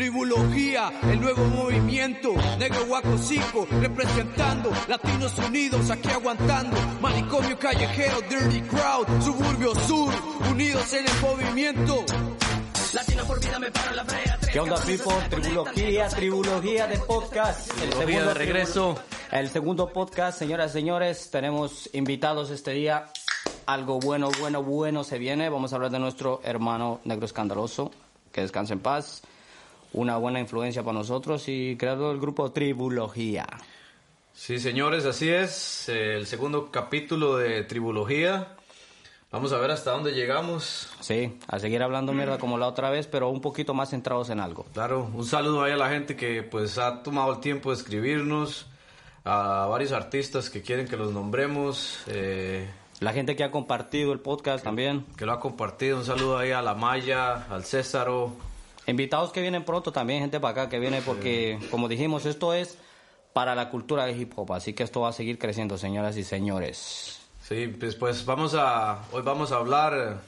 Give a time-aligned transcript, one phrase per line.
[0.00, 2.32] Tribulogía, el nuevo movimiento.
[2.58, 4.72] Negro Guacocico, representando.
[4.88, 6.74] Latinos unidos, aquí aguantando.
[7.02, 9.22] Manicomio callejero, Dirty Crowd.
[9.22, 10.10] Suburbio Sur,
[10.50, 12.02] unidos en el movimiento.
[12.94, 14.38] Latino por vida me paro la brea.
[14.50, 15.12] ¿Qué onda, people?
[15.28, 17.70] Tribulogía, tribulogía de podcast.
[17.70, 18.98] El Tribulogía de regreso.
[19.30, 21.30] El segundo podcast, señoras y señores.
[21.30, 23.04] Tenemos invitados este día.
[23.66, 25.50] Algo bueno, bueno, bueno se viene.
[25.50, 27.90] Vamos a hablar de nuestro hermano negro escandaloso.
[28.32, 29.24] Que descanse en paz.
[29.92, 33.46] Una buena influencia para nosotros y creador del grupo Tribulogía.
[34.32, 35.88] Sí, señores, así es.
[35.88, 38.54] El segundo capítulo de Tribulogía.
[39.32, 40.88] Vamos a ver hasta dónde llegamos.
[41.00, 44.40] Sí, a seguir hablando mierda como la otra vez, pero un poquito más centrados en
[44.40, 44.64] algo.
[44.72, 48.66] Claro, un saludo ahí a la gente que pues ha tomado el tiempo de escribirnos,
[49.24, 52.68] a varios artistas que quieren que los nombremos, eh,
[53.00, 55.04] La gente que ha compartido el podcast también.
[55.16, 55.98] que lo ha compartido.
[55.98, 58.32] Un saludo ahí a la Maya, al Césaro.
[58.90, 62.76] Invitados que vienen pronto también, gente para acá que viene porque, como dijimos, esto es
[63.32, 64.52] para la cultura de hip hop.
[64.52, 67.20] Así que esto va a seguir creciendo, señoras y señores.
[67.42, 70.20] Sí, pues, pues vamos a, hoy vamos a hablar,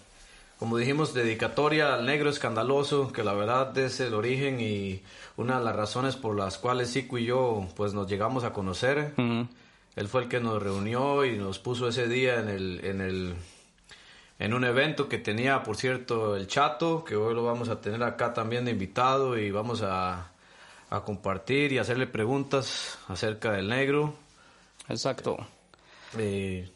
[0.58, 5.02] como dijimos, dedicatoria al negro escandaloso, que la verdad es el origen y
[5.36, 9.14] una de las razones por las cuales Sico y yo pues nos llegamos a conocer.
[9.16, 13.34] Él fue el que nos reunió y nos puso ese día en el, en el,
[14.45, 18.03] en un evento que tenía, por cierto, el Chato, que hoy lo vamos a tener
[18.03, 20.31] acá también de invitado y vamos a,
[20.91, 24.15] a compartir y hacerle preguntas acerca del negro.
[24.89, 25.37] Exacto.
[26.19, 26.69] Eh,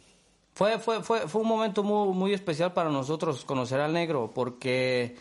[0.55, 5.17] Fue, fue, fue, fue un momento muy, muy especial para nosotros conocer al negro, porque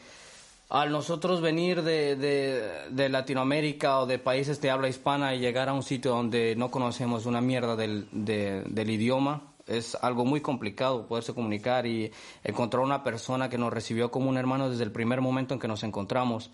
[0.70, 5.68] al nosotros venir de, de, de Latinoamérica o de países de habla hispana y llegar
[5.68, 10.42] a un sitio donde no conocemos una mierda del, de- del idioma, es algo muy
[10.42, 12.12] complicado poderse comunicar y
[12.44, 15.68] encontrar una persona que nos recibió como un hermano desde el primer momento en que
[15.68, 16.52] nos encontramos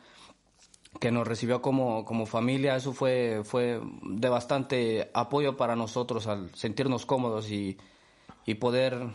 [0.99, 6.53] que nos recibió como, como familia, eso fue, fue de bastante apoyo para nosotros al
[6.53, 7.77] sentirnos cómodos y,
[8.45, 9.07] y poder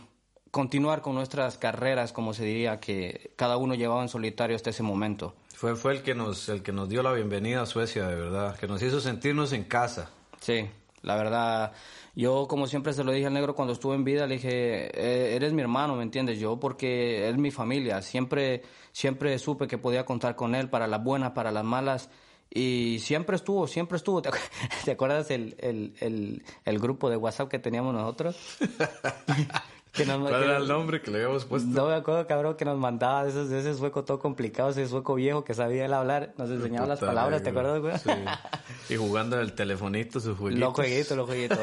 [0.49, 4.81] continuar con nuestras carreras, como se diría, que cada uno llevaba en solitario hasta ese
[4.81, 5.35] momento.
[5.53, 8.57] fue, fue el que nos, el que nos dio la bienvenida a Suecia, de verdad,
[8.57, 10.09] que nos hizo sentirnos en casa.
[10.39, 10.67] Sí,
[11.03, 11.73] la verdad,
[12.19, 14.49] yo como siempre se lo dije al negro cuando estuve en vida, le dije,
[14.93, 16.39] "Eh, eres mi hermano, ¿me entiendes?
[16.39, 21.03] Yo porque es mi familia, siempre, siempre supe que podía contar con él para las
[21.03, 22.09] buenas, para las malas,
[22.49, 24.21] y siempre estuvo, siempre estuvo.
[24.23, 28.57] ¿Te, acu- te acuerdas el, el, el, el grupo de WhatsApp que teníamos nosotros?
[29.97, 31.67] que nos- ¿Cuál que- era el nombre que le habíamos puesto?
[31.69, 34.87] no me acuerdo, cabrón, que nos mandaba de ese, de ese sueco todo complicado, ese
[34.87, 37.97] sueco viejo que sabía él hablar, nos enseñaba las palabras, ¿te acuerdas, güey?
[37.97, 38.93] Sí.
[38.93, 40.67] Y jugando el telefonito sus jueguitos.
[40.69, 41.59] Los jueguitos, los jueguitos.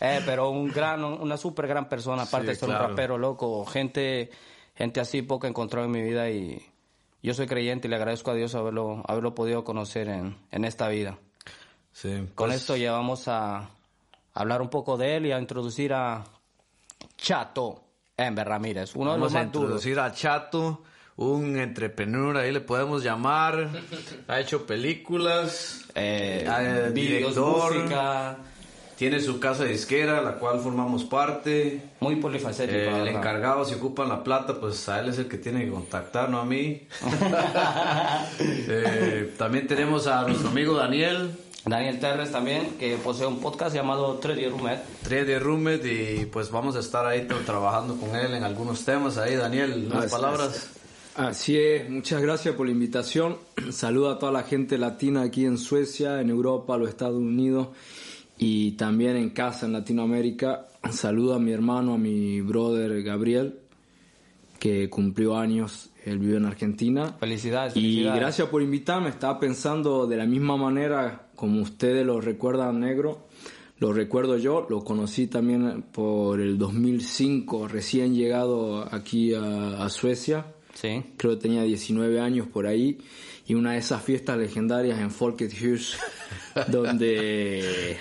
[0.00, 2.84] Eh, pero un gran, una súper gran persona, aparte Sí, de ser claro.
[2.84, 3.64] un rapero loco.
[3.66, 4.30] Gente,
[4.76, 6.64] gente así poco he encontrado en mi vida y
[7.20, 10.88] yo soy creyente y le agradezco a Dios haberlo, haberlo podido conocer en, en esta
[10.88, 11.18] vida.
[11.92, 13.70] Sí, Con pues, esto ya vamos a
[14.34, 16.22] hablar un poco de él y a introducir a
[17.18, 17.84] Chato
[18.16, 20.82] Ember Ramírez, uno de los Vamos a introducir a Chato,
[21.16, 23.68] un entrepreneur, ahí le podemos llamar.
[24.28, 26.44] Ha hecho películas, Eh,
[26.92, 27.74] vídeos, director.
[27.76, 28.36] música,
[28.96, 31.80] tiene su casa disquera, la cual formamos parte.
[32.00, 32.76] muy polifacético.
[32.76, 35.70] Eh, el encargado, si ocupan la plata, pues a él es el que tiene que
[35.70, 36.86] contactar, no a mí.
[38.70, 41.30] Eh, también tenemos a nuestro amigo Daniel,
[41.66, 44.82] Daniel Terres también, que posee un podcast llamado Trade Roommate.
[45.06, 49.18] 3D Roommate, y pues vamos a estar ahí tra- trabajando con él en algunos temas.
[49.18, 50.70] Ahí, Daniel, unas Así palabras.
[51.16, 53.36] Así es, muchas gracias por la invitación.
[53.72, 57.68] Saludo a toda la gente latina aquí en Suecia, en Europa, los Estados Unidos
[58.38, 60.68] y también en casa en Latinoamérica.
[60.92, 63.58] Saludo a mi hermano, a mi brother Gabriel,
[64.60, 67.16] que cumplió años, él vive en Argentina.
[67.18, 68.20] Felicidades, Y felicidades.
[68.20, 69.08] gracias por invitarme.
[69.10, 73.28] Estaba pensando de la misma manera como ustedes lo recuerdan negro.
[73.78, 80.46] Lo recuerdo yo, lo conocí también por el 2005, recién llegado aquí a, a Suecia.
[80.74, 81.04] Sí.
[81.16, 82.98] Creo que tenía 19 años por ahí.
[83.46, 85.96] Y una de esas fiestas legendarias en Folkethus,
[86.66, 87.96] donde,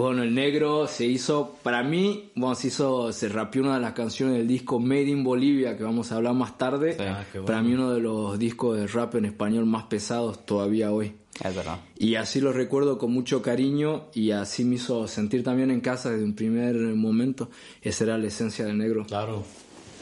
[0.00, 3.92] bueno, el negro se hizo, para mí, bueno, se hizo, se rapió una de las
[3.92, 6.96] canciones del disco Made in Bolivia, que vamos a hablar más tarde.
[7.00, 7.46] Ah, qué bueno.
[7.46, 11.12] Para mí uno de los discos de rap en español más pesados todavía hoy.
[11.44, 11.78] Es verdad.
[11.98, 16.10] Y así lo recuerdo con mucho cariño y así me hizo sentir también en casa
[16.10, 17.48] desde un primer momento.
[17.80, 19.04] Esa era la esencia del negro.
[19.06, 19.44] Claro,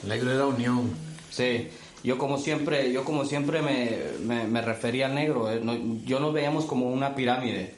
[0.02, 0.90] el negro era unión.
[1.30, 1.68] Sí.
[2.02, 5.50] Yo como siempre, yo como siempre me, me, me refería al negro.
[5.50, 5.76] eh, no-
[6.06, 7.74] yo nos veíamos como una pirámide.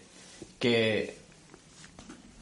[0.61, 1.18] Que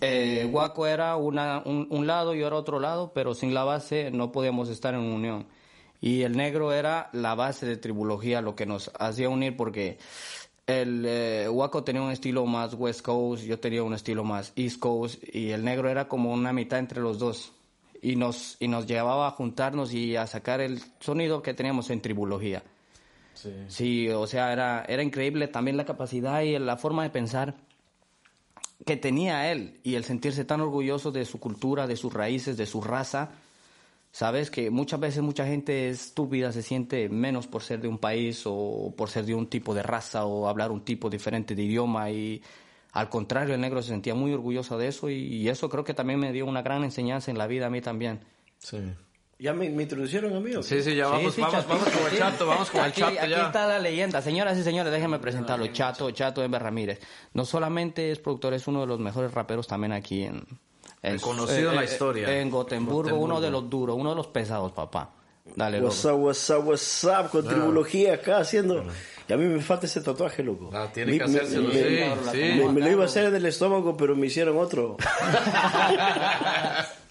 [0.01, 3.65] eh, Guaco era una, un, un lado y yo era otro lado, pero sin la
[3.65, 5.47] base no podíamos estar en unión.
[6.01, 9.99] Y el negro era la base de tribulogía, lo que nos hacía unir porque
[10.67, 14.79] el eh, Waco tenía un estilo más West Coast, yo tenía un estilo más East
[14.79, 17.53] Coast y el negro era como una mitad entre los dos.
[18.03, 22.03] Y nos, y nos llevaba a juntarnos y a sacar el sonido que teníamos en
[22.03, 22.63] tribulogía.
[23.33, 23.53] Sí.
[23.69, 27.55] Sí, o sea, era, era increíble también la capacidad y la forma de pensar
[28.84, 32.67] que tenía él y el sentirse tan orgulloso de su cultura, de sus raíces, de
[32.67, 33.31] su raza.
[34.12, 38.43] Sabes que muchas veces mucha gente estúpida se siente menos por ser de un país
[38.46, 42.11] o por ser de un tipo de raza o hablar un tipo diferente de idioma
[42.11, 42.43] y
[42.93, 46.19] al contrario el negro se sentía muy orgulloso de eso y, eso creo que también
[46.19, 48.20] me dio una gran enseñanza en la vida a mí también.
[48.58, 48.78] Sí.
[49.38, 50.55] ¿Ya me, me introducieron a mí?
[50.55, 50.62] o?
[50.62, 53.00] Sí, sí, ya vamos, Sí, sí, vamos, vamos con el chato, vamos con el Aquí-
[53.03, 53.47] chato Aquí ya.
[53.47, 54.23] está la leyenda.
[54.23, 55.67] Señoras y señores, déjenme presentarlo.
[55.69, 57.00] Chato, Chato Ember Ramírez.
[57.35, 60.44] No solamente es productor, es uno de los mejores raperos también aquí en...
[61.03, 62.41] Reconocido en la historia.
[62.41, 63.25] En Gotemburgo, Gotemburgo.
[63.25, 65.11] uno de los duros, uno de los pesados, papá.
[65.55, 65.88] Dale, loco.
[65.94, 68.85] What's up, what's up, what's up, con tribulogía acá haciendo.
[69.29, 70.71] Y a mí me falta ese tatuaje, loco.
[70.75, 71.81] Ah, tiene Me- que me- hacérselo, me- sí,
[72.33, 72.38] sí.
[72.65, 74.97] Me, me lo iba a hacer del estómago, pero me hicieron otro.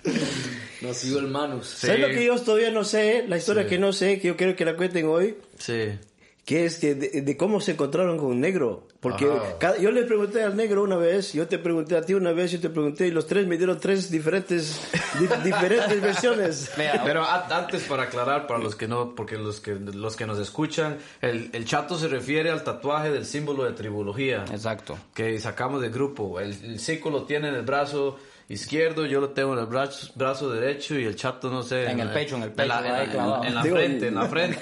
[0.81, 1.67] Nacido el Manus.
[1.67, 1.87] Sí.
[1.87, 3.25] ¿Sabes lo que yo todavía no sé?
[3.27, 5.97] La historia que no sé, que yo quiero que la cuenten hoy, Sí.
[6.45, 8.87] que es que de, de cómo se encontraron con negro.
[8.99, 9.27] Porque
[9.59, 12.51] cada- yo le pregunté al negro una vez, yo te pregunté a ti una vez,
[12.51, 14.81] yo te pregunté, y los tres me dieron tres diferentes,
[15.19, 16.71] di- diferentes versiones.
[16.75, 20.39] Pero a- antes para aclarar para los que no, porque los que los que nos
[20.39, 24.97] escuchan, el, el chato se refiere al tatuaje del símbolo de tribulogía Exacto.
[25.13, 26.39] que sacamos del grupo.
[26.39, 30.11] El, el Zico lo tiene en el brazo izquierdo, yo lo tengo en el brazo,
[30.15, 33.05] brazo derecho y el chato no sé En el pecho, en el pecho, la, ahí
[33.05, 33.43] en- clavado.
[33.43, 34.59] en la Digo, frente, en la frente.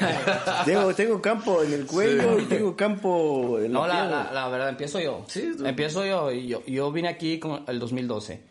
[0.65, 2.44] Tengo, tengo campo en el cuello Sí.
[2.44, 4.24] y tengo campo en la No, la, pierna.
[4.25, 5.25] la, la verdad, empiezo yo.
[5.27, 5.65] Sí, tú.
[5.65, 6.31] Empiezo yo.
[6.31, 6.63] y yo.
[6.65, 8.41] Yo vine aquí con el 2012.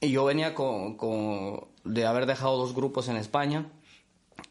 [0.00, 3.66] Y yo venía con, con- de haber dejado dos grupos en España.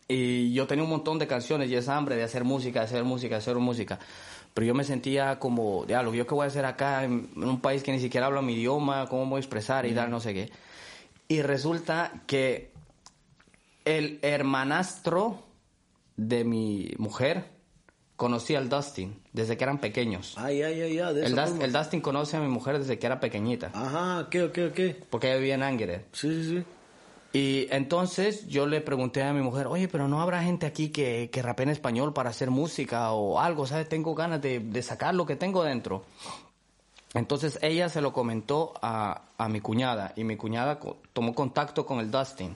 [0.10, 3.04] Y yo tenía un montón de canciones y esa hambre de hacer música, de hacer
[3.04, 4.00] música, de hacer música.
[4.58, 7.84] Pero yo me sentía como, diablo, ¿yo qué voy a hacer acá en, un país
[7.84, 9.06] que ni siquiera habla mi idioma?
[9.08, 10.52] ¿Cómo voy a expresar y tal, no sé qué?
[11.28, 12.72] Y resulta que
[13.86, 15.44] el hermanastro
[16.16, 17.44] de mi mujer
[18.16, 20.34] conocía al Dustin desde que eran pequeños.
[20.40, 21.14] Ay, ay, ay, ay.
[21.14, 24.50] de El, Dust- el Dustin conoce a mi mujer desde que era pequeñita, Ajá, ¿qué,
[24.52, 24.96] qué, qué?
[25.12, 26.02] porque ella vivía en Ángel.
[26.14, 26.64] Sí, sí, sí.
[27.34, 31.30] Y entonces yo le pregunté a mi mujer, oye, pero no habrá gente aquí que,
[31.32, 33.88] que rapee en español para hacer música o algo, ¿sabes?
[33.90, 36.04] Tengo ganas de, de sacar lo que tengo dentro.
[37.14, 41.86] Entonces ella se lo comentó a, a mi cuñada y mi cuñada co- tomó contacto
[41.86, 42.56] con el Dustin.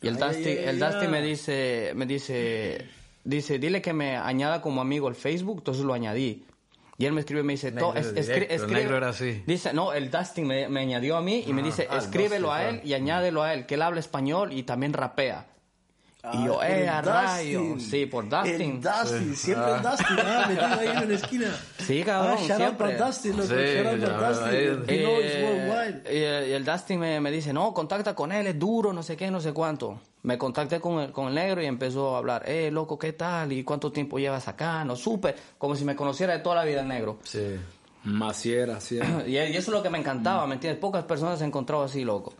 [0.00, 2.86] Y el Ay, Dustin, ay, ay, el Dustin me dice, me dice,
[3.24, 6.44] dice, dile que me añada como amigo al Facebook, entonces lo añadí.
[6.98, 9.42] Y él me escribe y me dice, Negro "To- es- directo, escribe- negro era así.
[9.46, 12.48] Dice, no, el Dustin me, me añadió a mí y me dice, ah, el escríbelo
[12.48, 12.88] Dustin, a él claro.
[12.88, 15.46] y añádelo a él, que él habla español y también rapea.
[16.34, 17.80] y yo, Ah, eh, a rayo.
[17.80, 18.60] Sí, por Dustin.
[18.76, 21.56] El Dustin, siempre el Dustin, ah, metido ahí en la esquina.
[21.78, 22.86] Sí, cabrón, ah, shout out siempre.
[22.94, 24.84] para Dustin, loco, Sí, shout out ya, para Dustin.
[24.86, 26.14] Eh, worldwide.
[26.14, 29.02] y, el- y el Dustin me, me dice, no, contacta con él, es duro, no
[29.02, 30.00] sé qué, no sé cuánto.
[30.22, 33.52] Me contacté con el, con el negro y empezó a hablar, eh, loco, ¿qué tal?
[33.52, 34.84] ¿Y cuánto tiempo llevas acá?
[34.84, 37.18] No supe, como si me conociera de toda la vida el negro.
[37.24, 37.56] Sí.
[38.04, 38.98] Maciera, sí.
[39.26, 40.80] Y, y eso es lo que me encantaba, ¿me entiendes?
[40.80, 42.34] Pocas personas se han encontrado así, loco.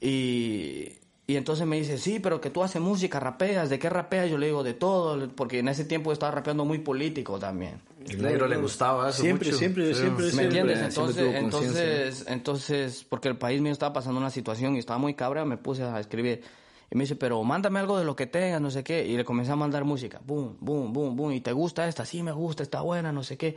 [0.00, 0.92] Y,
[1.26, 4.30] y entonces me dice, sí, pero que tú haces música, rapeas, ¿de qué rapeas?
[4.30, 7.80] Yo le digo, de todo, porque en ese tiempo estaba rapeando muy político también.
[8.08, 9.58] El negro le gustaba eso Siempre, mucho.
[9.58, 10.00] siempre, Sí.
[10.00, 10.46] siempre, ¿Me siempre.
[10.60, 10.94] entiendes?
[10.94, 15.14] siempre Entonces, entonces, entonces, porque el país mío estaba pasando una situación y estaba muy
[15.14, 16.42] cabra, me puse a escribir.
[16.90, 19.06] Y me dice, pero mándame algo de lo que tengas, no sé qué.
[19.06, 20.20] Y le comencé a mandar música.
[20.24, 21.32] Boom, boom, boom, boom.
[21.32, 22.04] ¿Y te gusta esta?
[22.04, 23.56] Sí, me gusta, está buena, no sé qué.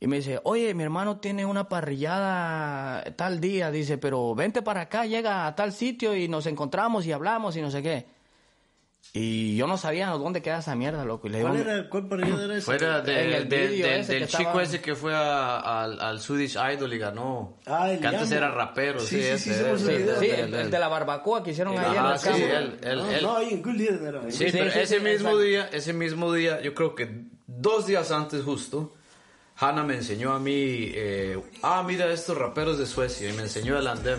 [0.00, 3.70] Y me dice, oye, mi hermano tiene una parrillada tal día.
[3.70, 7.60] Dice, pero vente para acá, llega a tal sitio y nos encontramos y hablamos y
[7.60, 8.06] no sé qué.
[9.14, 11.26] Y yo no sabía dónde queda esa mierda, loco.
[11.26, 12.64] Y le digo, ¿Cuál era, cuál parrilla era esa?
[12.64, 16.56] Fuera de- el de- del- ese chico estaba- ese que fue a- al, al Swedish
[16.56, 17.58] Idol y ganó.
[17.66, 20.78] Ah, el que antes era rapero, Sí, sí, sí, ese, sí, ese, ese, el, de
[20.78, 23.62] la barbacoa que hicieron ahí en el sí, él, él, no, él- no, ahí en
[23.62, 24.30] Good Leader era.
[24.30, 25.38] Sí, Sí, pero sí, ese sí, mismo exacto.
[25.40, 28.94] día, ese mismo día, yo creo que dos días antes justo,
[29.56, 30.52] Hannah me enseñó a mí,
[30.94, 34.18] eh, ah, mira estos raperos de Suecia, y me enseñó el andem.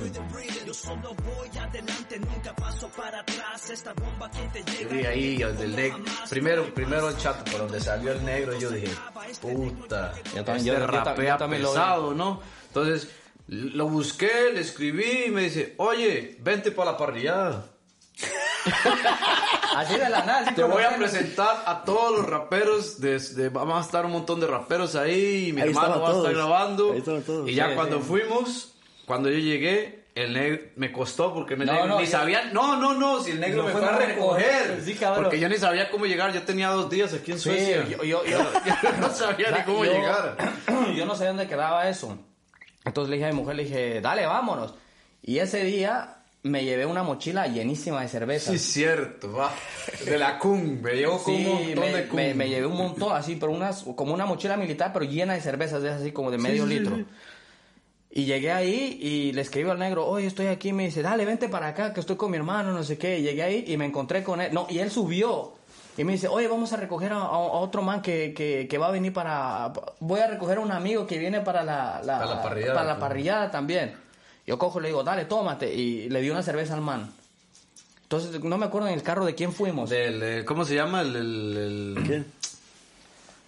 [4.82, 6.00] Yo vi ahí el del negro,
[6.30, 8.94] primero, primero el chat por donde salió el negro, y yo dije,
[9.42, 11.76] puta, Yo también- este yo- rapea yo también lo vi.
[11.76, 12.42] pesado, ¿no?
[12.68, 13.10] Entonces,
[13.48, 17.66] lo busqué, le escribí y me dice, oye, vente para la parrillada.
[19.76, 20.54] Así de la nada.
[20.54, 23.00] Te voy a presentar a todos los raperos.
[23.02, 25.48] Desde, vamos a estar un montón de raperos ahí.
[25.50, 26.94] Y mi Ahí hermano va a estar grabando.
[26.94, 27.50] Ahí todos.
[27.50, 28.04] Y ya Sí, cuando sí.
[28.08, 28.74] fuimos,
[29.06, 32.46] cuando yo llegué, el negro me costó porque me No, negro no, ni yo- sabía.
[32.54, 34.82] No, no, no, si el negro Lo me fue a recoger.
[34.86, 34.96] Sí.
[35.16, 36.32] Porque yo ni sabía cómo llegar.
[36.34, 37.86] Yo tenía dos días aquí en Sí, Suecia.
[37.90, 38.38] yo, yo, yo,
[38.84, 40.38] Yo no sabía ni cómo yo- llegar.
[40.96, 42.18] Yo no sé dónde quedaba eso.
[42.86, 44.76] Entonces le dije a mi mujer, le dije, dale, vámonos.
[45.22, 48.52] Y ese día me llevé una mochila llenísima de cerveza.
[48.52, 49.52] Sí, cierto, va.
[50.06, 52.16] De la cum, me llevo Sí, un montón me, de cum.
[52.18, 55.42] me- me llevé un montón, así, pero unas, como una mochila militar, pero llena de
[55.42, 56.98] cervezas, de esas así como de medio litro.
[58.16, 61.50] Y llegué ahí y le escribo al negro, oye, estoy aquí, me dice, dale, vente
[61.50, 63.18] para acá, que estoy con mi hermano, no sé qué.
[63.18, 64.54] Y llegué ahí y me encontré con él.
[64.54, 65.54] No, y él subió.
[65.98, 68.92] Y me dice, oye, vamos a recoger a, otro man que, que, que va a
[68.92, 69.74] venir para...
[70.00, 73.00] Voy a recoger a un amigo que viene para la, Para la parrillada, para la
[73.00, 73.96] parrillada también.
[74.46, 75.74] Yo cojo y le digo, dale, tómate.
[75.74, 77.12] Y le di una cerveza al man.
[78.04, 79.90] Entonces, no me acuerdo en el carro de quién fuimos.
[79.90, 81.02] Del, eh, ¿Cómo se llama?
[81.02, 82.24] El, el, el- ¿Qué?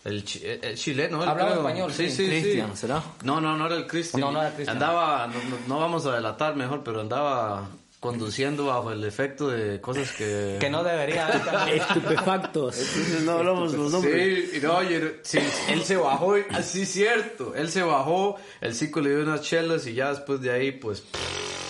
[0.10, 1.22] el chi- el- el chileno.
[1.24, 1.62] el Hablaba creo.
[1.68, 2.16] español, Sí, sí.
[2.16, 2.30] sí, sí.
[2.42, 3.04] Cristian, ¿será?
[3.24, 4.22] No, no, no era el Cristian.
[4.22, 4.78] No, no era Cristian.
[4.78, 5.34] Andaba, no-
[5.68, 7.68] no vamos a delatar mejor, pero andaba
[8.12, 10.58] conduciendo bajo el efecto de cosas que...
[10.60, 11.76] Que no debería haber.
[11.76, 12.78] Estupefactos.
[12.78, 14.50] Entonces no hablamos los nombres.
[14.52, 18.78] Sí, y no, y- sí, él se bajó, y- así cierto, él se bajó, el
[18.78, 21.04] chico le dio unas chelas y ya después de ahí, pues,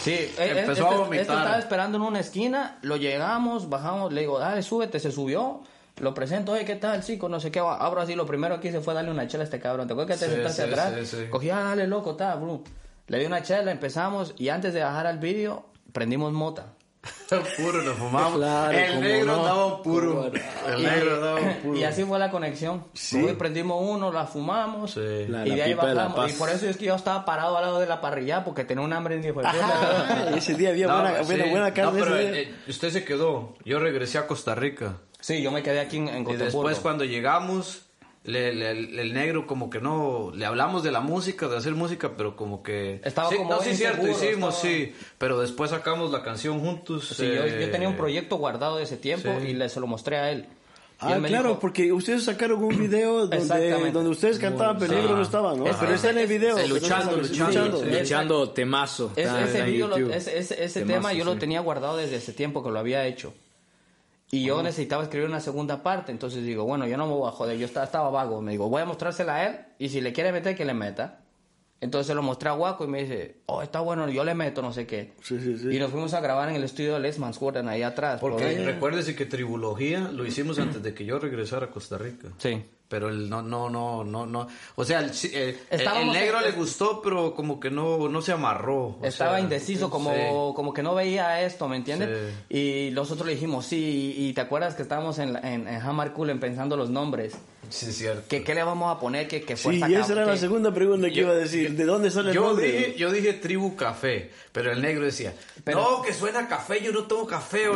[0.04, 1.20] Sí, eh, Empezó este, a vomitar.
[1.22, 5.62] este estaba esperando en una esquina, lo llegamos, bajamos, le digo, dale, súbete, se subió,
[6.00, 7.28] lo presento, oye, ¿qué tal, chico?
[7.28, 9.60] No sé qué, abro así, lo primero que hice fue darle una chela a este
[9.60, 10.94] cabrón, ¿te acuerdas que te Sí, sentaste sí, atrás?
[11.10, 11.26] sí, sí.
[11.32, 12.62] Cogí, ah, dale, loco, está, bro.
[13.08, 16.74] Le di una chela, empezamos, y antes de bajar al vídeo, prendimos mota.
[17.58, 18.36] puro nos fumamos.
[18.38, 19.36] Claro, el negro no.
[19.40, 20.16] andaba un puro.
[20.16, 20.26] Cómo
[20.76, 21.78] El negro andaba un puro.
[21.78, 22.84] Y así fue la conexión.
[23.14, 25.26] Hoy prendimos uno, la fumamos, Sí.
[25.28, 26.16] La- y la de ahí de bajamos.
[26.16, 26.32] paz.
[26.36, 28.84] y por eso es que yo estaba parado al lado de la parrilla, porque tenía
[28.84, 29.52] un hambre de de puta.
[29.54, 31.50] Ah, ese día había No, buena, pues, buena, sí.
[31.52, 32.00] buena carne.
[32.00, 32.42] No, pero ese día.
[32.42, 33.54] eh, usted se quedó.
[33.64, 34.98] Yo regresé a Costa Rica.
[35.20, 37.84] Sí, yo me quedé aquí en, en Y después cuando llegamos,
[38.26, 41.74] le- le- el, el negro como que no, le hablamos de la música, de hacer
[41.74, 43.00] música, pero como que...
[43.04, 46.60] Estaba sí, como No, sí, cierto, inseguro, hicimos, estaba- sí, pero después sacamos la canción
[46.60, 47.08] juntos.
[47.16, 49.50] Sí, yo, eh, yo tenía un proyecto guardado de ese tiempo sí.
[49.50, 50.48] y le, se lo mostré a él.
[50.98, 55.18] Ah, claro, dijo, porque ustedes sacaron un video donde, donde ustedes cantaban, pero el negro
[55.18, 55.68] no estaba, ¿no?
[55.68, 56.56] Ese- Pero está en el video.
[56.68, 57.80] Luchando, luchando, luchando.
[57.84, 57.96] sí.
[57.98, 59.12] Echando temazo.
[59.18, 62.32] Es- ese en video ese, ese- ese Temazo, tema yo lo tenía guardado desde ese
[62.32, 63.34] tiempo que lo había hecho.
[64.36, 67.32] Y yo necesitaba escribir una segunda parte, entonces digo, bueno, yo no me voy a
[67.32, 70.12] joder, yo estaba, estaba vago, me digo, voy a mostrársela a él y si le
[70.12, 71.22] quiere meter, que le meta.
[71.82, 74.62] Entonces se lo mostré a Guaco y me dice, oh, está bueno, yo le meto,
[74.62, 75.14] no sé qué.
[75.22, 75.68] Sí, sí, sí.
[75.76, 78.20] Y nos fuimos a grabar en el estudio de Les Mansgården, ahí atrás.
[78.22, 82.30] Porque por- recuérdese que Tribulogía lo hicimos antes de que yo regresara a Costa Rica.
[82.38, 82.64] Sí.
[82.88, 84.48] Pero el no, no, no, no, no.
[84.76, 88.22] O sea, el, eh, el- el negro en- le gustó, pero como que no, no
[88.22, 88.98] se amarró.
[89.00, 90.20] o Estaba sea, indeciso, como, sí.
[90.56, 92.34] como que no veía esto, ¿me entiendes?
[92.50, 96.14] Y nosotros le dijimos, sí, y, y te acuerdas que estábamos en, en, en Hammer
[96.14, 97.36] Cullen pensando los nombres.
[97.70, 98.24] Sí, cierto.
[98.28, 99.28] que ¿Qué le vamos a poner?
[99.28, 101.76] que que Sí, fuerza y esa era la segunda pregunta que Yo- iba a decir.
[101.76, 102.72] ¿De dónde sale el Yo nombre?
[102.72, 105.34] dije, yo dije tribu café, pero el negro decía,
[105.66, 107.66] no, que suena a café, yo no tomo café.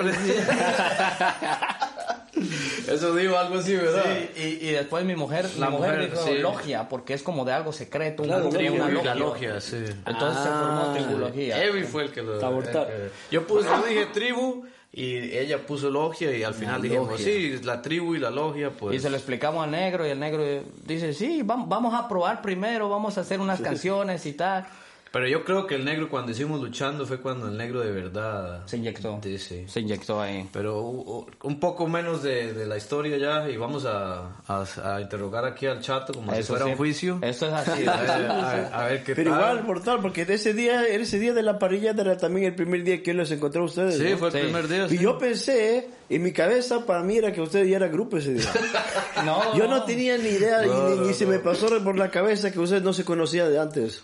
[2.87, 4.03] Eso digo algo así, ¿verdad?
[4.35, 6.37] Sí, y, y después mi mujer, La mi mujer, mujer, dijo sí.
[6.39, 9.59] logia, porque es como de algo secreto, una, Claro, tribu, una Tribu la logia.
[9.61, 9.77] sí.
[10.05, 10.93] Entonces se formó Ah.
[10.95, 11.63] tribulogía.
[11.65, 12.35] Evi fue el que lo...
[12.39, 17.09] El que- Yo, puse, yo dije tribu y ella puso logia y al final dijimos,
[17.11, 17.23] logia.
[17.25, 18.95] sí, la tribu y la logia, pues...
[18.95, 20.43] Y se lo explicamos al negro y el negro
[20.85, 24.65] dice, sí, vam- vamos a probar primero, vamos a hacer unas canciones y tal.
[25.11, 28.61] Pero yo creo que el negro cuando hicimos luchando fue cuando el negro de verdad...
[28.67, 29.19] Se inyectó.
[29.23, 29.65] Sí, sí.
[29.67, 30.47] Se inyectó ahí.
[30.53, 35.45] Pero un poco menos de, de la historia ya y vamos a, a, a interrogar
[35.45, 36.71] aquí al chato como si fuera sí.
[36.71, 37.19] un juicio.
[37.23, 37.83] Eso es así.
[37.87, 39.39] A ver, a ver- a ver qué Pero tal.
[39.39, 42.83] igual, mortal, porque de ese día, ese día de la parrilla era también el primer
[42.83, 43.97] día que yo los encontré a ustedes.
[43.97, 44.17] Sí, ¿no?
[44.19, 44.39] fue el Sí.
[44.41, 44.85] primer día.
[44.85, 44.97] Y sí.
[44.99, 48.51] yo pensé, en mi cabeza, para mí era que ustedes ya eran grupo ese día.
[49.25, 52.51] No, Yo no tenía ni idea y ni, ni se me pasó por la cabeza
[52.51, 54.03] que ustedes no se conocían de antes.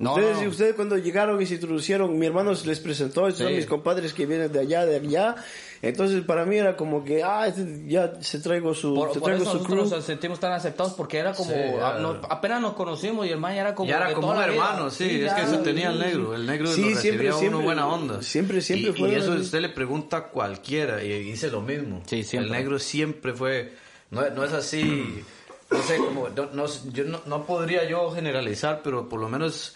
[0.00, 0.48] No, ustedes, no.
[0.50, 3.54] ustedes cuando llegaron y se introducieron, mi hermano se les presentó, estos son Sí.
[3.56, 5.34] mis compadres que vienen de allá, de allá.
[5.82, 9.28] Entonces para mí era como que, ah, este ya se traigo su, Por, se por
[9.28, 9.96] traigo eso su nosotros crew.
[9.98, 13.38] nos sentimos tan aceptados porque era como Sí, a- no- apenas nos conocimos y el
[13.38, 15.34] man ya era como Ya era como un hermano, sí, es ya.
[15.36, 18.22] que se tenía el negro, el negro Sí, lo recibía siempre, uno siempre, buena onda.
[18.22, 22.02] siempre, siempre y, fue y eso usted le pregunta a cualquiera y dice lo mismo.
[22.06, 22.52] Sí, siempre.
[22.52, 23.72] El negro siempre fue,
[24.10, 25.22] no, no es así,
[25.70, 29.74] no sé, como, no, no- yo no, no podría yo generalizar, pero por lo menos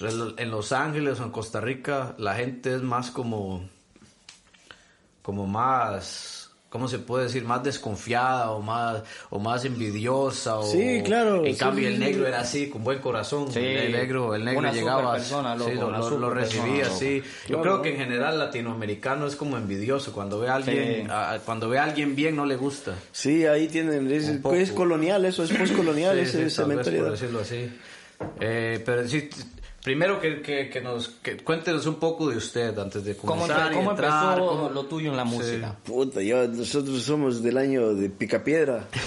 [0.00, 3.68] en en Los Ángeles o en Costa Rica la gente es más como,
[5.22, 7.44] como más, ¿cómo se puede decir?
[7.44, 10.58] Más desconfiada o más, o más envidiosa.
[10.58, 12.04] O, Sí, claro, En sí, cambio sí, el sí.
[12.04, 13.50] negro era así, con buen corazón.
[13.52, 17.22] Sí, el negro, el negro una llegaba, superpersona, loco, sí, lo, lo- lo recibía así.
[17.48, 20.12] Yo creo que en general latinoamericano es como envidioso.
[20.12, 21.10] Cuando ve a alguien, Sí.
[21.10, 22.94] a- cuando ve a alguien bien no le gusta.
[23.12, 26.76] Sí, ahí tienen, es, es colonial eso, es postcolonial Sí, esa, sí, esa tal vez
[26.78, 27.10] por mentalidad.
[27.12, 27.70] decirlo así.
[28.40, 29.28] Eh, pero sí,
[29.82, 33.72] Primero que, que, que nos que cuéntenos un poco de usted antes de ¿Cómo, comenzar.
[33.72, 35.76] y cómo entrar, empezó cómo- lo tuyo en la música?
[35.84, 38.88] Puta, yo, nosotros somos del año de Picapiedra.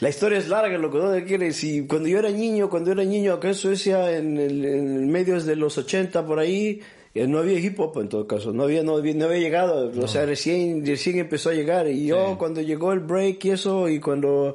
[0.00, 1.64] La historia es larga, lo que no quieres.
[1.64, 5.44] Y cuando yo era niño, cuando era niño acá en Suecia, en, el, en medios
[5.44, 6.80] de los 80 por ahí,
[7.14, 9.90] eh, no había hip hop en todo caso, no había, no había, no había llegado,
[10.00, 11.88] o sea, recién, recién empezó a llegar.
[11.88, 14.54] Y yo cuando llegó el break y eso, y cuando,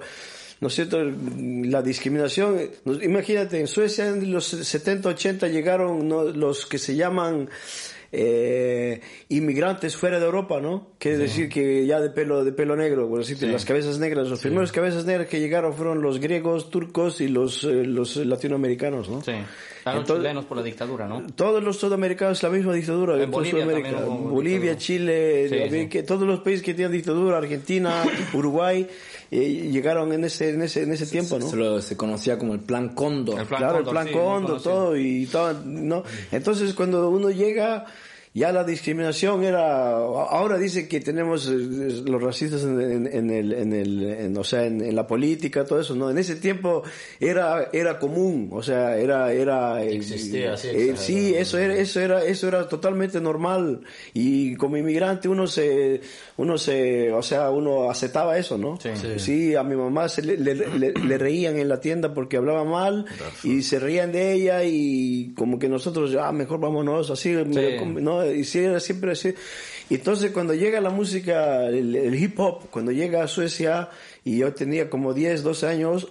[0.64, 2.58] ¿no es cierto?, la discriminación,
[3.04, 6.24] imagínate, en Suecia en los 70, 80 llegaron ¿no?
[6.24, 7.50] los que se llaman
[8.16, 10.90] eh, inmigrantes fuera de Europa, ¿no?
[11.00, 14.40] Quiere decir que ya de pelo de pelo negro, por decirte, las cabezas negras, los
[14.40, 19.22] primeros cabezas negras que llegaron fueron los griegos, turcos y los eh, los latinoamericanos, ¿no?
[19.24, 19.32] Sí.
[19.86, 21.26] Los Entonces- chilenos por la dictadura, ¿no?
[21.36, 23.22] Todos los sudamericanos, la misma dictadura.
[23.22, 24.78] En Bolivia Bolivia, dictadura.
[24.78, 26.04] Chile, Sí, sí.
[26.04, 28.04] todos los países que tenían dictadura, Argentina,
[28.34, 28.88] Uruguay,
[29.34, 31.50] eh, llegaron en ese, en ese, en ese tiempo, ¿no?
[31.50, 33.40] Se, lo- se conocía como el Plan Cóndor.
[33.40, 34.60] El Plan claro, Cóndor, el plan sí, conocido.
[34.60, 36.04] todo, y todo, ¿no?
[36.32, 37.86] Entonces, cuando uno llega,
[38.36, 41.54] ya la discriminación era, ahora dice que tenemos eh,
[42.06, 45.66] los racistas en, en- en el, en el, en, o sea, en, en la política,
[45.66, 46.10] todo eso, ¿no?
[46.10, 46.82] En ese tiempo
[47.20, 50.98] era, era común, o sea, era, era, eh, Existía, sí, eh, exagerado.
[51.04, 53.82] sí, eso era, eso era, eso era totalmente normal,
[54.16, 56.02] y como inmigrante uno se,
[56.38, 58.80] uno se, o sea, uno aceptaba eso, ¿no?
[58.82, 58.90] Sí.
[59.00, 59.20] Sí.
[59.20, 62.64] Sí, a mi mamá se le, le- le- le reían en la tienda porque hablaba
[62.64, 63.06] mal
[63.44, 67.32] y se reían de ella y como que nosotros, ah, mejor vámonos, así,
[68.02, 68.26] ¿no?
[68.32, 69.34] Y siempre así.
[69.90, 73.90] Y entonces cuando llega la música, el, el hip hop, cuando llega a Suecia
[74.24, 76.08] y yo tenía como 10, 12 años,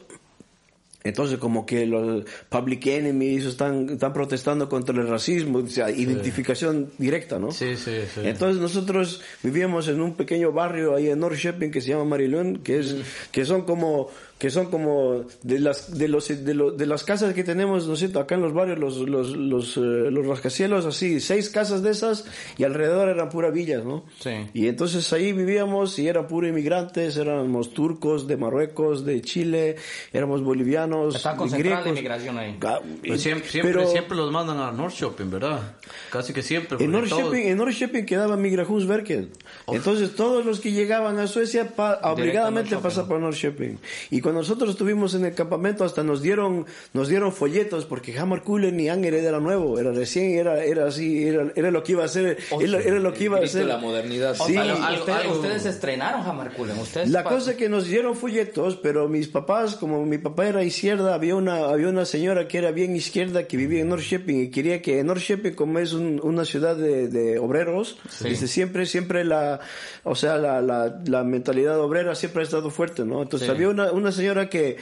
[1.04, 5.90] entonces como que los Public Enemy esos están, están protestando contra el racismo, o sea,
[5.90, 7.50] identificación directa, ¿no?
[7.52, 8.21] Sí, sí, sí.
[8.25, 12.78] Entonces nosotros vivíamos en un pequeño barrio ahí en Norrköping que se llama Marilón, que
[12.78, 12.97] es
[13.30, 14.11] que son como
[14.43, 17.93] que son como de las de los de, los- de las casas que tenemos, ¿no
[17.93, 18.19] es cierto?
[18.19, 22.25] Acá en los barrios los los los, eh, los rascacielos así, seis casas de esas
[22.59, 24.05] y alrededor eran pura villas, ¿no?
[24.19, 24.31] Sí.
[24.53, 29.76] Y entonces ahí vivíamos y eran puros inmigrantes, éramos turcos de Marruecos, de Chile,
[30.13, 32.59] éramos bolivianos, Está concentrada la inmigración ahí.
[32.67, 35.76] Ah, Pues siempre, siempre, pero- siempre los mandan a Norrköping, ¿verdad?
[36.11, 36.78] Casi que siempre.
[36.85, 39.28] En porque todos- Norrköping, en Norrköping quedaba Migrationsverket.
[39.69, 43.78] Entonces todos los que llegaban a Suecia pa- obligadamente pasaban por Norrköping.
[44.11, 48.78] Y cuando nosotros estuvimos en el campamento hasta nos dieron nos dieron folletos porque Hammarkullen
[48.80, 52.08] y Angered era nuevo, era recién, era era así, era, era lo que iba a
[52.08, 53.66] ser, era, era lo que iba a ser.
[53.66, 54.34] la modernidad.
[54.34, 56.78] Sí, ustedes, algo- ustedes estrenaron Hammarkullen.
[56.78, 60.62] Ustedes La cosa es que nos dieron folletos, pero mis papás, como mi papá era
[60.64, 64.50] izquierda, había una, había una señora que era bien izquierda que vivía en Norrköping y
[64.50, 67.99] quería que en Norrköping, como es un- una ciudad de, de obreros,
[68.47, 69.60] siempre, siempre la,
[70.04, 73.23] o sea, la, la, la mentalidad obrera siempre ha estado fuerte, ¿no?
[73.23, 74.77] Entonces había una, una señora que,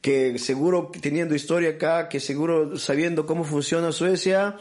[0.00, 4.56] que seguro teniendo historia acá, que seguro sabiendo cómo funciona Suecia,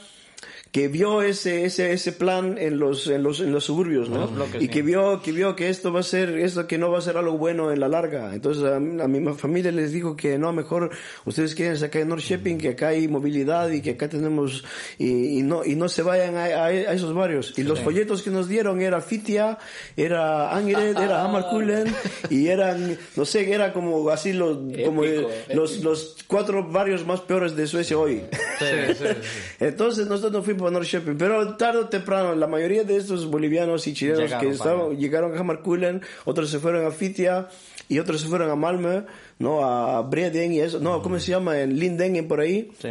[0.71, 4.61] que vio ese ese ese plan en los en los en los suburbios no bloques,
[4.61, 7.01] y que vio que vio que esto va a ser esto que no va a
[7.01, 8.35] ser algo bueno en la larga.
[8.35, 10.91] Entonces a, a mi familia les dijo que no mejor
[11.25, 14.63] ustedes quédense acá en Norrköping que acá hay movilidad y que acá tenemos
[14.99, 18.21] y, y no y no se vayan a, a- a esos barrios y los folletos
[18.21, 19.57] que nos dieron era Fitia
[19.97, 21.87] era Angered era Hammarkullen
[22.29, 27.21] y eran no sé era como así los como Épico, los los cuatro barrios más
[27.21, 28.21] peores de Suecia hoy.
[28.59, 29.05] Sí, sí, sí.
[29.61, 33.87] entonces nosotros nos fuimos a Norrköping, pero tarde o temprano la mayoría de estos bolivianos
[33.87, 37.47] y chilenos Llegaron que estaban, llegaron a Hammarkullen, otros se fueron a Fitia
[37.87, 39.05] y otros se fueron a Malmö,
[39.39, 41.59] no a Breden y eso, no, ¿cómo se llama?
[41.59, 42.71] En Lindängen por ahí.
[42.81, 42.89] Sí.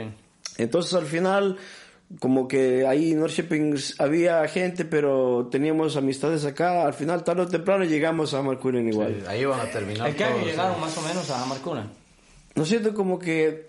[0.56, 1.56] Entonces al final
[2.20, 6.86] como que ahí en Norrköping había gente, pero teníamos amistades acá.
[6.86, 9.24] Al final, tarde o temprano, llegamos a Hammarkullen igual.
[9.28, 10.08] Ahí van a terminar.
[10.08, 11.84] ¿En qué año llegaron más o menos a Hammarkullen?
[12.54, 12.94] ¿No es cierto?
[12.94, 13.67] Como que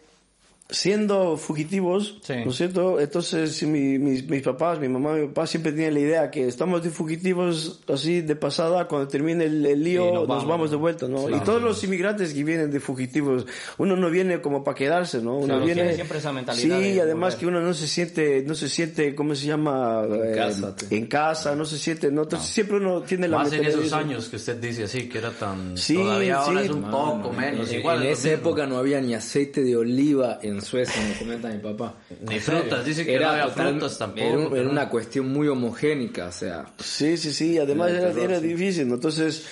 [0.71, 2.33] siendo fugitivos, Sí.
[2.45, 2.99] ¿no es cierto?
[2.99, 6.47] Entonces mi- mis, mis papás, mi mamá y mi papá siempre tenían la idea que
[6.47, 10.71] estamos de fugitivos así de pasada, cuando termine el, el lío nos, nos vamos, vamos,
[10.71, 11.27] de vuelta, ¿no?
[11.29, 13.47] y todos los inmigrantes que vienen de fugitivos,
[13.79, 15.37] uno no viene como para quedarse, ¿no?
[15.37, 15.95] Uno Claro, viene...
[15.95, 17.39] siempre esa mentalidad Sí, de además volver.
[17.39, 20.03] que uno no se siente, no se siente, ¿cómo se llama?
[20.07, 23.51] En casa, te- en casa, no se siente, no, entonces siempre uno tiene la Más
[23.53, 25.75] en esos años que usted dice así, que era tan...
[25.77, 26.65] Sí, todavía ahora sí.
[26.67, 27.71] es un poco menos.
[27.71, 28.39] En- Igual en lo esa mismo.
[28.49, 31.95] época no había ni aceite de oliva en Suecia, me comenta mi papá.
[32.27, 34.21] Ni frutas, dice que no había total- frutas tampoco.
[34.27, 36.65] Era, un- era pero- una cuestión muy homogénica, o sea.
[36.79, 38.47] Sí, sí, sí, además Era era, terror, era sí.
[38.47, 38.95] difícil, ¿no?
[38.95, 39.45] entonces,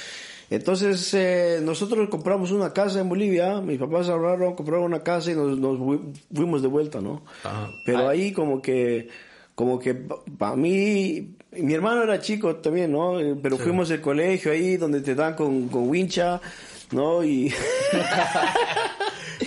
[0.49, 5.35] entonces eh, nosotros compramos una casa en Bolivia, mis papás ahorraron, compraron una casa y
[5.35, 7.23] nos, nos fu- fuimos de vuelta, ¿no?
[7.43, 7.69] Ajá.
[7.85, 9.09] Pero ahí como que,
[9.55, 9.93] como que
[10.37, 13.19] para mí, mi hermano era chico también, ¿no?
[13.19, 16.39] Eh, Pero fuimos al colegio ahí donde te dan con, con wincha,
[16.91, 17.23] ¿no?
[17.23, 17.51] Y...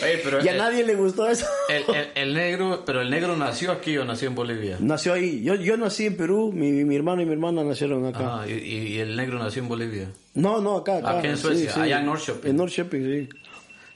[0.03, 1.47] Ey, pero y a el- nadie le gustó eso.
[1.69, 4.77] El, el- el negro, pero el negro nació aquí o nació en Bolivia.
[4.81, 5.43] Nació ahí.
[5.43, 8.37] Yo, yo nací en Perú, mi, mi hermano y mi hermana nacieron acá.
[8.37, 10.09] Ajá, y, y- el negro nació en Bolivia.
[10.35, 11.19] No, no, acá, acá.
[11.19, 12.51] Aquí en Suecia, allá en Norrköping.
[12.51, 13.29] En Norrköping, sí.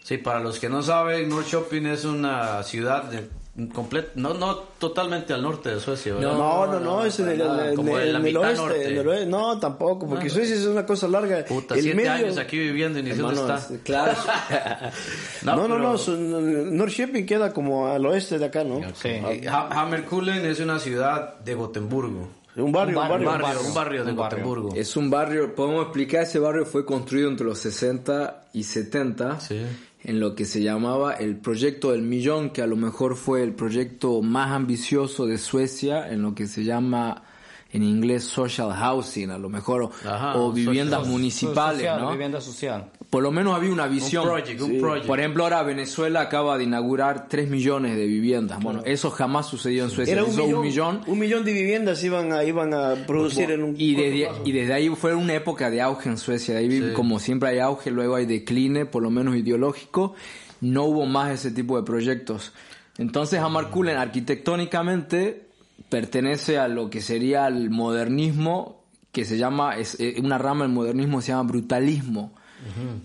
[0.03, 3.21] Sí, para los que no saben, Norrköping es una ciudad de,
[3.73, 6.33] complet, no, no totalmente al norte de Suecia, ¿verdad?
[6.33, 8.89] No, no, no, es en el, nada, en en el oeste, norte.
[8.89, 9.27] en el oeste.
[9.27, 11.45] No, tampoco, porque Suecia es una cosa larga.
[11.45, 13.57] Puta, El siete medio- años aquí viviendo y está.
[13.57, 14.13] es- claro.
[15.43, 18.81] No, no, pero- no, son- Norrköping queda como al oeste de acá, ¿no?
[18.95, 19.09] Sí.
[19.09, 22.29] Eh, Ha- Hammerkullen es una ciudad de Gotemburgo.
[22.57, 23.29] Un barrio, un Un barrio.
[23.31, 24.39] Un barrio, un barrio de Un barrio.
[24.45, 24.75] Gotemburgo.
[24.77, 29.61] Es un barrio, podemos explicar, ese barrio fue construido entre los 60 y 70 Sí.
[30.05, 33.55] En lo que se llamaba el proyecto del millón, que a lo mejor fue el
[33.55, 37.23] proyecto más ambicioso de Suecia, en lo que se llama
[37.73, 42.11] en inglés social housing, a lo mejor, o, Ajá, o viviendas social- municipales, Social, ¿no?
[42.13, 42.91] Vivienda social.
[43.15, 44.25] Por lo menos había una visión.
[44.25, 45.07] Un project, un project.
[45.07, 48.61] Por ejemplo, ahora Venezuela acaba de inaugurar 3 millones de viviendas.
[48.61, 50.15] Bueno, eso jamás sucedió en Suecia.
[50.15, 53.63] Era un millón, un millón un millón de viviendas iban a, iban a producir en
[53.63, 56.55] un y desde, y desde ahí fue una época de auge en Suecia.
[56.55, 56.93] De ahí, Sí.
[56.93, 60.15] como siempre hay auge, luego hay decline, por lo menos ideológico.
[60.61, 62.53] No hubo más ese tipo de proyectos.
[62.99, 65.47] Entonces, Hammarkullen arquitectónicamente
[65.89, 70.73] pertenece a lo que sería el modernismo, que se llama, es eh, una rama del
[70.75, 72.33] modernismo se llama brutalismo,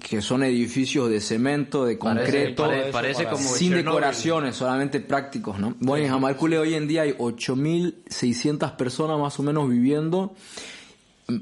[0.08, 3.86] que son edificios de cemento, de Parece, concreto, pare- eso parece para- como sin Chernobyl.
[3.86, 5.76] decoraciones, solamente prácticos, ¿no?
[5.80, 10.34] Bueno, en Jamalcule hoy en día hay 8.600 personas más o menos viviendo,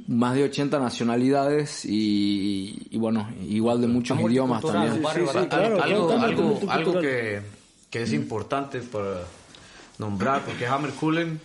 [0.07, 4.93] más de 80 nacionalidades y, y bueno, igual de muchos Está idiomas también.
[4.93, 7.41] Sí, sí, bastante- claro, algo, claro, algo, algo que,
[7.89, 9.21] que es importante para
[9.97, 11.39] nombrar, porque Hammerkullen,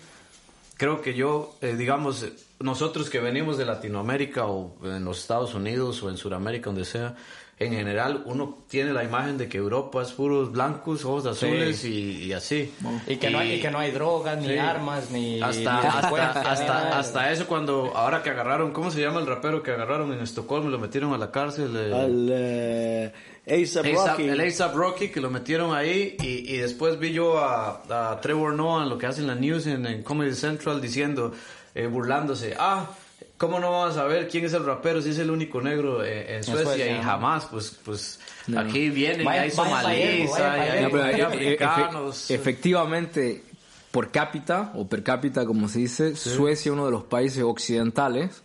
[0.77, 2.27] creo que yo, eh, digamos,
[2.63, 7.15] nosotros que venimos de Latinoamérica o en los Estados Unidos o en Sudamérica, donde sea,
[7.59, 12.25] en general uno tiene la imagen de que Europa es puros blancos, ojos azules y,
[12.25, 12.73] y así.
[13.07, 14.59] Y que, no hay, y que no hay drogas, ni Sí.
[14.59, 15.41] armas, ni...
[15.41, 15.87] Hasta, ni
[16.19, 20.69] hasta, eso cuando, ahora que agarraron, ¿cómo se llama el rapero que agarraron en Estocolmo
[20.69, 21.71] y lo metieron a la cárcel?
[21.77, 23.13] Eh, Al eh,
[23.47, 24.29] A$AP A$AP Rocky.
[24.29, 28.55] el ASAP Rocky que lo metieron ahí y, y después vi yo a, a Trevor
[28.55, 31.33] Noah en lo que hacen la news en, en Comedy Central diciendo,
[31.75, 32.91] eh, burlándose, ah,
[33.39, 36.37] ¿cómo no vamos a ver quién es el rapero si es el único negro eh,
[36.37, 36.65] en Suecia?
[36.65, 37.03] Suecia, y ¿no?
[37.05, 38.21] jamás, pues, pues
[38.57, 41.65] aquí vienen, Vaya- y hay vaya para somalíes, hay, hay- No, hay eh, eh, efe-
[41.65, 42.31] africanos.
[42.31, 43.43] efectivamente,
[43.91, 48.43] por cápita, o per cápita como se dice, Suecia es uno de los países occidentales,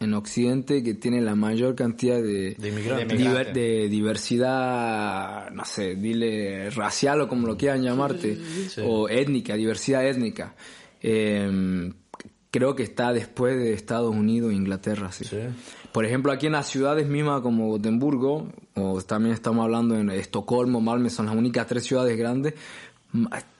[0.00, 3.08] en Occidente, que tiene la mayor cantidad de, De inmigrantes.
[3.08, 3.54] De diver- inmigrantes.
[3.54, 8.38] de diversidad, no sé, dile racial o como lo quieran llamarte,
[8.84, 10.54] o étnica, diversidad étnica.
[11.02, 11.92] Eh,
[12.50, 15.24] creo que está después de Estados Unidos e Inglaterra, sí.
[15.24, 15.38] Sí.
[15.92, 20.80] Por ejemplo, aquí en las ciudades mismas como Gotemburgo, o también estamos hablando en Estocolmo,
[20.80, 22.54] Malmö, son las únicas tres ciudades grandes,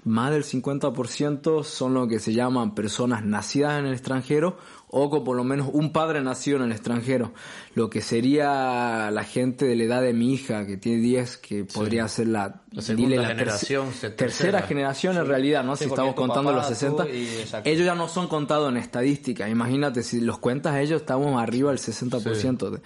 [0.05, 4.59] más del 50% son lo que se llaman personas nacidas en el extranjero
[4.91, 7.33] o con por lo menos un padre nacido en el extranjero.
[7.75, 11.65] Lo que sería la gente de la edad de mi hija, que tiene 10, que
[11.65, 14.63] podría ser la, La segunda dile, generación, tercera tercera.
[14.63, 15.77] generación en realidad, ¿no?
[15.77, 17.09] Sí, si estamos contando papá, los tú 60.
[17.09, 17.69] y- exacto.
[17.71, 19.49] Ellos ya no son contados en estadística.
[19.49, 22.81] Imagínate, si los cuentas ellos, estamos arriba del 60%.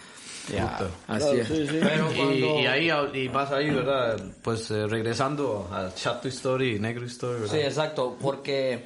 [0.51, 0.77] Ya.
[1.07, 1.49] Así Claro, es.
[1.49, 1.79] sí, sí.
[1.81, 2.61] Pero Y, cuando...
[2.61, 4.21] y ahí y vas ahí, ¿verdad?
[4.43, 7.55] Pues eh, regresando a Chato Story y Negro Story, ¿verdad?
[7.55, 8.85] Sí, exacto, porque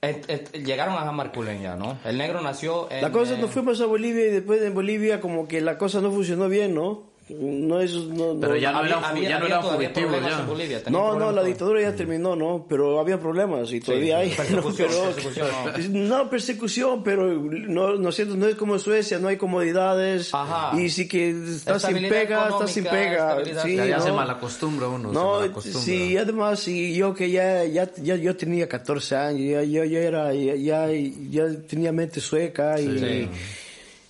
[0.00, 1.98] et- et- llegaron a Jamarculen ya, ¿no?
[2.04, 3.02] El negro nació en...
[3.02, 6.00] La cosa eh, nos fuimos a Bolivia y después de Bolivia como que la cosa
[6.00, 7.09] no funcionó bien, ¿no?
[7.38, 7.92] No es...
[7.94, 10.40] No, Pero no- ya no había- fu- había- ya no fugitivos problemas ya.
[10.40, 12.66] en Bolivia, No, no, la dictadura ya terminó, ¿no?
[12.68, 14.30] Pero había problemas y todavía hay.
[14.30, 16.30] persecución, pero- persecución, no.
[16.30, 20.34] persecución, pero no, no, es cierto, no es como Suecia, no hay comodidades.
[20.34, 20.78] Ajá.
[20.80, 23.38] Y sí que estás sin pega, estás sin pega.
[23.62, 24.04] Sí, Ya, ya ¿no?
[24.04, 25.12] se malacostumbra uno.
[25.12, 25.80] No, malacostumbra.
[25.82, 29.98] sí, además, y yo que ya, ya, ya yo tenía 14 años, ya, yo, yo
[29.98, 33.28] era, ya, ya, ya tenía mente sueca y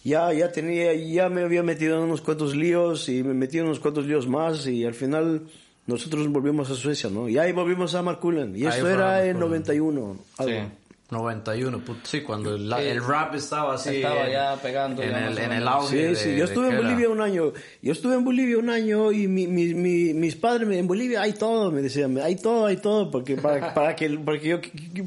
[0.04, 3.64] ya, ya tenía, ya me había metido en unos cuantos líos y me metí en
[3.64, 5.42] unos cuantos líos más y al final
[5.86, 7.28] nosotros volvimos a Suecia, ¿no?
[7.28, 9.62] Y ahí volvimos a Markulen y Ahí fue era en Markulen.
[9.64, 10.16] 91.
[10.38, 10.52] algo.
[10.52, 10.66] Sí.
[11.10, 13.96] 91, put- sí, cuando el, la- Eh, el rap estaba así.
[13.96, 15.88] estaba en- ya pegando, En el, en el auge.
[15.88, 17.52] Sí, de- sí, de yo estuve en que era- Bolivia un año.
[17.82, 21.22] Yo estuve en Bolivia un año y mi, mi, mi- mis padres me, en Bolivia
[21.22, 24.60] hay todo, me decían, hay todo, hay todo, porque para, para que para que yo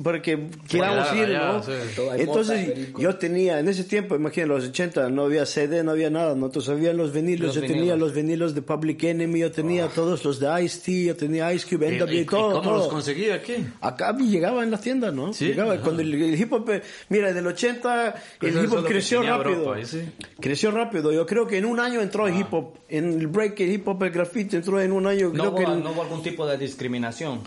[0.04, 1.64] para que queramos ir, allá, ¿no?
[1.64, 1.72] sí.
[2.18, 6.36] Entonces yo tenía en ese tiempo, imagínate, los 80 no había CD, no había nada,
[6.36, 8.00] no entonces había los vinilos, Los yo tenía vinilos.
[8.00, 11.66] los vinilos de Public Enemy, yo tenía todos los de Ice T, yo tenía Ice
[11.68, 12.78] Cube, ¿Y, NWA, y- y todo, cómo todo.
[12.78, 13.54] los conseguí aquí?
[13.82, 15.34] Acá llegaba en la tienda, ¿no?
[15.34, 15.84] Sí, Llegaba, ajá.
[16.00, 16.70] El, el hip hop,
[17.10, 19.56] mira, del 80 Pues el hip hop creció rápido.
[19.56, 20.02] Europa, ahí sí.
[20.40, 21.12] Creció rápido.
[21.12, 22.78] Yo creo que en un año entró el hip hop.
[22.90, 25.28] En el break, el hip hop, el graffiti entró en un año.
[25.34, 27.42] No creo que hubo, el- no hubo algún tipo de discriminación.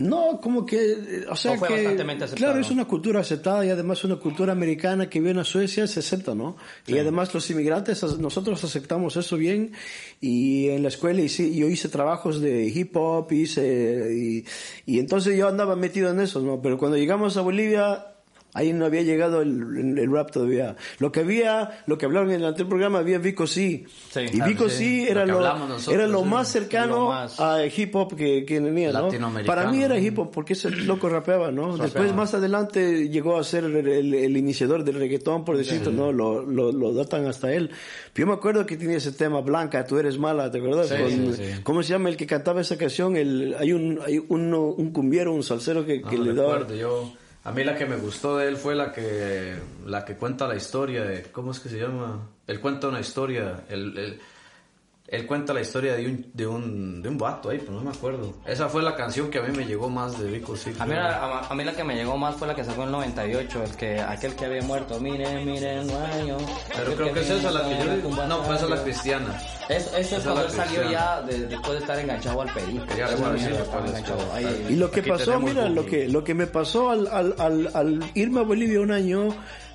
[0.00, 2.34] No, como que, eh, o sea ¿O fue que, aceptado?
[2.34, 6.00] claro, es una cultura aceptada y además una cultura americana que viene a Suecia se
[6.00, 6.56] acepta, ¿no?
[6.86, 9.72] Y además los inmigrantes, nosotros aceptamos eso bien
[10.20, 14.44] y en la escuela hice- yo hice trabajos de hip hop, hice, y,
[14.86, 16.60] y entonces yo andaba metido en eso, ¿no?
[16.62, 18.06] Pero cuando llegamos a Bolivia,
[18.52, 20.74] Ahí no había llegado el, el rap todavía.
[20.98, 23.84] Lo que había, lo que hablaron en el anterior programa, había Vico C.
[24.10, 25.04] Sí, y Vico sí.
[25.04, 26.28] C era Lo nosotros, era lo sí.
[26.28, 29.08] más cercano Lo más- a hip hop que, que tenía, ¿no?
[29.46, 31.76] Para mí era hip hop porque ese loco rapeaba, ¿no?
[31.78, 36.10] Después más adelante llegó a ser el, el- el iniciador del reggaetón, por decirlo, ¿no?
[36.12, 37.70] Lo, lo, lo datan hasta él.
[38.12, 40.88] Pero yo me acuerdo que tenía ese tema, Blanca, tú eres mala, ¿te acuerdas?
[40.88, 41.60] Sí, Con- sí, sí.
[41.62, 43.16] ¿Cómo se llama el que cantaba esa canción?
[43.16, 46.58] El, hay un, hay uno, un cumbiero, un salsero que, que No le daba...
[46.58, 47.12] recuerdo, yo
[47.44, 50.56] a mí la que me gustó de él fue la que la que cuenta la
[50.56, 54.20] historia de cómo es que se llama él cuenta una historia él, él,
[55.10, 57.90] él cuenta la historia de un de un de un vato ahí pero no me
[57.90, 60.86] acuerdo esa fue la canción que a mí me llegó más de Vico sí A
[60.86, 62.86] mí, la, a, a mí la que me llegó más fue la que sacó en
[62.88, 65.00] el 98, el que, aquel que había muerto.
[65.00, 66.36] Miren, miren, no año.
[66.76, 69.42] pero creo que es esa la que yo digo no pues esa es la cristiana
[69.68, 72.48] Es, eso es cuando él salió ya de- después de estar enganchado al.
[72.96, 74.12] Ya, bueno, sí, sí.
[74.34, 74.66] ahí.
[74.70, 77.70] Y lo que Aquí pasó, mira, lo que, lo que me pasó al, al, al,
[77.74, 79.28] al irme a Bolivia un año,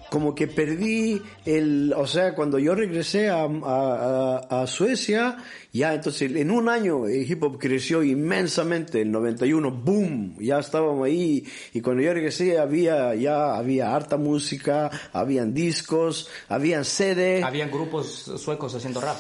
[0.10, 5.38] como que perdí el, o sea, cuando yo regresé a, a, a- Suecia,
[5.74, 11.06] ya entonces en un año el hip hop creció inmensamente, el 91, boom, ya estábamos
[11.06, 17.44] ahí, y cuando yo regresé había, ya había harta música, habían discos, habían CD.
[17.44, 19.18] Habían grupos suecos haciendo rap.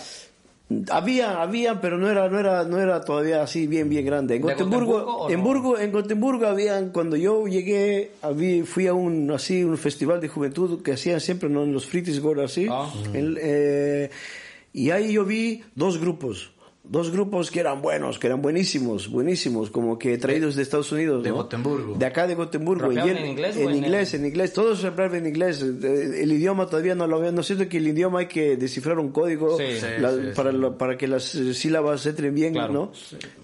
[0.89, 4.35] Había, había, pero no era, no era, no era todavía así bien, bien grande.
[4.37, 5.43] En ¿De Gotemburgo, en no?
[5.43, 10.27] Burgo, en Gotemburgo habían, cuando yo llegué, habí- fui a un, así, un festival de
[10.27, 11.63] juventud que hacían siempre, ¿no?
[11.63, 12.67] En los Fritidsgård, así.
[12.69, 12.91] Ah.
[13.13, 14.09] El, eh,
[14.73, 16.51] y ahí yo vi dos grupos.
[16.87, 21.23] Dos grupos que eran buenos, que eran buenísimos, buenísimos, como que traídos de Estados Unidos,
[21.23, 21.37] de ¿no?
[21.37, 21.95] Gotemburgo.
[21.95, 22.83] De acá de Gotemburgo.
[22.85, 24.53] ¿Rapeaban Y él- en inglés o En en- inglés, en inglés.
[24.53, 25.63] Todos rapeaban en inglés.
[25.63, 27.31] Eh, El idioma todavía no lo había.
[27.31, 29.63] No siento que el idioma hay que descifrar un código Sí.
[29.79, 30.57] Sí, la- sí, para, sí.
[30.57, 32.71] lo- para que las eh, sílabas entren bien, Claro.
[32.73, 32.91] ¿no?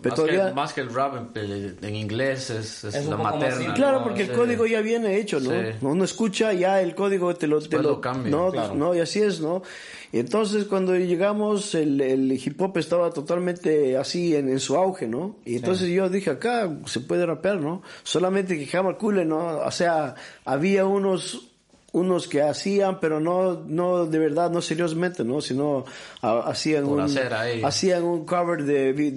[0.01, 0.47] Pero más, todavía...
[0.49, 3.73] que, más que el rap en, en inglés es, es Es un la más materna.
[3.73, 5.49] Claro, No, porque el código ya viene hecho, ¿no?
[5.49, 5.67] Sí.
[5.81, 8.75] Uno escucha ya el código te lo, te lo, lo cambia, no, claro.
[8.75, 9.63] no, y así es, ¿no?
[10.11, 15.07] Y entonces cuando llegamos el, el hip hop estaba totalmente así en, en su auge,
[15.07, 15.37] ¿no?
[15.45, 17.81] Y entonces yo dije acá se puede rapear, ¿no?
[18.03, 19.59] Solamente que Hammer Cool, ¿no?
[19.59, 21.50] O sea, había unos
[21.93, 25.41] unos que hacían, pero no, no de verdad, no seriosamente, ¿no?
[25.41, 25.83] Sino
[26.21, 27.61] ah, hacían Por un, hacer ahí.
[27.63, 29.11] hacían un cover de, de,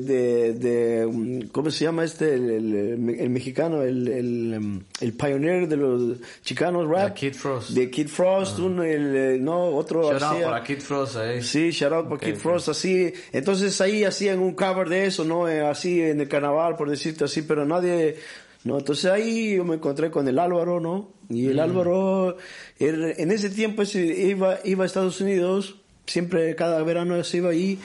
[0.00, 2.34] de, de, um, ¿cómo se llama este?
[2.34, 7.08] El, el- el mexicano, el, el, um, el pioneer de los chicanos rap.
[7.08, 7.70] De Kid Frost.
[7.70, 11.42] De Kid Frost, un, el, eh, no, otro Shout out hacía- para Kid Frost ahí
[11.42, 13.10] Sí, shout out para Kid Frost, así.
[13.32, 15.48] Entonces ahí hacían un cover de eso, ¿no?
[15.48, 18.16] Eh, Así en el carnaval, por decirte así, pero nadie,
[18.64, 18.78] ¿no?
[18.78, 21.16] Entonces ahí yo me encontré con el Álvaro, ¿no?
[21.30, 21.50] Y Mm.
[21.50, 22.36] el Álvaro,
[22.78, 27.78] él- en ese tiempo iba, iba a Estados Unidos, siempre cada verano se iba ahí,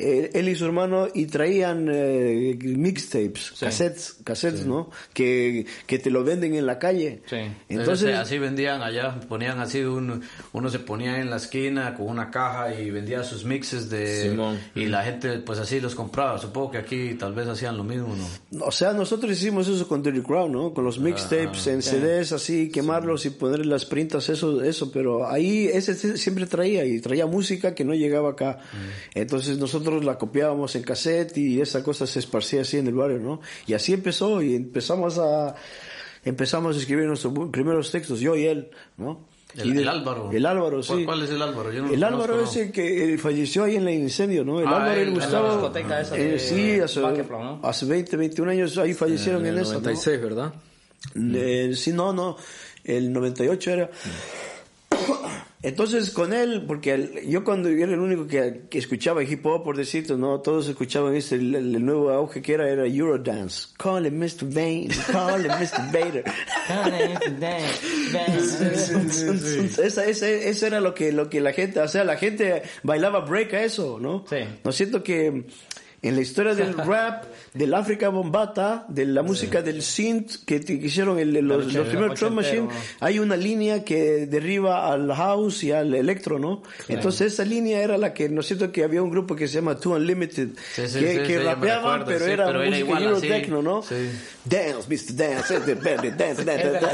[0.00, 4.90] eh, él y su hermano, y traían eh, mixtapes, cassettes, cassettes, ¿no?
[5.12, 7.22] Que, que te lo venden en la calle.
[7.28, 7.36] Sí.
[7.36, 12.06] Entonces, Entonces, así vendían allá, ponían así, un, uno se ponía en la esquina con
[12.08, 14.30] una caja y vendía sus mixes de...
[14.30, 14.58] Simón.
[14.74, 16.38] Y la gente pues así los compraba.
[16.38, 18.64] Supongo que aquí tal vez hacían lo mismo, ¿no?
[18.64, 20.72] O sea, nosotros hicimos eso con Dirty Crown, ¿no?
[20.72, 24.90] Con los mixtapes en CDs, así, quemarlos y poner las printas, eso, eso.
[24.92, 28.58] Pero ahí ese sí- siempre traía, y traía música que no llegaba acá.
[29.14, 33.18] Entonces nosotros la copiábamos en cassette y esa cosa se esparcía así en el barrio,
[33.18, 33.40] ¿no?
[33.66, 35.54] Y así empezó, y empezamos a,
[36.24, 39.28] empezamos a escribir nuestros primeros textos, yo y él, ¿no?
[39.56, 40.30] El, Y de- el Álvaro.
[40.32, 41.04] El Álvaro, sí.
[41.04, 41.72] ¿Cuál, es el Álvaro?
[41.72, 44.60] Yo no El Álvaro conozco, ese que eh, falleció ahí en el incendio, ¿no?
[44.60, 45.48] El Ah, Álvaro el en la Gustavo.
[45.54, 47.60] discoteca esa eh, de sí, hace, ¿no?
[47.64, 49.72] hace 20, 21 años ahí fallecieron en, en el eso.
[49.72, 49.80] ¿no?
[49.80, 50.54] 96, ¿verdad?
[51.16, 52.36] Eh, sí, no, no.
[52.84, 53.90] El 98 era.
[55.62, 59.44] Entonces con él, porque el- yo cuando yo era el único que, que escuchaba hip
[59.44, 63.68] hop, por decirte, no, todos escuchaban este, el, el nuevo auge que era, era Eurodance.
[63.76, 64.44] Call him Mr.
[64.44, 65.92] Vane, call him Mr.
[65.92, 66.24] Vader.
[69.82, 73.20] esa, esa, eso era lo que, lo que la gente, o sea, la gente bailaba
[73.20, 74.24] break a eso, ¿no?
[74.28, 74.36] Sí.
[74.64, 75.44] No siento que
[76.02, 81.18] en la historia del rap, del África Bombata, de la música del synth que, hicieron
[81.18, 82.68] el- los, los primeros drum machine,
[83.00, 86.62] hay una línea que derriba al house y al electro, ¿no?
[86.88, 88.72] Entonces esa línea era la que, ¿no es cierto?
[88.72, 92.04] Que había un grupo que se llama Two Unlimited, Sí, sí, que, sí, que rapeaban,
[92.06, 93.28] pero era pero música igual Euro así.
[93.28, 93.82] techno, ¿no?
[94.44, 95.16] Dance, Mr.
[95.16, 96.86] Dance, dance, dance, dance.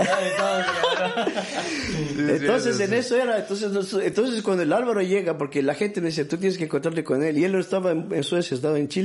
[2.18, 3.70] Entonces en eso era, entonces,
[4.02, 7.22] entonces cuando el Álvaro llega, porque la gente me decía, tú tienes que encontrarte con
[7.22, 8.95] él, y él no estaba en, en Suecia, estaba en Chile,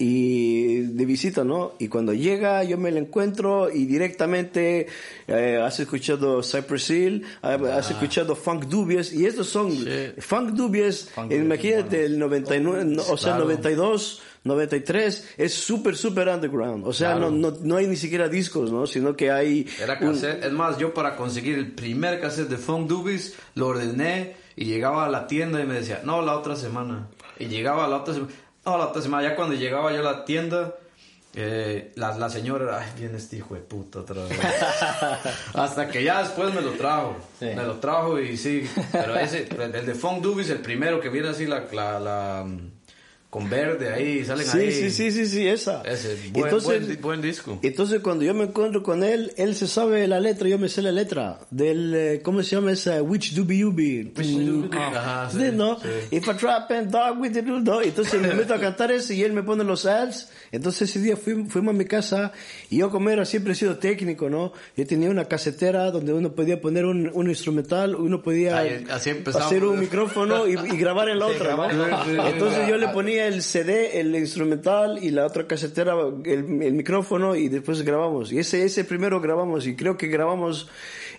[0.00, 1.72] y de visita, ¿no?
[1.80, 4.86] Y cuando llega yo me lo encuentro y directamente
[5.26, 9.72] eh, has escuchado Cypress Hill, ha- has escuchado Funk Dubious, y estos son
[10.18, 16.92] Funk Dubious, imagínate el 99, no, o sea, 92, 93, es súper, súper underground, o
[16.92, 18.86] sea, no, no, no hay ni siquiera discos, ¿no?
[18.86, 19.66] Sino que hay...
[19.82, 20.44] Era un- cassette.
[20.44, 25.06] Es más, yo para conseguir el primer cassette de Funk Dubis lo ordené y llegaba
[25.06, 27.08] a la tienda y me decía, no, la otra semana.
[27.40, 28.32] Y llegaba la otra semana.
[28.68, 29.26] No, la otra semana.
[29.26, 30.74] Ya cuando llegaba yo a la tienda,
[31.34, 34.38] eh, la, la señora, ay, viene este hijo de puta otra vez.
[35.54, 37.16] Hasta que ya después me lo trajo.
[37.40, 38.68] Me lo trajo y sí.
[38.92, 42.46] Pero ese, el de Funk Dubis, el primero que viene así, la, la, la,
[43.30, 44.72] con verde ahí, salen Sí, ahí.
[44.72, 45.82] sí, sí, sí, sí, esa.
[45.82, 47.58] Ese, buen, entonces, buen, buen disco.
[47.62, 50.80] entonces cuando yo me encuentro con él, él se sabe la letra, yo me sé
[50.80, 53.02] la letra del, eh, ¿cómo se llama esa?
[53.02, 54.12] Which Doobie Ubi.
[54.72, 55.78] Ajá, Sí, ¿no?
[56.10, 57.82] If I trap and dog with the do, no.
[57.82, 60.30] Entonces me meto a cantar ese y él me pone los ads.
[60.50, 62.32] Entonces ese día fui- fuimos a mi casa
[62.70, 64.54] y yo como era siempre he sido técnico, ¿no?
[64.74, 69.64] Yo tenía una casetera donde uno podía poner un, un instrumental, uno podía Ahí, hacer
[69.64, 72.26] un micrófono y, y grabar en la otra, ¿no?
[72.26, 77.34] Entonces yo le ponía el CD, el instrumental y la otra casetera, el, el micrófono
[77.34, 78.32] y después grabamos.
[78.32, 80.68] Y ese, ese primero grabamos y creo que grabamos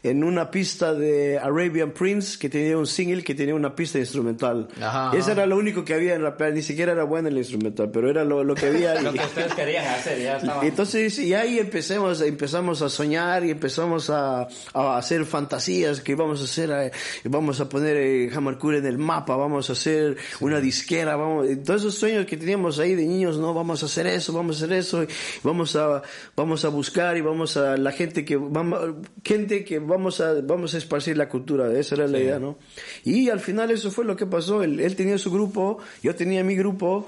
[0.03, 4.67] en una pista de Arabian Prince que tenía un single que tenía una pista instrumental.
[4.81, 7.89] Ajá, Ese era lo único que había en rapear, ni siquiera era bueno el instrumental,
[7.91, 8.99] pero era lo, lo que había.
[9.09, 10.65] Lo que ustedes querían hacer, ya estaban.
[10.65, 16.41] entonces, y ahí empezamos, empezamos a soñar y empezamos a, a hacer fantasías que vamos
[16.41, 16.91] a hacer, eh,
[17.25, 21.81] vamos a poner eh, Hamarcure en el mapa, vamos a hacer una disquera, vamos, todos
[21.81, 24.77] esos sueños que teníamos ahí de niños, no, vamos a hacer eso, vamos a hacer
[24.77, 25.05] eso,
[25.43, 26.01] vamos a,
[26.35, 28.79] vamos a buscar y vamos a la gente que, vamos,
[29.23, 32.57] gente que vamos a, vamos a esparcir la cultura, esa era la idea, ¿no?
[33.03, 36.43] Y al final eso fue lo que pasó, él, él tenía su grupo, yo tenía
[36.43, 37.07] mi grupo,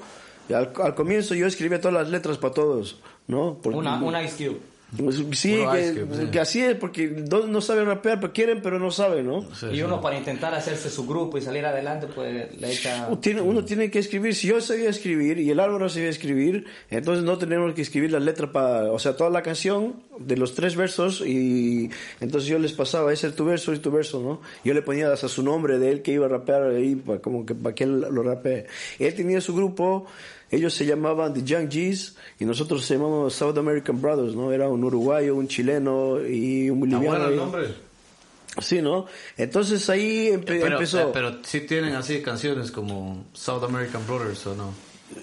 [0.49, 3.57] al, al comienzo yo escribía todas las letras para todos, ¿no?
[3.61, 4.59] Porque- Una, una Ice Cube.
[4.97, 6.25] Pues, Sí, que, sí.
[6.31, 9.45] que así es, porque dos no saben rapear, pero quieren, pero no saben, ¿no?
[9.71, 13.07] y uno para intentar hacerse su grupo y salir adelante, pues le echa...
[13.07, 16.65] Uno tiene, uno tiene que escribir, si yo sabía escribir y el Álvaro sabía escribir,
[16.89, 20.53] entonces no tenemos que escribir la letra para, o sea, toda la canción de los
[20.55, 24.41] tres versos y entonces yo les pasaba, ese es tu verso y tu verso, ¿no?
[24.63, 27.45] Yo le ponía hasta su nombre de él que iba a rapear ahí, para, como
[27.45, 28.65] que para que él lo rapee.
[28.99, 30.05] Él tenía su grupo,
[30.51, 34.51] ellos se llamaban The Young G's y nosotros se llamábamos South American Brothers, ¿no?
[34.51, 37.27] Era un uruguayo, un chileno y un boliviano.
[37.27, 37.67] el nombre.
[38.59, 39.05] Sí, ¿no?
[39.37, 40.99] Entonces ahí empe- Pero, empezó.
[40.99, 44.73] eh, pero sí tienen así canciones como South American Brothers o no.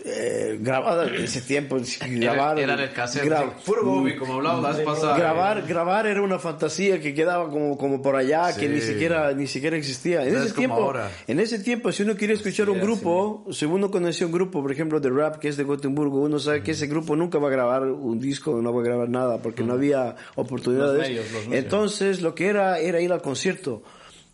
[0.05, 1.77] Eh, grabada en ese tiempo
[2.11, 3.24] grabar era, era el cassette.
[3.24, 5.16] gra- sí, puro Bobby, como hablamos la vez pasada.
[5.18, 9.46] grabar grabar era una fantasía que quedaba como como por allá que ni siquiera ni
[9.46, 11.11] siquiera existía en No ese es tiempo ahora.
[11.27, 14.72] en ese tiempo si uno quiere escuchar un grupo si uno conoció un grupo por
[14.72, 17.51] ejemplo de rap que es de Gotemburgo uno sabe que ese grupo nunca va a
[17.51, 21.46] grabar un disco no va a grabar nada porque no había oportunidades Los medios, los
[21.48, 21.64] medios.
[21.64, 23.83] entonces lo que era era ir al concierto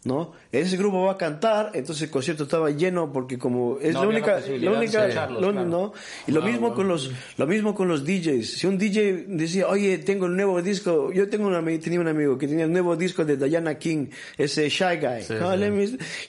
[0.04, 0.32] ¿no?
[0.52, 4.08] Ese grupo va a cantar, entonces el concierto estaba lleno porque como es No la
[4.08, 5.64] única, la lo- claro.
[5.64, 5.92] ¿no?
[6.26, 8.58] Y lo mismo con los, lo mismo con los DJs.
[8.58, 12.08] Si un DJ decía, oye, tengo el nuevo disco, yo tengo un amigo, tenía un
[12.08, 15.24] amigo que tenía el nuevo disco de Diana King, ese Shy Guy.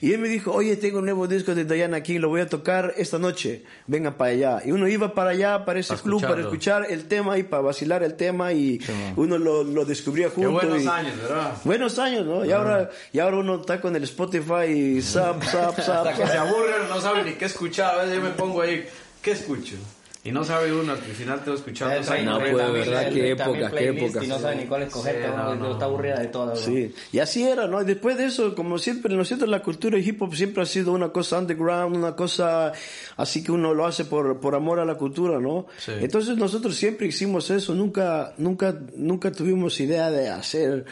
[0.00, 2.48] Y él me dijo, oye, tengo un nuevo disco de Diana King, lo voy a
[2.48, 4.62] tocar esta noche, venga para allá.
[4.64, 7.62] Y uno iba para allá, para ese Para club, para escuchar el tema y para
[7.62, 8.80] vacilar el tema y
[9.16, 10.52] uno lo, lo descubría Qué junto.
[10.52, 11.52] buenos y- años, ¿verdad?
[11.64, 12.44] Buenos años, ¿no?
[12.44, 16.06] Y ahora, y ahora uno está con el Spotify y zap, zap, zap.
[16.06, 17.98] Hasta que se aburren, no saben ni qué escuchar.
[17.98, 18.84] A veces yo me pongo ahí,
[19.20, 19.74] ¿qué escucho?
[20.22, 21.94] Y no sabe uno, al final te va escuchando.
[21.94, 24.24] Esa no, pues, también- verdad, qué época, qué época.
[24.24, 25.70] Y no sabe ni cuál escoger, Sí, no, no.
[25.70, 26.58] está aburrida de todas.
[26.58, 26.66] ¿no?
[26.66, 27.80] Sí, y así era, ¿no?
[27.80, 29.46] Y después de eso, como siempre, ¿no es cierto?
[29.46, 32.72] La cultura hip hop siempre ha sido una cosa underground, una cosa
[33.16, 35.66] así que uno lo hace por, por amor a la cultura, ¿no?
[35.78, 35.92] Sí.
[36.00, 40.86] Entonces nosotros siempre hicimos eso, nunca, nunca, nunca tuvimos idea de hacer,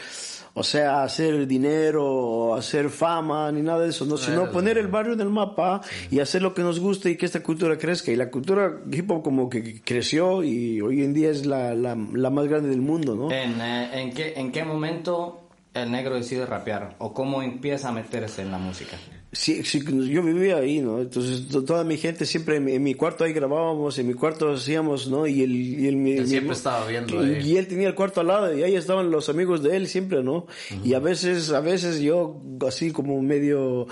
[0.57, 4.15] o sea, hacer dinero, o hacer fama, ni nada de eso, ¿no?
[4.15, 7.25] Sino poner el barrio en el mapa y hacer lo que nos gusta y que
[7.25, 8.09] esta cultura crezca.
[8.11, 11.97] Y la cultura hip hop como que creció y hoy en día es la, la,
[12.13, 13.29] la más grande del mundo, ¿no?
[13.31, 16.95] ¿En, eh, en, qué, ¿En qué momento el negro decide rapear?
[16.99, 18.95] ¿O cómo empieza a meterse en la música?
[19.37, 21.01] Sí, sí, yo vivía ahí, ¿no?
[21.01, 24.13] Entonces to- toda mi gente siempre en mi, en mi cuarto ahí grabábamos, en mi
[24.13, 25.27] cuarto hacíamos, ¿no?
[25.27, 27.51] Y él, y él, mi- Él mi- siempre estaba viendo y, ahí.
[27.51, 30.23] y él tenía el cuarto al lado y ahí estaban los amigos de él siempre,
[30.23, 30.47] ¿no?
[30.85, 33.87] Y a veces, a veces yo así como medio,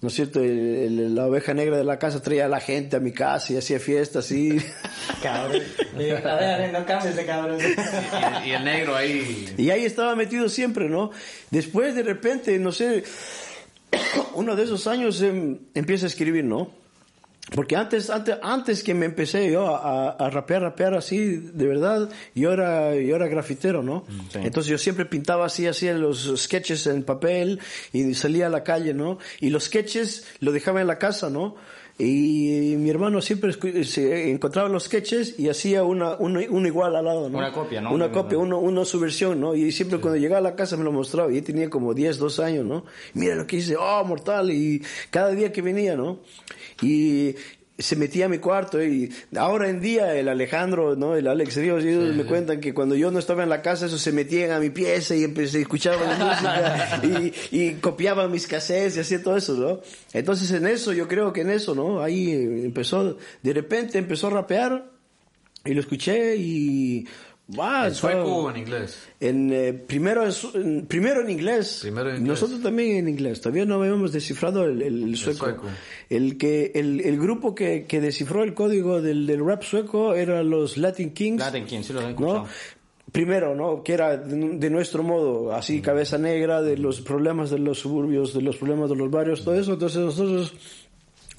[0.00, 0.40] ¿no es cierto?
[0.40, 3.52] El- el- la oveja negra de la casa traía a la gente a mi casa
[3.52, 4.56] y hacía fiestas así.
[5.22, 5.62] Cabrón.
[6.24, 7.58] A ver, no cambies de cabrón.
[7.60, 9.52] Y, y el negro ahí.
[9.58, 11.10] Y ahí estaba metido siempre, ¿no?
[11.50, 13.02] Después de repente, no sé,
[14.34, 16.70] uno de esos años em, empieza a escribir, ¿no?
[17.54, 22.10] Porque antes, antes, antes que me empecé yo a, a- rapear, rapear así, de verdad,
[22.34, 24.04] yo era, yo era grafitero, ¿no?
[24.34, 27.58] Entonces yo siempre pintaba así, hacía los sketches en papel
[27.94, 29.16] y salía a la calle, ¿no?
[29.40, 31.56] Y los sketches lo dejaba en la casa, ¿no?
[32.00, 37.28] Y mi hermano siempre se encontraba los sketches y hacía una, uno igual al lado,
[37.28, 37.38] ¿no?
[37.38, 37.92] Una copia, ¿no?
[37.92, 39.56] Una copia, uno, uno su versión, ¿no?
[39.56, 41.32] Y siempre cuando llegaba a la casa me lo mostraba.
[41.32, 42.84] Y él tenía como 10, 12 años, ¿no?
[43.14, 44.52] Mira lo que hice, oh, mortal.
[44.52, 44.80] Y
[45.10, 46.20] cada día que venía, ¿no?
[46.82, 47.34] Y
[47.78, 51.14] se metía a mi cuarto y ahora en día el Alejandro, ¿no?
[51.14, 53.98] El Alex Ríos, ellos me cuentan que cuando yo no estaba en la casa, eso
[53.98, 57.00] se metían a mi pieza y empecé, escuchaban la música
[57.52, 59.80] y, y copiaban mis cassettes y hacía todo eso, ¿no?
[60.12, 62.02] Entonces en eso, yo creo que en eso, ¿no?
[62.02, 64.90] Ahí eh, empezó, de repente empezó a rapear
[65.64, 67.06] y lo escuché y...
[67.48, 67.84] ¡Wow!
[67.86, 68.98] ¿En sueco o en inglés?
[69.20, 70.22] en, eh, primero,
[70.54, 71.78] en, primero en inglés.
[71.80, 72.28] Primero en inglés.
[72.28, 73.40] Nosotros también en inglés.
[73.40, 75.46] Todavía no habíamos descifrado el, el- el sueco.
[75.46, 75.62] sueco.
[76.10, 80.42] El, que, el, el grupo que, que descifró el código del, del rap sueco era
[80.42, 81.40] los Latin Kings.
[81.40, 82.10] Latin Kings, sí los he ¿no?
[82.10, 82.46] escuchado.
[83.12, 83.82] Primero, ¿no?
[83.82, 88.34] Que era de, de nuestro modo, así cabeza negra, de los problemas de los suburbios,
[88.34, 89.72] de los problemas de los barrios, todo eso.
[89.72, 90.52] Entonces nosotros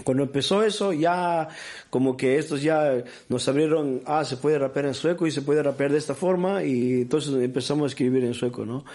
[0.04, 1.48] cuando empezó eso, ya
[1.90, 5.62] como que estos ya nos abrieron, ah, se puede rapear en sueco y se puede
[5.64, 8.86] rapear de esta forma y entonces empezamos a escribir en sueco, ¿no?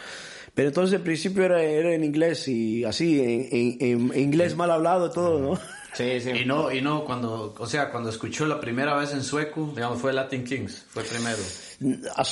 [0.55, 3.49] Pero entonces al principio era, era en inglés y así, en,
[3.81, 5.59] en- en inglés mal hablado todo, ¿no?
[5.95, 6.31] Sí, sí.
[6.31, 10.01] Y no, y no, cuando, o sea, cuando escuchó la primera vez en sueco, digamos,
[10.01, 11.39] fue Latin Kings, fue primero.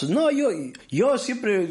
[0.09, 0.49] No, yo,
[0.91, 1.67] yo siempre,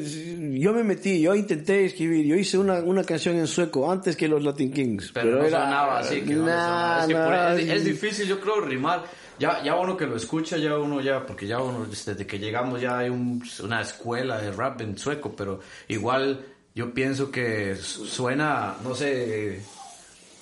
[0.60, 4.28] yo me metí, yo intenté escribir, yo hice una, una canción en sueco antes que
[4.28, 5.12] los Latin Kings.
[5.14, 6.98] Pero, no era- sonaba así, que no le sonaba.
[6.98, 9.04] Nah, Es, nah, es- es difícil, yo creo, rimar.
[9.40, 12.80] Ya, ya uno que lo escucha, ya uno ya, porque ya uno, desde que llegamos
[12.80, 18.06] ya hay un- una escuela de rap en sueco, pero igual yo pienso que su-
[18.06, 19.62] suena, no sé,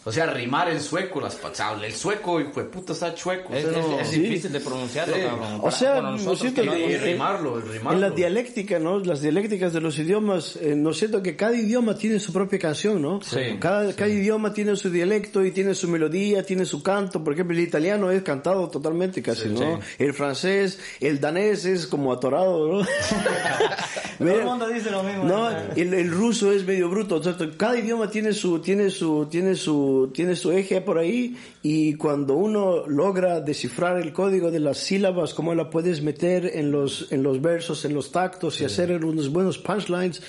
[0.06, 3.54] o sea, rimar en sueco, las pasadas, el sueco, y pues puta, está chueco.
[3.54, 4.20] Es, o sea, es- no- es Sí.
[4.22, 5.22] difícil de pronunciarlo, Sí.
[5.22, 5.54] cabrón.
[5.56, 6.62] O Para- sea, bueno, ¿no cierto?
[6.62, 7.92] que no- y, rimarlo, rimarlo.
[7.92, 9.00] En la dialéctica, ¿no?
[9.00, 12.60] Las dialécticas de los idiomas, eh, ¿no es cierto que cada idioma tiene su propia
[12.60, 13.22] canción, ¿no?
[13.22, 17.24] Sí, Cada, cada idioma tiene su dialecto y tiene su melodía, tiene su canto.
[17.24, 19.80] Por ejemplo, el italiano es cantado totalmente casi, ¿no?
[19.98, 22.80] El francés, el danés es como atorado, ¿no?
[24.20, 25.24] Todo el mundo dice lo mismo.
[25.24, 27.16] No, el, el ruso es medio bruto.
[27.16, 31.38] O sea, cada idioma tiene su, tiene su, tiene su, tiene su eje por ahí
[31.62, 36.72] y cuando uno logra descifrar el código de las sílabas, cómo la puedes meter en
[36.72, 40.22] los, en los versos, en los tactos y hacer unos buenos punchlines,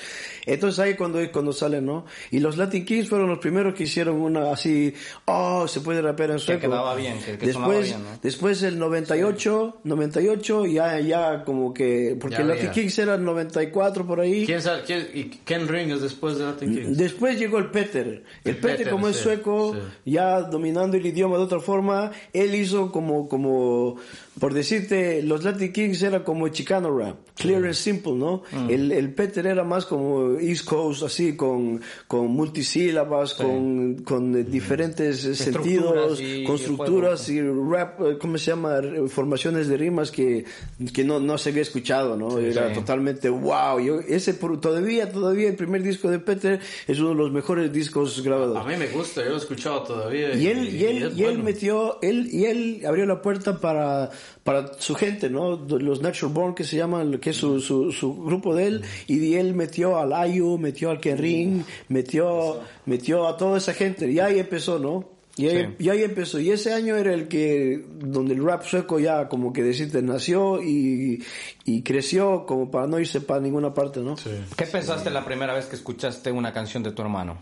[0.46, 2.04] entonces ahí cuando, cuando sale, ¿no?
[2.30, 4.92] Y los Latin Kings fueron los primeros que hicieron una así,
[5.26, 6.60] oh, se puede rapear en sueco.
[6.62, 8.18] quedaba bien, que- que sonaba después, bien, ¿no?
[8.22, 12.72] después el 98, 98 ya, ya como que, porque Ya Latin había.
[12.72, 14.46] Kings era el 94 por ahí.
[14.46, 14.82] ¿Quién sabe?
[14.86, 16.96] quién- y Ken Ring es después de Latin Kings?
[16.96, 18.06] Después llegó el Peter.
[18.06, 20.10] El, El Peter, Peter, como es sí, sueco, sí.
[20.12, 23.96] ya dominando el idioma de otra forma, él hizo como, como,
[24.40, 28.42] por decirte, los Latin Kings era como Chicano rap, clear and simple, ¿no?
[28.50, 28.70] Mm.
[28.70, 35.20] El, el Peter era más como East Coast, así, con, con multisílabas, con, con diferentes
[35.36, 38.80] sentidos, y- con estructuras y rap, eh, ¿cómo se llama?
[39.08, 40.44] Formaciones de rimas que,
[40.92, 42.38] que no, no se había escuchado, ¿no?
[42.38, 42.74] era sí.
[42.74, 43.78] totalmente wow.
[43.80, 47.72] Yo, ese por- todavía, todavía el primer disco de Peter es uno de los mejores
[47.72, 48.56] discos grabados.
[48.56, 50.34] A mí me gusta, yo lo he escuchado todavía.
[50.34, 51.44] Y él, y él, y él bueno.
[51.44, 54.10] metió, él, y él abrió la puerta para,
[54.44, 55.56] para su gente, ¿no?
[55.56, 59.18] Los Natural Born, que se llaman, que es su, su, su grupo de él, y
[59.18, 64.10] de él metió al Ayu, metió al Ken Ring, metió, metió a toda esa gente,
[64.10, 65.20] y ahí empezó, ¿no?
[65.36, 68.98] Y ahí, y ahí empezó, y ese año era el que, donde el rap sueco
[68.98, 71.24] ya como que decirte nació y,
[71.64, 74.16] y creció como para no irse para ninguna parte, ¿no?
[74.56, 77.38] ¿Qué pensaste la primera vez que escuchaste una canción de tu hermano?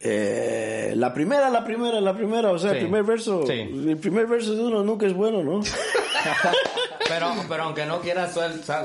[0.00, 2.76] Eh, la primera, la primera, la primera, o sea, Sí.
[2.78, 3.52] el primer verso, Sí.
[3.88, 5.60] el primer verso de uno nunca es bueno, ¿no?
[7.08, 8.36] Pero, pero aunque no quieras,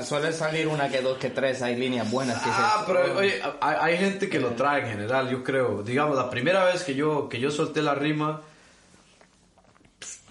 [0.06, 3.42] suele salir una que dos, que tres, hay líneas buenas que Ah, dices, pero oye,
[3.60, 5.82] hay, hay gente que lo trae en general, yo creo.
[5.82, 8.42] Digamos, la primera vez que yo, que yo solté la rima,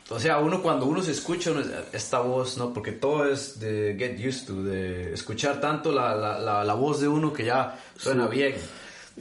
[0.10, 2.74] o sea, uno cuando uno se escucha uno, esta voz, ¿no?
[2.74, 7.02] Porque todo es de get used to, de escuchar tanto la, la, la, la voz
[7.02, 8.56] de uno que ya suena bien.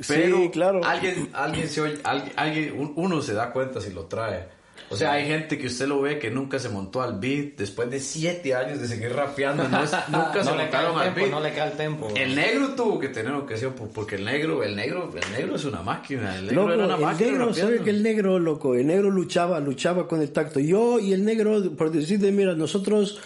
[0.06, 0.80] Pero Sí, claro.
[0.84, 4.60] alguien, alguien se oye, alguien, alguien- un- uno se da cuenta si lo trae.
[4.92, 7.88] O sea, hay gente que usted lo ve que nunca se montó al beat después
[7.90, 9.68] de siete años de seguir rapeando.
[9.68, 11.30] No es- nunca se No le cae montaron el al tempo, beat.
[11.30, 12.08] no le cae el tempo.
[12.16, 15.64] El negro tuvo que tener ocasión por- porque el negro, el negro, el negro es
[15.64, 16.34] una máquina.
[16.36, 17.70] El negro Loco, era una el máquina negro, rapeando.
[17.74, 18.74] ¿sabe que el negro, loco?
[18.74, 20.58] El negro luchaba, luchaba con el tacto.
[20.58, 23.20] Yo y el negro, por decirte, mira, nosotros,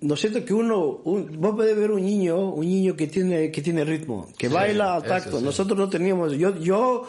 [0.00, 3.62] no siento que uno, un- vos podés ver un niño, un niño que tiene, que
[3.62, 5.38] tiene ritmo, que baila al eso tacto.
[5.38, 5.44] sí.
[5.44, 7.06] Nosotros no teníamos, yo, yo,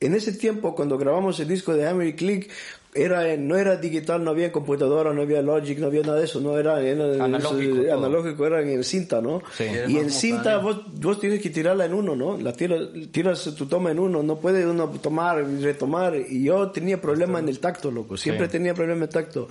[0.00, 2.50] en ese tiempo, cuando grabamos el disco de Hammer Click,
[2.94, 6.40] era, no era digital, no había computadora, no había Logic, no había nada de eso,
[6.40, 7.94] no era, era Analógico eso, todo.
[7.98, 9.42] analógico, era en cinta, ¿no?
[9.56, 9.64] Sí.
[9.88, 12.36] Y en cinta vos, vos tienes que tirarla en uno, ¿no?
[12.36, 12.80] La tiras,
[13.10, 16.14] tiras tu toma en uno, no puede uno tomar y retomar.
[16.16, 18.16] Y yo tenía problema en el tacto, loco.
[18.18, 18.52] Siempre Sí.
[18.52, 19.48] tenía problema en el tacto.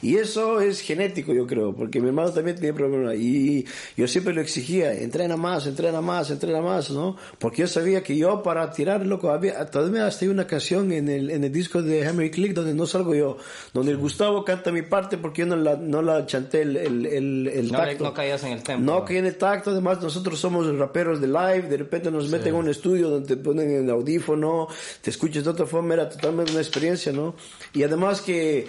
[0.00, 3.14] Y eso es genético, yo creo, porque mi hermano también tenía problema.
[3.16, 3.64] Y
[3.96, 7.16] yo siempre lo exigía, entrena más, entrena más, entrena más, ¿no?
[7.40, 11.08] Porque yo sabía que yo para tirar, loco, había, todavía hasta hay una canción en
[11.08, 13.36] el, en el disco de Hammer y Click donde no salgo yo,
[13.72, 17.06] donde el Gustavo canta mi parte porque yo no la, no la chanté el, el,
[17.06, 18.04] el, el No tacto.
[18.04, 18.84] no caías en el tempo.
[18.84, 22.54] No, que en el tacto, además nosotros somos raperos de live, de repente nos meten
[22.54, 24.68] a un estudio donde te ponen el audífono,
[25.02, 27.34] te escuchas de otra forma, era totalmente una experiencia, ¿no?
[27.72, 28.66] Y además que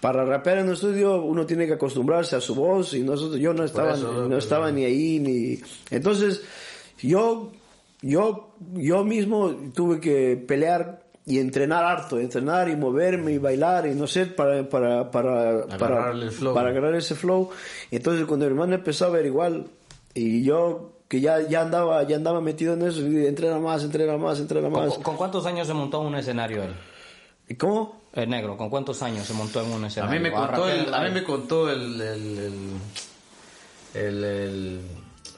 [0.00, 3.52] para rapear en un estudio uno tiene que acostumbrarse a su voz y nosotros, yo
[3.52, 5.58] no estaba, eso, no pero- estaba ni ahí, ni...
[5.90, 6.42] Entonces,
[7.02, 7.50] yo,
[8.00, 13.94] yo, yo mismo tuve que pelear y entrenar harto, entrenar y moverme y bailar y
[13.94, 16.54] no sé, para, para, para, para, Agarrarle el flow.
[16.54, 17.50] para agarrar ese flow.
[17.90, 19.66] Entonces cuando mi hermano empezó a ver igual
[20.14, 24.16] y yo que ya, ya andaba ya andaba metido en eso, y entrena más, entrena
[24.16, 24.98] más, entrena ¿Con, más.
[24.98, 26.74] con cuántos años se montó un escenario él?
[27.48, 28.02] ¿Y cómo?
[28.12, 30.18] El negro, ¿con cuántos años se montó en un A escenario?
[30.20, 32.54] mí me a contó el, a mí me contó el, el, el,
[33.94, 34.80] el, el-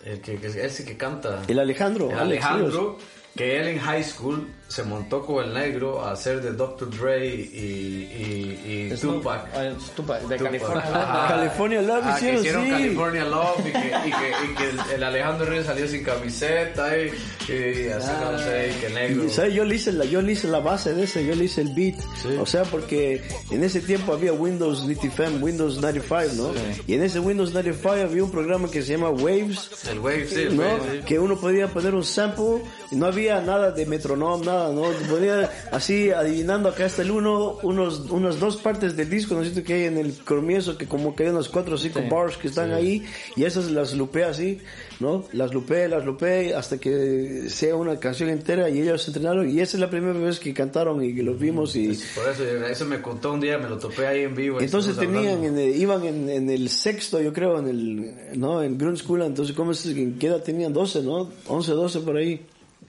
[0.04, 1.42] el que, que- ese que canta.
[1.46, 2.10] El Alejandro.
[2.10, 2.96] El Alex Alejandro,
[3.36, 6.88] que él en high school se montó con el negro a hacer de Dr.
[6.96, 9.48] Dre y, y, y Tupac.
[9.56, 10.50] eh, Tupac, de Tupac.
[10.52, 10.84] California.
[10.94, 11.28] Ajá.
[11.34, 12.70] California Love Ah, que hicieron, hicieron sí.
[12.70, 14.54] California Love y que, y que, y
[14.86, 17.06] que el, Alejandro Reyes salió sin camiseta y,
[17.52, 19.28] y así no sé, y que negro.
[19.28, 19.54] ¿sabes?
[19.54, 21.74] Yo le hice la, yo le hice la base de ese, yo le hice el
[21.74, 21.96] beat.
[22.40, 26.52] O sea, porque en ese tiempo había Windows 95, Windows 95, ¿no?
[26.86, 30.42] Y en ese Windows 95 había un programa que se llama Waves, El wave, sí,
[30.42, 30.62] el ¿no?
[30.78, 31.00] sí.
[31.06, 32.62] Que uno podía poner un sample
[32.92, 34.82] y no había nada de metronome, nada, ¿no?
[35.08, 39.62] Podía así adivinando acá está el uno, unos, unas dos partes del disco, no sé
[39.62, 42.48] que hay en el comienzo que como que hay unos cuatro o cinco bars que
[42.48, 43.04] están ahí
[43.36, 44.58] y esas las lupé así,
[45.00, 45.24] ¿no?
[45.32, 49.60] Las lupé, las lupé hasta que sea una canción entera y ellos se entrenaron y
[49.60, 52.84] esa es la primera vez que cantaron y que los vimos y Por eso, eso
[52.84, 54.60] me contó un día, me lo topé ahí en vivo.
[54.60, 58.62] entonces tenían, en el- iban en, en el sexto, yo creo, en el, ¿no?
[58.62, 59.86] En Grund School, entonces, ¿cómo es?
[59.86, 60.72] ¿En qué edad tenían?
[60.72, 61.30] 12, ¿no?
[61.46, 62.40] 11, 12 por ahí.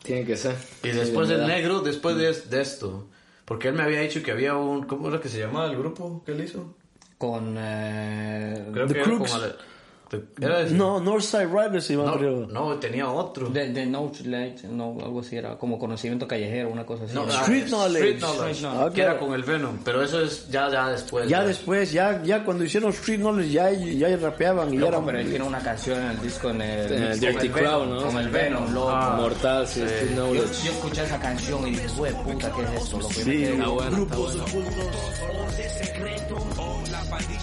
[0.04, 0.56] Tiene que ser.
[0.84, 3.08] Y después el negro, después de, de esto.
[3.46, 4.84] Porque él me había dicho que había un...
[4.84, 6.76] ¿Cómo era que se llamaba el grupo que él hizo?
[7.18, 7.56] Con...
[7.58, 9.32] Eh, Creo The que Crooks.
[9.36, 9.54] era como...
[10.40, 10.74] Era ese.
[10.76, 13.50] No, Northside Riders iban, no, no, tenía otro.
[13.50, 17.14] de, de Knowledge, no, algo así, era como conocimiento callejero, una cosa así.
[17.14, 18.10] No, Street Knowledge.
[18.12, 18.52] Street Knowledge.
[18.52, 18.94] Street Knowledge.
[18.96, 19.78] que Ah, era con el Venom.
[19.84, 21.28] Pero eso es ya, ya después.
[21.30, 25.06] Ya después, ya, ya cuando hicieron Street Knowledge, ya, ya rapeaban y ya eran...
[25.06, 27.88] pero él tiene una canción en el disco en el, En el Dirty Venom, Crowd,
[27.88, 28.06] ¿no?
[28.08, 28.90] Con el Venom, loco.
[28.92, 29.16] Ah.
[29.20, 30.66] Mortal, sí, Street Yo, Knowledge.
[30.66, 31.88] yo escuché esa canción y dije,
[32.24, 33.00] puta, ¿qué es esto?
[33.00, 33.24] Y me Sí.
[33.24, 34.08] quedé Está como, bueno,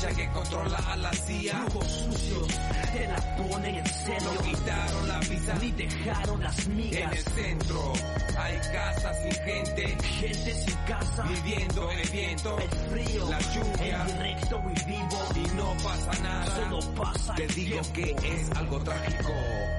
[0.09, 1.67] pandilla que controla a la CIA.
[1.71, 2.47] sucios
[2.93, 4.33] te la ponen en serio.
[4.35, 7.01] No quitaron la visa ni dejaron las migas.
[7.01, 7.93] En el centro
[8.39, 9.97] hay casas sin gente.
[10.21, 11.23] Gente sin casa.
[11.23, 12.59] Viviendo en el viento.
[12.59, 13.29] El frío.
[13.29, 14.07] La lluvia.
[14.09, 15.19] En directo y vivo.
[15.35, 16.57] Y no pasa nada.
[16.57, 17.35] Solo pasa.
[17.35, 19.33] Te digo que es algo trágico.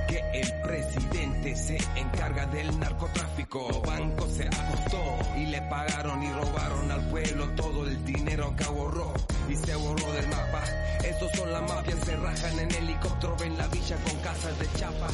[0.07, 3.67] Que el presidente se encarga del narcotráfico.
[3.69, 8.63] Los bancos se acostó y le pagaron y robaron al pueblo todo el dinero que
[8.63, 9.13] ahorró
[9.49, 10.63] y se borró del mapa.
[11.03, 15.07] Estos son las mafias, se rajan en helicóptero, ven la villa con casas de chapa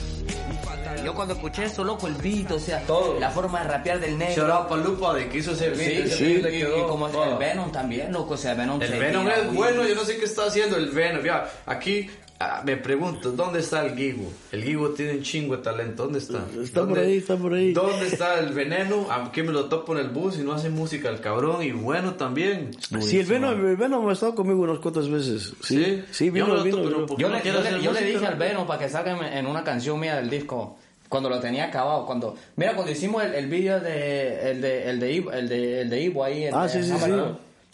[0.99, 3.20] y Yo cuando escuché eso, loco, el beat, o sea, todo.
[3.20, 4.36] La forma de rapear del negro.
[4.47, 7.24] Shout out Palupa de que hizo ese Sí, sí, y, quedó- y como Wow.
[7.34, 9.56] el Venom también, loco, o sea, Venom El Venom tira, es güey.
[9.58, 11.24] bueno, yo no sé qué está haciendo el Venom.
[11.24, 14.31] Ya, aquí ah, me pregunto, ¿dónde está el Gigo?
[14.51, 16.45] El Gigo tiene un chingo de talento, ¿dónde está?
[16.61, 17.73] Está por ¿Dónde- ahí, está por ahí.
[17.73, 19.07] ¿Dónde está el veneno?
[19.11, 21.63] ¿A qué me lo topo en el bus y no hace música el cabrón?
[21.63, 22.71] Y bueno también.
[23.01, 25.53] Sí, el Venom, el Venom ha estado conmigo unas cuantas veces.
[25.61, 26.89] Sí, Sí, sí, yo vino, me lo vino, vino.
[26.89, 29.45] pero ¿por qué Yo le, yo le- yo dije al Venom para que salga en,
[29.47, 30.77] una canción mía del disco.
[31.07, 32.36] Cuando lo tenía acabado, cuando...
[32.55, 34.51] Mira, cuando hicimos el, el video de...
[34.51, 34.89] El de...
[34.89, 36.45] El de Ivo, el de, el de Ivo ahí.
[36.45, 37.11] el Ah, de sí, sí, sí.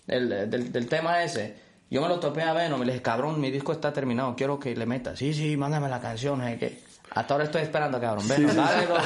[0.07, 1.55] el, del, del tema ese.
[1.92, 4.58] Yo me lo topé a Venom y le dije, cabrón, mi disco está terminado, quiero
[4.58, 5.20] que le metas.
[5.20, 6.80] Sí, sí, mándame la canción, es que
[7.12, 8.26] hasta ahora estoy esperando, cabrón.
[8.28, 9.02] Venom, dale, loco.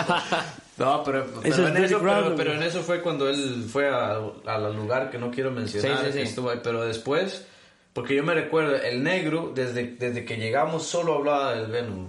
[0.78, 2.24] No, pero, en eso, Crowder.
[2.24, 5.98] pero, pero en eso fue cuando él fue a- al lugar que no quiero mencionar,
[6.00, 6.20] Sí, sí, sí.
[6.22, 7.46] estuvo ahí, pero después,
[7.94, 12.08] porque yo me recuerdo, el negro, desde, desde que llegamos, solo hablaba del Venom.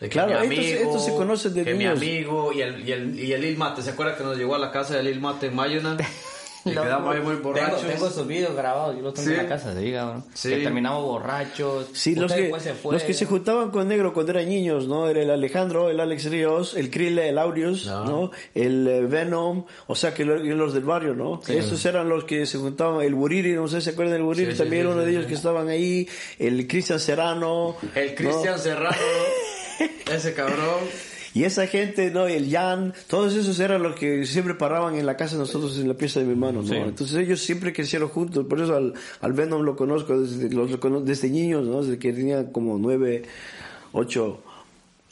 [0.00, 2.92] De que Claro, mi amigo, estos se conocen de que mi amigo y el, y
[2.92, 5.18] el, y el Lil Mate, ¿se acuerda que nos llegó a la casa de Lil
[5.18, 5.96] Mate en Mayona?
[6.70, 7.80] Y quedamos ahí muy borrachos.
[7.80, 9.34] Tengo, tengo esos videos grabados, yo los tengo Sí.
[9.34, 10.24] en la casa, se diga, cabrón.
[10.34, 10.48] Sí.
[10.50, 11.86] Que terminamos borrachos.
[11.92, 12.92] Sí, los Usted que, se fue.
[12.94, 15.08] los que se juntaban con negro cuando eran niños, ¿no?
[15.08, 18.04] Era el Alejandro, el Alex Ríos, el Krille, el Aureus, No.
[18.04, 18.30] ¿no?
[18.54, 21.40] El eh, Venom, o sea que lo- los del barrio, ¿no?
[21.48, 24.54] Esos eran los que se juntaban, el Buriri, no sé si se acuerdan del Buriri,
[24.54, 25.28] también sí, uno sí, de ellos sí.
[25.28, 26.08] que estaban ahí,
[26.38, 27.76] el Cristian Serrano.
[27.94, 28.14] El ¿no?
[28.16, 28.96] Cristian Serrano,
[30.12, 30.80] ese cabrón.
[31.38, 32.26] Y esa gente, ¿no?
[32.26, 35.86] El Jan, todos esos eran los que siempre paraban en la casa de nosotros en
[35.86, 36.74] la pieza de mi hermano, ¿no?
[36.74, 40.70] Entonces ellos siempre crecieron juntos, por eso al, al Venom lo conozco desde, los,
[41.04, 41.82] desde niños, ¿no?
[41.82, 43.22] Desde que tenía como nueve,
[43.92, 44.42] ocho.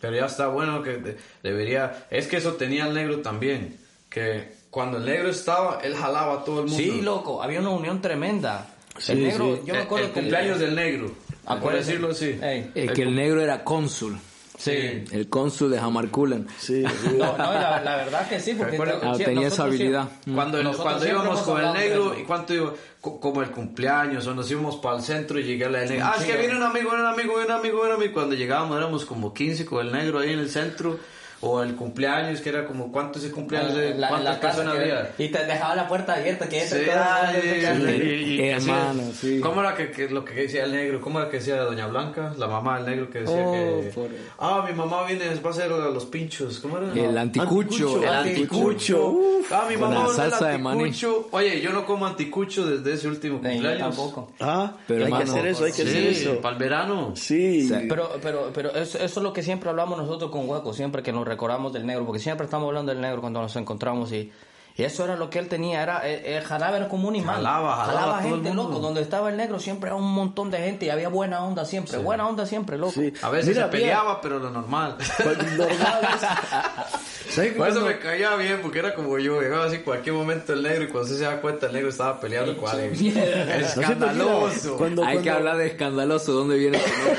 [0.01, 2.07] Pero ya está bueno que de- debería...
[2.11, 3.77] Es que eso tenía el negro también,
[4.11, 6.77] que cuando el negro estaba, él jalaba a todo el mundo.
[6.77, 8.66] Sí, loco, había una unión tremenda.
[8.99, 9.62] Sí, el negro, sí.
[9.66, 11.07] yo me El- acuerdo el que cumpleaños del negro,
[11.47, 11.87] por Acuérdese.
[11.93, 12.37] decirlo así.
[12.43, 12.89] Ey.
[12.95, 14.18] Que el negro era cónsul.
[14.59, 15.04] Sí.
[15.12, 16.46] El cónsul de Jamarculen.
[16.59, 20.09] Sí, No, no, y la, la verdad que sí, porque Ah, sí, tenía esa habilidad.
[20.09, 20.64] siempre- Cuando, el-
[21.11, 24.96] íbamos con el negro, y cuánto iba, co- como el cumpleaños, o nos íbamos para
[24.96, 26.07] el centro y llegué a la negro.
[26.07, 28.14] Ah, es que viene un amigo, viene un amigo, viene un amigo, viene un amigo.
[28.14, 30.98] Cuando llegábamos éramos como 15 con el negro ahí en el centro.
[31.43, 33.74] O el cumpleaños, que era como, ¿cuántos ese cumpleaños?
[33.74, 35.11] de En la- en ¿Cuántas la casa personas que- había?
[35.18, 39.41] Y te dejaba la puerta abierta, que entre Sí, se y- y- y- Hermano, sí.
[39.41, 41.01] ¿Cómo era que, que lo que decía el negro?
[41.01, 43.91] ¿Cómo era que decía Doña Blanca, la mamá del negro que decía Oh, que...
[43.95, 46.59] por- Ah, mi mamá viene, va a hacer los pinchos.
[46.61, 46.93] ¿Cómo era?
[46.95, 48.03] El anticucho.
[48.03, 48.57] El Anticucho.
[48.57, 49.14] anticucho.
[49.51, 50.84] Ah, mi mamá la va a hacer salsa de maní.
[50.84, 51.28] anticucho.
[51.32, 53.78] Oye, yo no como anticucho desde ese último cumpleaños.
[53.78, 54.32] tampoco.
[54.41, 56.41] Ah, Pero, hay que hermano, hacer eso, hay que hacer Sí, eso.
[56.41, 57.12] para el verano.
[57.14, 57.70] Sí.
[57.89, 61.12] Pero, pero, pero eso, eso es lo que siempre hablamos nosotros con Hueco, siempre que
[61.12, 64.33] nos recordamos del negro, porque siempre estamos hablando del negro cuando nos encontramos y,
[64.77, 67.37] y eso era lo que él tenía, era, eh, eh, jalaba era como un imán.
[67.37, 68.62] Jalaba, jalaba a todo el gente, mundo.
[68.64, 71.64] loco, donde estaba el negro siempre era un montón de gente y había buena onda
[71.64, 72.93] siempre, buena onda siempre, loco.
[72.93, 73.12] Sí.
[73.22, 74.97] A veces Mira, se peleaba, pero lo normal.
[75.22, 77.07] Cuando- normal es-
[77.37, 80.53] ¿Sabes que Por eso me caía bien, porque era como yo, llegaba así cualquier momento
[80.53, 83.18] el negro y cuando se da cuenta el negro estaba peleando con alguien.
[83.61, 84.77] Escandaloso.
[84.77, 86.33] Cuando, Hay que cuando- hablar de escandaloso.
[86.33, 87.16] ¿Dónde viene ese nombre?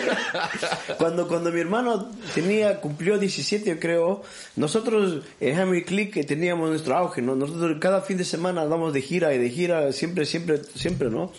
[0.97, 4.23] Cuando, cuando mi hermano tenía, cumplió 17, yo creo,
[4.55, 7.35] nosotros en Hammy Click que teníamos nuestro auge, ¿no?
[7.47, 11.31] Nosotros cada fin de semana andamos de gira y de gira, siempre, siempre, siempre, ¿no?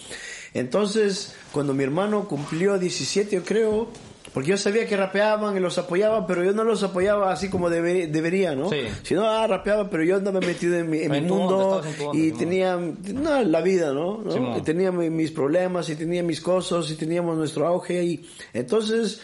[0.55, 3.89] Entonces, cuando mi hermano cumplió 17, yo creo,
[4.33, 7.69] porque yo sabía que rapeaban y los apoyaba, pero yo no los apoyaba así como
[7.71, 8.71] debe- debería, ¿no?
[8.71, 8.81] Sí.
[9.03, 11.83] Si no, ah, rapeaba, pero yo andaba metido en mi, en En mi onda, mundo
[11.85, 14.23] en onda, y tenía, no, la vida, ¿no?
[14.25, 14.57] ¿no?
[14.59, 19.21] Y tenía mi- mis problemas y tenía mis cosas y teníamos nuestro auge y entonces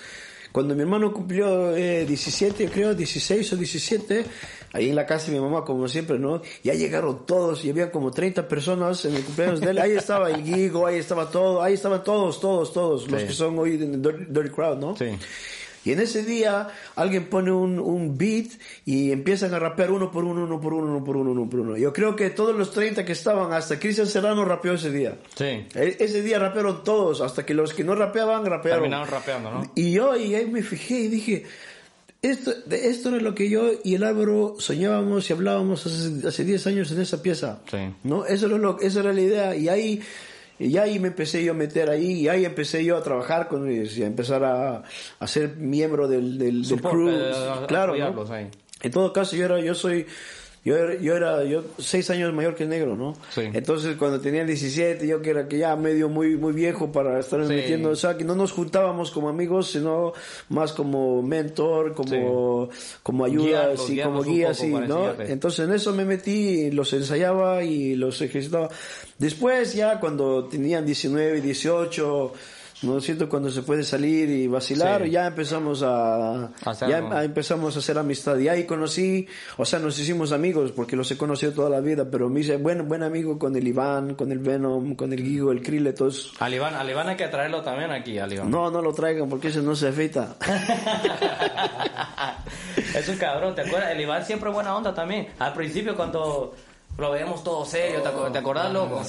[0.53, 4.25] cuando mi hermano cumplió eh, 17 creo 16 o 17
[4.75, 7.91] ahí en la casa de mi mamá como siempre no ya llegaron todos y había
[7.91, 11.63] como 30 personas en el cumpleaños de él ahí estaba el Gigo ahí estaba todo
[11.63, 14.95] ahí estaban todos todos todos los que son hoy en el Dirty, Dirty Crowd no
[14.97, 15.07] Sí.
[15.85, 18.47] y en ese día alguien pone un, un beat
[18.85, 21.61] y empiezan a rapear uno por uno, uno por uno, uno por uno, uno por
[21.61, 21.77] uno.
[21.77, 25.19] Yo creo que todos los 30 que estaban, hasta Cristian Serrano rapeó ese día.
[25.37, 25.45] Sí.
[25.75, 28.81] E- Ese día rapearon todos, hasta que los que no rapeaban, rapearon.
[28.85, 29.71] Terminaron rapeando, ¿no?
[29.75, 31.45] Y yo, y ahí me fijé y dije,
[32.31, 36.45] esto, de esto era lo que yo y el Álvaro soñábamos y hablábamos hace, hace
[36.45, 37.61] 10 años en esa pieza.
[37.71, 37.79] Sí.
[38.03, 38.25] ¿No?
[38.27, 39.57] Eso era, lo, eso era la idea.
[39.57, 40.01] Y ahí,
[40.59, 43.69] y ahí me empecé yo a meter ahí, y ahí empecé yo a trabajar con
[43.69, 44.83] ellos y a empezar a,
[45.19, 47.09] a ser miembro del, del, del Support, crew.
[47.11, 47.33] eh,
[47.67, 48.05] claro, ¿no?
[48.05, 48.49] apoyarlos ahí.
[48.83, 50.07] En todo caso, yo era, yo soy,
[50.65, 53.15] yo era, yo era, yo seis años mayor que el negro, ¿no?
[53.35, 53.43] Sí.
[53.53, 57.43] Entonces, cuando tenía 17, yo que era que ya medio muy, muy viejo para estar
[57.47, 57.53] Sí.
[57.53, 60.13] metiendo, o sea, que no nos juntábamos como amigos, sino
[60.49, 62.71] más como mentor, como,
[63.03, 65.13] como ayuda, sí, como guía, sí, ¿no?
[65.21, 68.71] Entonces, en eso me metí, los ensayaba y los ejercitaba.
[69.19, 72.33] Después, ya cuando tenían 19, 18,
[72.85, 73.29] ¿no es cierto?
[73.29, 75.11] Cuando se puede salir y vacilar, Sí.
[75.11, 78.39] ya empezamos a, Hacer ya a- empezamos a hacer amistad.
[78.39, 79.27] Y ahí conocí,
[79.57, 82.57] o sea, nos hicimos amigos porque los he conocido toda la vida, pero me hice
[82.57, 86.33] buen, buen amigo con el Iván, con el Venom, con el Gigo, el Krille, todos.
[86.39, 88.51] Al Iván, al Iván hay que traerlo también aquí, al Iván.
[88.51, 90.37] No, no lo traigan porque ese no se afeita.
[92.95, 93.91] es un cabrón, ¿te acuerdas?
[93.93, 95.29] El Iván siempre buena onda también.
[95.39, 96.55] Al principio cuando
[96.99, 99.03] lo veíamos todo serio, ¿te, acu- te acordás, loco?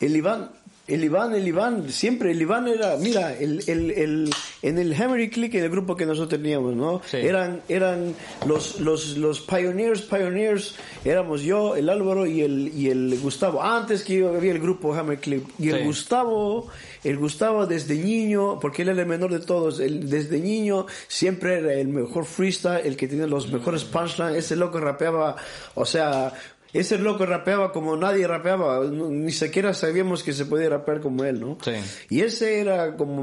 [0.00, 0.50] El Iván,
[0.92, 4.30] el Iván, el Iván, siempre el Iván era, mira, el, el, el,
[4.62, 7.00] en el Hammer y Click, en el grupo que nosotros teníamos, ¿no?
[7.06, 7.18] Sí.
[7.18, 8.14] Eran, eran
[8.46, 10.74] los, los, los pioneers, pioneers,
[11.04, 13.62] éramos yo, el Álvaro y el, y el Gustavo.
[13.62, 15.44] Antes que yo había el grupo Hammer Click.
[15.58, 15.84] Y el Sí.
[15.84, 16.68] Gustavo,
[17.04, 21.58] el Gustavo desde niño, porque él era el menor de todos, él desde niño siempre
[21.58, 25.36] era el mejor freestyle, el que tenía los mejores punchlines, ese loco rapeaba,
[25.74, 26.32] o sea,
[26.72, 31.40] ese loco rapeaba como nadie rapeaba, ni siquiera sabíamos que se podía rapear como él,
[31.40, 31.58] ¿no?
[31.62, 31.72] Sí.
[32.08, 33.22] Y ese era como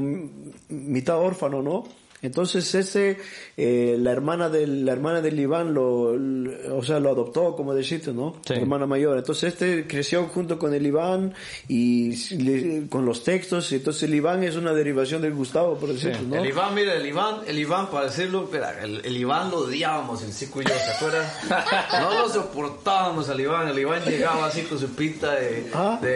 [0.68, 1.84] mitad órfano, ¿no?
[2.22, 3.18] Entonces ese,
[3.56, 7.74] eh, la hermana del, la hermana del Iván lo, lo- o sea, lo adoptó, como
[7.74, 8.36] decirte, ¿no?
[8.46, 8.54] Sí.
[8.54, 9.16] La hermana mayor.
[9.18, 11.34] Entonces este creció junto con el Iván
[11.68, 13.70] y le- con los textos.
[13.72, 16.36] y Entonces el Iván es una derivación del Gustavo, por decirte, ¿no?
[16.36, 20.22] El Iván, mira, el Iván, el Iván, para decirlo, espera, el, el Iván lo odiábamos,
[20.22, 21.26] el Cico y yo, ¿se acuerdan?
[22.00, 25.98] No lo soportábamos al Iván, el Iván llegaba así con su pinta de, Ah.
[26.00, 26.08] de,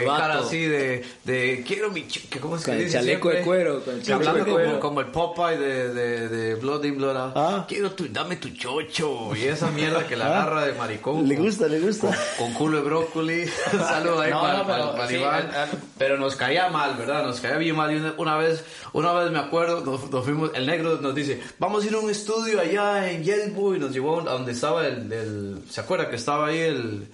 [0.00, 2.04] De cara así de, de quiero mi,
[2.40, 3.38] ¿cómo es que Con dice chaleco siempre?
[3.38, 4.80] de cuero, con el Sí, hablando chaleco de como, cuero.
[4.80, 5.06] como el
[5.42, 7.32] Popeye de, de, de Blood in Blood Out.
[7.36, 7.64] Ah.
[7.68, 11.28] Quiero tu, dame tu chocho, y esa mierda que la agarra de maricón.
[11.28, 12.08] Le con- gusta, le gusta.
[12.38, 13.42] Con, con culo de brócoli.
[13.72, 15.34] Un saludo ahí No, para, no, pero para- para sí, Iván.
[15.34, 15.68] al- al-
[15.98, 17.24] Pero nos caía mal, ¿verdad?
[17.24, 17.92] Nos caía bien mal.
[17.92, 21.40] Y una, una vez, una vez me acuerdo, nos, nos fuimos, el negro nos dice,
[21.58, 24.86] vamos a ir a un estudio allá en Yelbo y nos llevó a donde estaba
[24.86, 27.08] el, el- ¿se acuerda que estaba ahí el,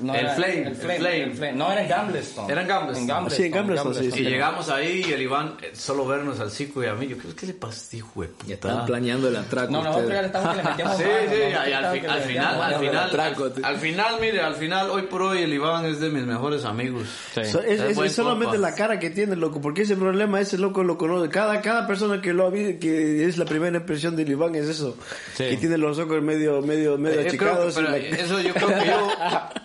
[0.00, 1.22] No, el, era- flame, el el Flame, flame?
[1.22, 1.52] el Flame.
[1.54, 2.50] No, era en Gambleston.
[2.50, 3.30] Era en Gambleston.
[3.30, 6.82] Sí, en Gambleston, sí, Y llegamos ahí y el Iván, eh, solo vernos al cico
[6.82, 8.44] y a mí, yo creo que le pasó, este hijo de puta?
[8.46, 11.18] Ya estaban planeando el atraco No, nosotros ya le estamos que le metemos Sí, mano,
[11.30, 11.68] sí, ¿no?
[11.68, 15.22] y al, fi- al final, al final, atraco, al, final, mire, al final, hoy por
[15.22, 17.08] hoy el Iván es de mis mejores amigos.
[17.34, 17.44] Sí.
[17.46, 20.82] So- es, es- es solamente la cara que tiene, loco, porque ese problema, ese loco
[20.84, 21.28] lo conoce.
[21.30, 24.66] Cada, cada persona que lo ha visto, que es la primera impresión del Iván, es
[24.66, 24.96] eso.
[25.34, 25.44] Sí.
[25.44, 27.72] Que tiene los ojos medio, medio, medio Eh, creo que- achicados.
[27.72, 29.08] y pero la- eso yo creo que yo,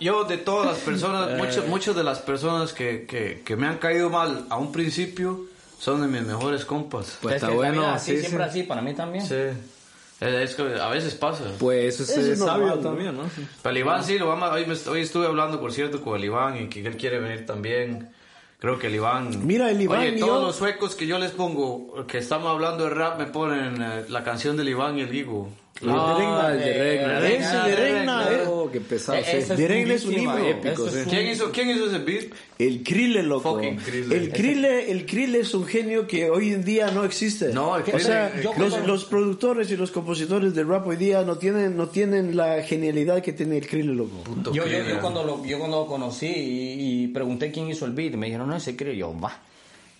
[0.00, 3.78] yo de todas las personas, muchas, muchas de las personas que, que, que me han
[3.78, 5.40] caído mal a un principio
[5.78, 7.18] son de mis mejores compas.
[7.20, 8.50] Pues Es está bueno, así, sí, siempre sí.
[8.50, 9.26] así, para mí también.
[9.26, 9.34] Sí.
[10.20, 11.42] Es que a veces pasa.
[11.58, 12.88] Pues eso es, es sabio normal, ¿no?
[12.90, 13.24] también, ¿no?
[13.62, 16.16] Pero el Iván sí, lo vamos a- hoy, me- hoy estuve hablando, por cierto, con
[16.16, 18.10] el Iván y que él quiere venir también.
[18.60, 19.44] Creo que el Iván...
[19.44, 22.48] Mira, el Iván Oye, y todos yo- los suecos que yo les pongo, que estamos
[22.48, 25.48] hablando de rap, me ponen eh, la canción del Iván y el Gigo.
[25.88, 27.20] Ah, el de Regna.
[27.20, 28.44] de Ese de Regna, eh.
[28.46, 29.18] Oh, qué pesado.
[29.18, 30.38] Eh, De Regna es un himno.
[30.38, 32.24] épico, ¿Quién hizo, ¿Quién hizo ese beat?
[32.58, 33.54] El Krille, loco.
[33.54, 34.16] Fucking Krille.
[34.16, 37.52] El Krille, el Krille es un genio que hoy en día no existe.
[37.52, 41.22] No, el o Krille- sea, los, los productores y los compositores de rap hoy día
[41.22, 44.22] no tienen, no tienen la genialidad que tiene el Krille, loco.
[44.44, 44.88] Yo, yo, Krille.
[44.90, 48.26] yo cuando lo, yo cuando lo conocí y, y pregunté quién hizo el beat, me
[48.26, 49.40] dijeron, no, ese creo yo, va,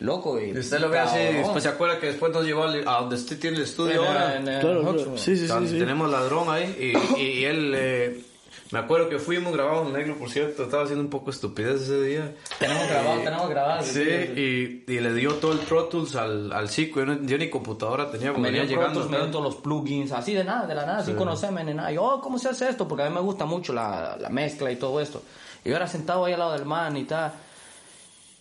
[0.03, 0.40] loco.
[0.40, 3.00] Y, Y usted lo ve así, después se acuerda que después nos llevó al- a
[3.00, 4.36] donde usted tiene el estudio En- ahora.
[4.36, 4.90] en- en Claro, claro.
[4.90, 5.16] Oxford.
[5.18, 5.78] Sí, sí, sí, sí.
[5.78, 8.24] Tenemos ladrón ahí y, y- y él, eh,
[8.70, 12.03] me acuerdo que fuimos, grabamos en negro, por cierto, estaba haciendo un poco estupidez ese
[12.03, 12.34] día.
[12.59, 13.82] Tenemos grabado, tenemos grabado.
[13.84, 17.36] Sí, y, y le dio todo el Pro Tools al, al chico, yo, no- yo
[17.36, 19.00] ni computadora tenía, me dio llegando.
[19.00, 21.74] Tools, me dio todos los plugins, así de nada, de la nada, sin conocerme ni
[21.74, 21.92] nada.
[21.92, 22.88] Y yo, oh, ¿cómo se hace esto?
[22.88, 25.22] Porque a mí me gusta mucho la, la mezcla y todo esto.
[25.64, 27.32] Y yo era sentado ahí al lado del man y tal.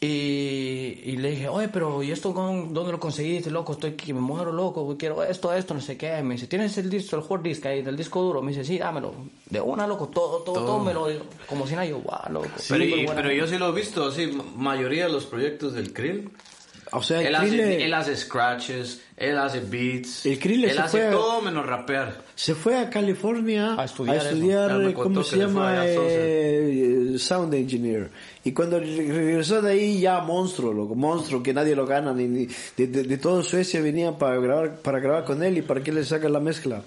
[0.03, 3.73] Y, y le dije, oye, pero ¿y esto con, dónde lo conseguiste, loco?
[3.73, 6.23] Estoy que me muero, loco, quiero esto, esto, no sé qué.
[6.23, 8.41] Me dice, ¿tienes el disco, el hard disk ahí, del disco duro?
[8.41, 9.13] Me dice, sí, dámelo.
[9.47, 11.07] De una, loco, todo, todo, todo, me lo
[11.47, 12.49] Como si nada, yo, wow, loco.
[12.67, 15.25] Pero, y- súper buena pero yo sí lo he visto, así, ma- mayoría de los
[15.27, 16.31] proyectos del Krill.
[16.93, 20.71] O sea, el Él hace, Krille él hace scratches, él hace beats, El Krill él
[20.73, 22.21] se hace fue a- todo menos rapear.
[22.35, 24.29] se fue a California A estudiar eso.
[24.29, 25.69] estudiar, eh, ¿cómo se le llama?
[25.71, 25.85] allá
[27.19, 28.09] sound engineer.
[28.43, 32.27] Y cuando re- regresó de ahí ya monstruo, loco, monstruo que nadie lo gana, ni,
[32.27, 32.47] ni-
[32.77, 35.91] de, de, de todo Suecia venían para grabar, para grabar con él y para que
[35.91, 36.81] le saque la mezcla.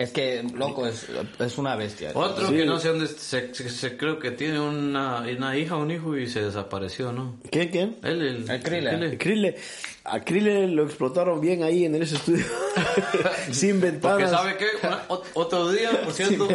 [0.00, 1.06] Es que, loco, es,
[1.38, 2.12] es una bestia.
[2.14, 2.54] Otro Sí.
[2.54, 6.16] que no sé dónde, se, se- se- creo que tiene una, una hija, un hijo
[6.16, 7.36] y se desapareció, ¿no?
[7.50, 7.96] ¿Quién, quién?
[8.02, 9.18] Él, el, El Krille.
[9.18, 9.56] Krille,
[10.04, 12.46] a Krille lo explotaron bien ahí en ese estudio,
[13.52, 14.30] sin Porque ventanas.
[14.30, 15.02] sabe qué, Una-
[15.34, 16.48] otro día, por cierto,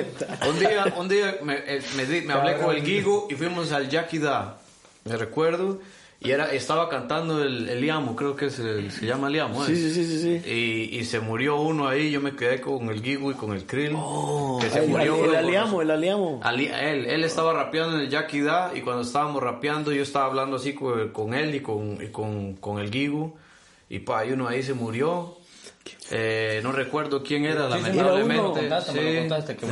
[0.50, 1.82] un día, un día me, eh,
[2.26, 4.58] me, hablé con el Gigo y fuimos al Jackie Da,
[5.04, 5.80] me recuerdo,
[6.22, 9.68] y era, estaba cantando el, el Liamo, creo que es el- se llama Liamo, ¿eh?
[9.68, 10.49] Sí, sí, sí, sí.
[10.49, 13.66] Y, y se murió uno ahí, yo me quedé con el Gigo y con el
[13.66, 13.95] Krill,
[14.61, 15.16] que se el, murió.
[15.24, 16.39] el con aliamo, el aliamo.
[16.43, 20.26] Ali- él, él estaba rapeando en el Jackie Da y cuando estábamos rapeando yo estaba
[20.26, 23.36] hablando así con, con él y con, y con, con el Gigu
[23.89, 25.38] y pa, y uno ahí se murió
[26.12, 28.28] Eh, no recuerdo quién era, Sí, lamentablemente.
[28.28, 28.60] me lo Sí,
[29.20, 29.66] contaste, que.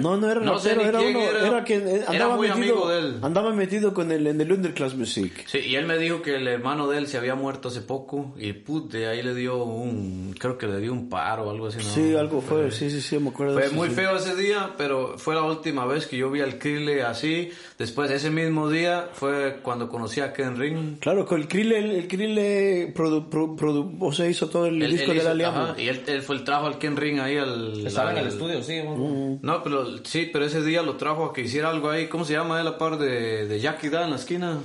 [0.00, 1.46] No, no era No sé rapero, era uno, era.
[1.48, 3.16] era que eh, Era andaba muy metido, amigo de él.
[3.22, 5.44] andaba metido con el, en el underclass music.
[5.46, 8.32] Sí, y él me dijo que el hermano de él se había muerto hace poco
[8.38, 11.66] y put, de ahí le dio un, creo que le dio un paro o algo
[11.66, 11.78] así.
[11.78, 11.82] ¿no?
[11.84, 13.94] Sí, algo fue, sí, sí, sí, me acuerdo de Fue eso, muy sí.
[13.94, 17.50] feo ese día, pero fue la última vez que yo vi al Krille así.
[17.78, 20.98] Después, ese mismo día, fue cuando conocí a Ken Ring.
[21.00, 24.80] Claro, con el Krille, el, el Krille produ, produ- produ- o sea, hizo todo el
[24.82, 27.36] Él- disco de la ajá, y él, él fue el trajo al Ken Ring ahí
[27.36, 27.86] al...
[27.86, 28.80] Estaba en el estudio, sí.
[29.42, 32.08] No, pero sí, pero ese día lo trajo a que hiciera algo ahí.
[32.08, 34.58] ¿Cómo se llama él a par de, de Jackie Da en la esquina?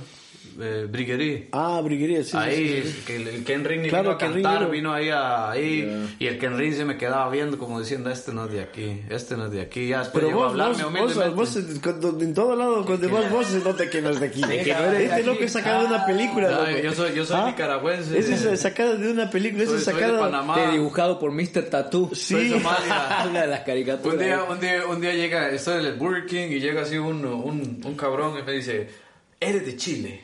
[0.60, 1.48] Eh, Briguerie.
[1.52, 2.30] Ah, Briguería, sí.
[2.30, 3.02] sí, ahí, sí, sí.
[3.06, 4.70] que el, el Ken Ring Claro, vino a Ring cantar, vino.
[4.70, 8.32] vino ahí, a- ahí y el Ken Ring se me quedaba viendo como diciendo, este
[8.32, 9.88] no es de aquí, este no es de aquí.
[9.88, 13.46] Ya después Pero vos, hablarme vos, vos, vos, cuando- en todo lado, cuando vas vos
[13.46, 14.40] se nota que no es de aquí.
[14.40, 16.48] que no de este loco es sacado de una película.
[16.50, 16.78] No, loco.
[16.82, 18.18] yo soy- yo soy nicaragüense.
[18.18, 20.20] Ese es sacado de una película, ese es soy de sacado...
[20.20, 20.54] Panamá.
[20.54, 21.64] Te dibujado por Mr.
[21.70, 22.10] Tattoo.
[22.14, 22.52] Sí.
[23.30, 24.14] Una de las caricaturas.
[24.18, 26.96] Un día, un día, un día llega, estoy en el Burger King y llega así
[26.98, 28.88] un, un, un cabrón y me dice,
[29.40, 30.20] eres de Chile.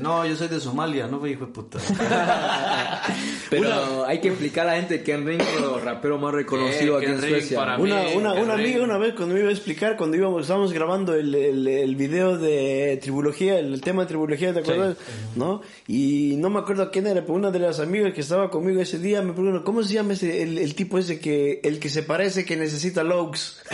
[0.00, 1.80] No, yo soy de Somalia, no, hijo de puta.
[3.50, 6.94] Pero hay que explicar a la gente que Ken Ring es el rapero más reconocido
[6.94, 7.58] Eh, aquí Ken en Suecia.
[7.58, 7.82] para mí.
[7.82, 11.14] Una, una, una amiga una vez cuando me iba a explicar, cuando íbamos, estábamos grabando
[11.14, 14.96] el, el, el video de tribulogía, el, tema de tribulogía, ¿te acuerdas?
[15.34, 15.60] ¿No?
[15.88, 19.00] Y no me acuerdo quién era, pero una de las amigas que estaba conmigo ese
[19.00, 22.04] día me preguntó, ¿cómo se llama ese, el, el tipo ese que, el que se
[22.04, 23.60] parece que necesita Logs?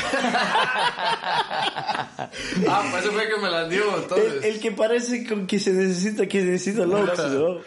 [2.66, 4.44] ah, pues eso fue que me las dio, entonces.
[4.44, 5.89] El, el que parece con que se necesita,
[6.28, 7.58] que necesita Logs, ¿no?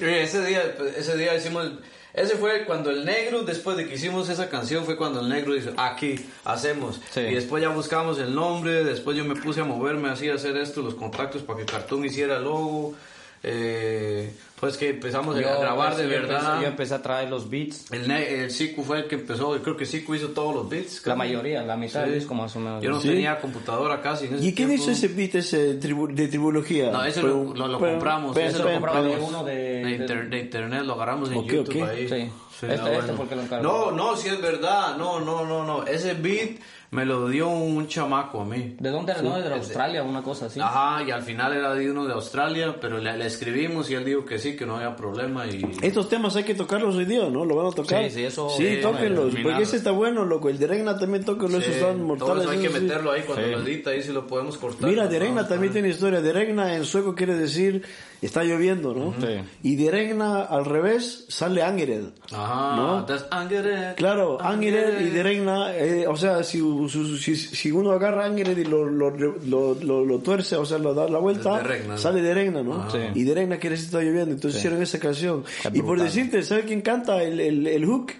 [0.00, 1.72] Eh, Ese día, ese día hicimos,
[2.12, 5.54] ese fue cuando el negro, después de que hicimos esa canción, fue cuando el negro
[5.54, 7.00] dijo, aquí, hacemos.
[7.10, 7.20] Sí.
[7.20, 10.56] Y después ya buscamos el nombre, después yo me puse a moverme así, a hacer
[10.56, 12.94] esto, los contactos para que Cartoon hiciera el logo.
[13.42, 16.60] Eh, pues que empezamos a grabar pues, de yo empecé- verdad.
[16.62, 17.92] yo empecé a traer los beats.
[17.92, 21.06] El, el Siku fue el que empezó, yo creo que Siku hizo todos los beats.
[21.06, 22.10] La mayoría, la mitad Sí.
[22.10, 22.82] del disco más o menos.
[22.82, 23.08] Yo no Sí.
[23.08, 24.84] tenía computadora casi en ese ¿Y quién tiempo.
[24.84, 26.90] hizo ese beat ese tribu- de tribulogía?
[26.90, 28.34] No, ese Pero- lo, lo, lo pero- compramos.
[28.34, 29.54] pero- ese lo compramos de uno de-
[29.84, 31.88] de, inter- de internet, lo agarramos en Ok, YouTube ok.
[31.90, 32.08] ahí.
[32.08, 32.30] Sí.
[32.58, 33.14] Sí, Este- este bueno.
[33.18, 33.62] porque lo encargó.
[33.62, 34.96] No, no, si es verdad.
[34.96, 35.84] No, no, no, no.
[35.84, 36.52] Ese beat
[36.90, 38.76] me lo dio un chamaco a mí.
[38.80, 39.20] ¿De dónde era?
[39.20, 39.38] ¿No?
[39.38, 40.58] De Australia, una cosa así.
[40.58, 44.06] Ajá, y al final era de uno de Australia, pero le, le escribimos y él
[44.06, 45.46] dijo que sí, que no había problema.
[45.46, 45.64] Y...
[45.82, 47.44] Estos temas hay que tocarlos hoy día, ¿no?
[47.44, 48.04] Lo van a tocar.
[48.04, 49.42] Sí, sí, eso- Sí, eh, tóquenlos, terminar.
[49.42, 50.48] porque ese está bueno, loco.
[50.50, 52.42] El de Regna también tóquenlo, esos Sí, son todo mortales.
[52.44, 54.88] eso hay que esos meterlo ahí cuando lo edita, ahí si lo podemos cortar.
[54.88, 56.20] Mira, de Regna también tiene historia.
[56.20, 57.82] De Regna en sueco quiere decir
[58.22, 59.14] está lloviendo, ¿no?
[59.20, 59.38] Sí.
[59.62, 62.04] Y de Regna al revés sale Angered.
[62.32, 63.04] Ajá, ¿No?
[63.04, 63.94] that's Angered.
[63.96, 68.56] Claro, Angered y de Regna, eh, o sea, si, su- si, si uno agarra Angered
[68.58, 71.98] y lo, lo, lo, lo, tuerce, o sea, lo da la vuelta, De Regna.
[71.98, 72.90] sale de Regna, ¿no?
[72.90, 72.98] Sí.
[73.14, 75.44] Y de Regna quiere decir está lloviendo, entonces hicieron esa canción.
[75.72, 78.12] Y por decirte, ¿sabes quién canta el, el, el hook?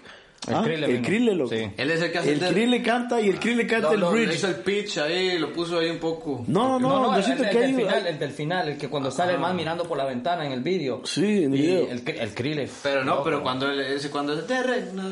[0.47, 1.05] El Ah, Krille el vino.
[1.05, 1.49] Krille, loco.
[1.55, 1.69] Sí.
[1.75, 4.11] Él es el que hace El Krille canta y el Krille canta Lo- el lo-
[4.11, 4.35] bridge.
[4.35, 6.45] hizo el pitch ahí, lo puso ahí un poco.
[6.47, 7.75] No, no, No, no, no, el, siento el que del hay...
[7.75, 10.53] final, el del final, el que cuando sale el man mirando por la ventana en
[10.53, 11.01] el vídeo.
[11.03, 11.87] Sí, en el video.
[11.91, 12.69] el, el Krille.
[12.81, 13.23] Pero no, loco.
[13.25, 15.03] pero cuando él, ese cuando es regna.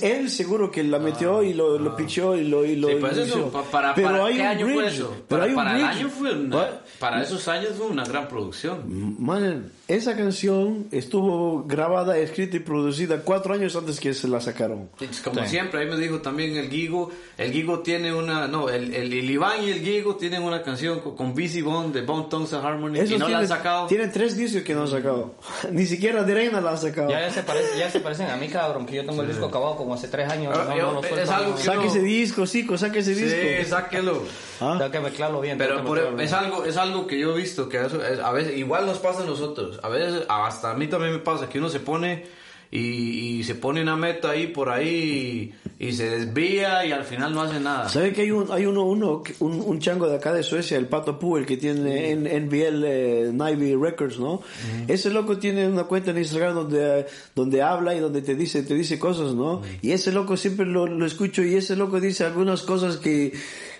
[0.00, 3.18] Él seguro que la metió y lo, lo pichó y lo, y lo Sí, pues
[3.18, 5.10] eso, para, Pero para hay ¿qué un año fue bridge, eso?
[5.10, 5.96] Pero para hay un para el bridge.
[5.98, 8.82] año fue una- Va- para esos años fue una gran producción.
[9.18, 14.88] Man, esa canción estuvo grabada, escrita y producida cuatro años antes que se la sacaron.
[14.98, 18.94] Es Como siempre, ahí me dijo también el Gigo, el Gigo tiene una, no, el,
[18.94, 22.26] el, el Iván y el Gigo tienen una canción con, con Busy Bone de Bone
[22.30, 23.86] Tongues and Harmony Esos y no la han sacado.
[23.86, 25.34] Tienen tres discos que no han sacado.
[25.70, 27.10] Ni siquiera de Reina la han sacado.
[27.10, 29.46] Ya, ya se parece, ya se parecen a mí, cabrón, que yo tengo el disco
[29.46, 30.56] acabado como hace tres años.
[30.56, 31.56] Ah, no, yo- no lo es algo no.
[31.56, 31.84] que- Saque no.
[31.84, 33.38] ese disco, chico, saque ese disco.
[33.60, 34.22] Sí, sáquelo.
[34.60, 34.76] ¿Ah?
[34.78, 35.58] Tengo que mezclarlo bien.
[35.58, 36.44] Pero por- mezclarlo es bien.
[36.44, 39.22] algo es algo que yo he visto que eso es- a veces igual nos pasa
[39.22, 42.24] a nosotros a veces hasta a mí también me pasa que uno se pone
[42.70, 47.04] y, y se pone una meta ahí por ahí y, y se desvía y al
[47.04, 50.32] final no hace nada ¿Sabe que hay un hay uno un, un chango de acá
[50.32, 54.42] de Suecia, el Pato Pu, el que tiene en NBL eh, Navy Records, ¿no?
[54.88, 58.74] Ese loco tiene una cuenta en Instagram donde donde habla y donde te dice te
[58.74, 59.62] dice cosas, ¿no?
[59.80, 63.32] Y ese loco siempre lo, lo escucho y ese loco dice algunas cosas que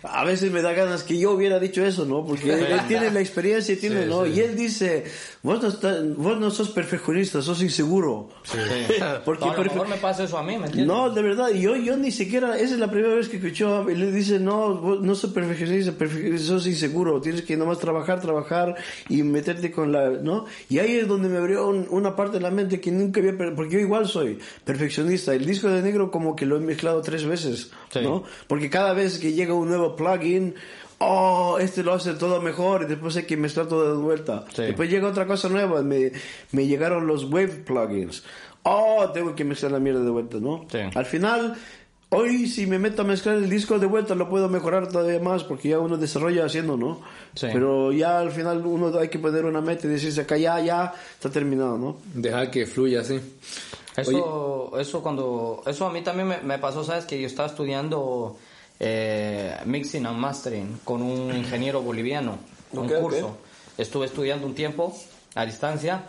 [0.04, 2.24] a veces me da ganas que yo hubiera dicho eso, ¿no?
[2.24, 4.24] Porque él, él tiene la experiencia, y tiene, Sí, ¿no?
[4.24, 4.32] sí.
[4.34, 5.04] Y él dice,
[5.42, 8.28] vos no, estás- vos no sos perfeccionista, sos inseguro.
[9.24, 10.86] Porque No, a lo mejor me pasa eso a mí, ¿me entiendes?
[10.86, 13.98] no, de verdad, yo, yo ni siquiera, esa es la primera vez que escucho, él
[14.00, 18.74] le dice, no, vos no sos perfeccionista, perfe- sos inseguro, tienes que nomás trabajar, trabajar
[19.08, 20.44] y meterte con la, ¿no?
[20.68, 23.34] Y ahí es donde me abrió un- una parte de la mente que nunca había,
[23.56, 27.24] porque yo igual soy perfeccionista, el disco de negro como que lo he mezclado tres
[27.24, 28.00] veces, Sí.
[28.02, 28.24] ¿no?
[28.48, 30.54] Porque cada vez que llega un nuevo plugin,
[30.98, 34.44] oh, este lo hace todo mejor y después hay que mezclar todo de vuelta.
[34.54, 34.62] Sí.
[34.62, 36.12] Después llega otra cosa nueva, me,
[36.52, 38.24] me llegaron los wave plugins.
[38.62, 40.66] oh, tengo que mezclar la mierda de vuelta, ¿no?
[40.70, 40.78] Sí.
[40.94, 41.56] Al final,
[42.10, 45.44] hoy si me meto a mezclar el disco de vuelta lo puedo mejorar todavía más
[45.44, 47.02] porque ya uno desarrolla haciendo, ¿no?
[47.34, 47.48] Sí.
[47.52, 50.94] Pero ya al final uno hay que poner una meta y decirse acá ya, ya,
[51.14, 51.96] está terminado, ¿no?
[52.14, 53.20] Dejar que fluya así.
[53.96, 58.36] Eso, eso cuando, eso a mí también me, me pasó, sabes que yo estaba estudiando
[58.80, 62.38] eh, mixing and mastering con un ingeniero boliviano,
[62.72, 63.00] un Ok, ok.
[63.00, 63.36] curso.
[63.78, 64.96] Estuve estudiando un tiempo
[65.34, 66.04] a distancia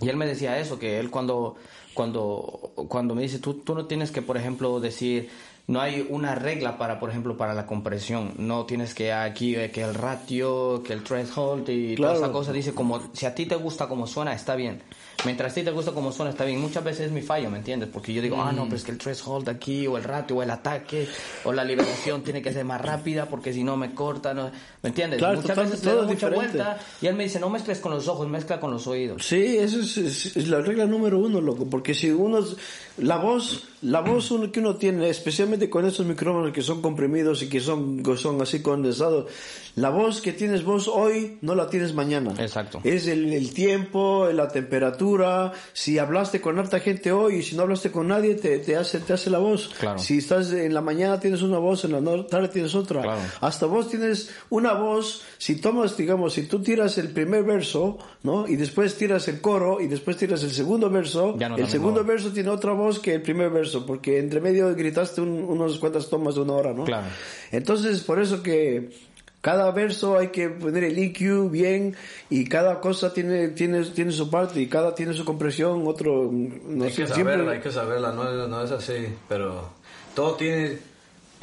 [0.00, 1.56] y él me decía eso, que él cuando,
[1.94, 5.30] cuando, cuando me dice, tú, tú no tienes que, por ejemplo, decir,
[5.70, 8.32] no hay una regla para, por ejemplo, para la compresión.
[8.38, 12.52] No tienes que aquí, eh, que el ratio, que el threshold y toda esa cosa.
[12.52, 14.82] Dice, como, si a ti te gusta como suena, está bien.
[15.24, 16.60] Mientras a ti te gusta como suena, está bien.
[16.60, 17.88] Muchas veces es mi fallo, ¿me entiendes?
[17.92, 18.56] Porque yo digo, ah, Mm.
[18.56, 21.06] no, pero es que el threshold aquí, o el ratio, o el ataque,
[21.44, 24.50] o la liberación tiene que ser más rápida, porque si no me corta, ¿no?
[24.82, 25.18] ¿me entiendes?
[25.18, 26.56] Claro, Muchas total- veces le doy mucha diferente.
[26.56, 29.24] vuelta y él me dice, no mezcles con los ojos, mezcla con los oídos.
[29.26, 32.40] Sí, eso es, es- es la regla número uno, loco, porque si uno,
[32.96, 37.42] la voz, la voz uno, que uno tiene, especialmente con estos micrófonos que son comprimidos
[37.42, 39.26] y que son, que son así condensados,
[39.76, 42.32] la voz que tienes vos hoy no la tienes mañana.
[42.38, 42.80] Exacto.
[42.84, 47.62] Es el, el tiempo, la temperatura, si hablaste con harta gente hoy y si no
[47.62, 49.70] hablaste con nadie te, te hace, te hace la voz.
[49.78, 49.98] Claro.
[49.98, 53.02] Si estás en la mañana tienes una voz, en la tarde tienes otra.
[53.02, 53.20] Claro.
[53.40, 58.46] Hasta vos tienes una voz, si tomas, digamos, si tú tiras el primer verso, ¿no?
[58.48, 62.06] Y después tiras el coro y después tiras el segundo verso, no el segundo voz.
[62.06, 66.08] verso tiene otra voz que el primer verso, porque entre medio gritaste un- unas cuantas
[66.08, 66.84] tomas de una hora, ¿no?
[66.84, 67.06] Claro.
[67.50, 68.90] Entonces, por eso que
[69.40, 71.96] cada verso hay que poner el EQ bien
[72.28, 76.84] y cada cosa tiene, tiene, tiene su parte y cada tiene su compresión, otro, no
[76.84, 77.34] hay sé, que siempre...
[77.34, 79.70] saberla, hay que saberla, no es así, pero
[80.14, 80.78] todo tiene,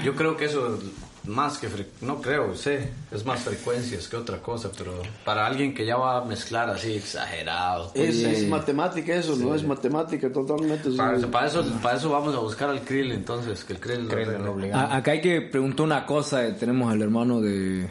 [0.03, 0.79] yo creo que eso
[1.27, 5.73] más que, fre- no creo, sé, es más frecuencias que otra cosa, pero para alguien
[5.73, 7.91] que ya va a mezclar así exagerado.
[7.93, 9.53] Es, es matemática eso, ¿no?
[9.53, 10.89] Es matemática totalmente.
[10.91, 11.25] para, sí.
[11.27, 14.27] para eso, para eso vamos a buscar al krill entonces, que el krill, lo Krill
[14.71, 16.45] lo acá hay que preguntar una cosa.
[16.45, 17.87] eh, Tenemos al hermano de,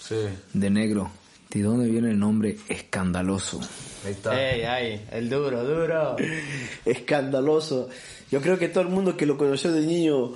[0.00, 0.16] Sí,
[0.52, 1.10] de negro.
[1.50, 3.60] ¿De dónde viene el nombre escandaloso?
[4.04, 4.38] ahí está.
[4.38, 6.16] Ey, ay, el duro, duro.
[6.84, 7.88] escandaloso.
[8.30, 10.32] Yo creo que todo el mundo que lo conoció de niño,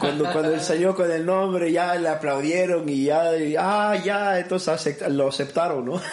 [0.00, 4.40] cuando, cuando él salió con el nombre, ya le aplaudieron y ya, y, ah, ya,
[4.40, 6.00] entonces lo aceptaron, ¿no?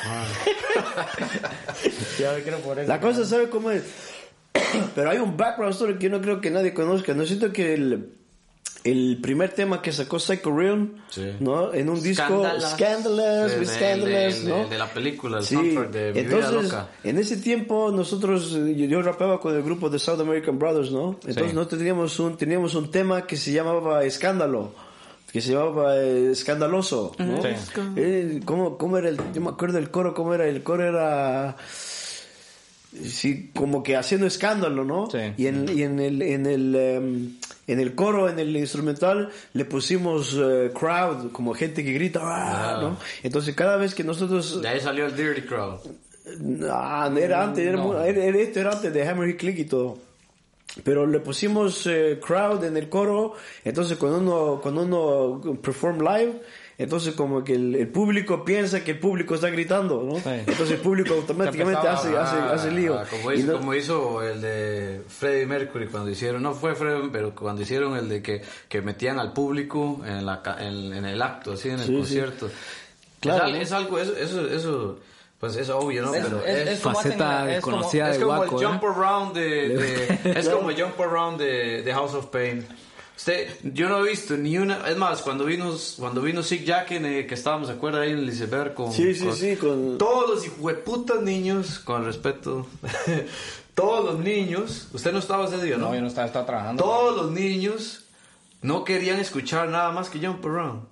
[2.19, 2.87] Ya creo por eso.
[2.87, 3.83] La cosa, ¿sabe cómo es?
[4.95, 7.15] Pero hay un background story que yo no creo que nadie conozca.
[7.15, 8.13] No siento que el,
[8.83, 11.33] el primer tema que sacó Psycho Real, Sí.
[11.39, 11.71] ¿no?
[11.73, 12.63] En un disco, Scandalous.
[12.63, 14.67] De- Scandalous, de- ¿no?
[14.67, 16.89] de- la película, el Sí, soundtrack de Mi Vida Loca.
[17.03, 21.11] en ese tiempo nosotros, yo, yo rapeaba con el grupo de South American Brothers, ¿no?
[21.27, 21.53] Entonces Sí.
[21.55, 24.73] nosotros teníamos un, teníamos un tema que se llamaba Escándalo,
[25.31, 27.41] que se llamaba eh, Escandaloso, ¿no?
[27.43, 27.49] Sí.
[27.97, 31.55] Eh, ¿cómo, ¿Cómo era el, yo me acuerdo del coro, cómo era, el coro era...
[33.03, 35.09] Sí, como que haciendo escándalo, ¿no?
[35.09, 35.19] Sí.
[35.37, 37.37] Y en, y en el, en el, em,
[37.71, 42.79] en el coro, en el instrumental, le pusimos eh, crowd, como gente que grita, "Ah",
[42.81, 42.97] ¿no?
[43.23, 45.79] Entonces cada vez que nosotros De ahí salió el Dirty Crowd.
[46.69, 49.65] Ah, era antes, era, mu- era- era- esto era antes de Hammer y Click y
[49.65, 49.97] todo.
[50.85, 53.33] Pero le pusimos eh, crowd en el coro,
[53.65, 56.41] entonces cuando uno, cuando uno perform live,
[56.83, 60.15] entonces como que el, el público piensa que el público está gritando, ¿no?
[60.31, 62.97] Entonces el público automáticamente empezaba, hace, hace, Ah, hace lío.
[63.09, 67.33] Como hizo, no- como hizo el de Freddie Mercury cuando hicieron, no fue Freddie, pero
[67.35, 71.53] cuando hicieron el de que, que metían al público en, la, en, en el acto,
[71.53, 71.97] así, en el Sí, sí.
[71.97, 72.49] concierto.
[73.19, 74.99] Claro, es, es algo, eso, eso, eso,
[75.39, 76.13] pues es obvio, ¿no?
[76.15, 78.67] Es- pero es- es, es Faceta hacen- es como- es de como guaco, el ¿eh?
[78.67, 82.65] jump around de, de- es como el jump around de, de House of Pain.
[83.21, 86.89] Usted, yo no he visto ni una, es más, cuando vino, cuando vino Sick Jack,
[86.93, 89.55] en, eh, que estábamos, ¿se acuerda ahí en el iceberg con, Sí, sí, con- sí,
[89.57, 92.65] con- todos los hijueputas niños, con respeto,
[93.75, 95.89] todos los niños, usted no estaba ese día, ¿no?
[95.89, 96.83] No, yo no estaba, estaba trabajando.
[96.83, 98.05] Todos los niños
[98.63, 100.85] no querían escuchar nada más que Jump Around.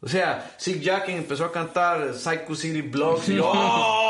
[0.00, 4.07] O sea, Sick Jack empezó a cantar Psycho City Blocks y, ¡oh!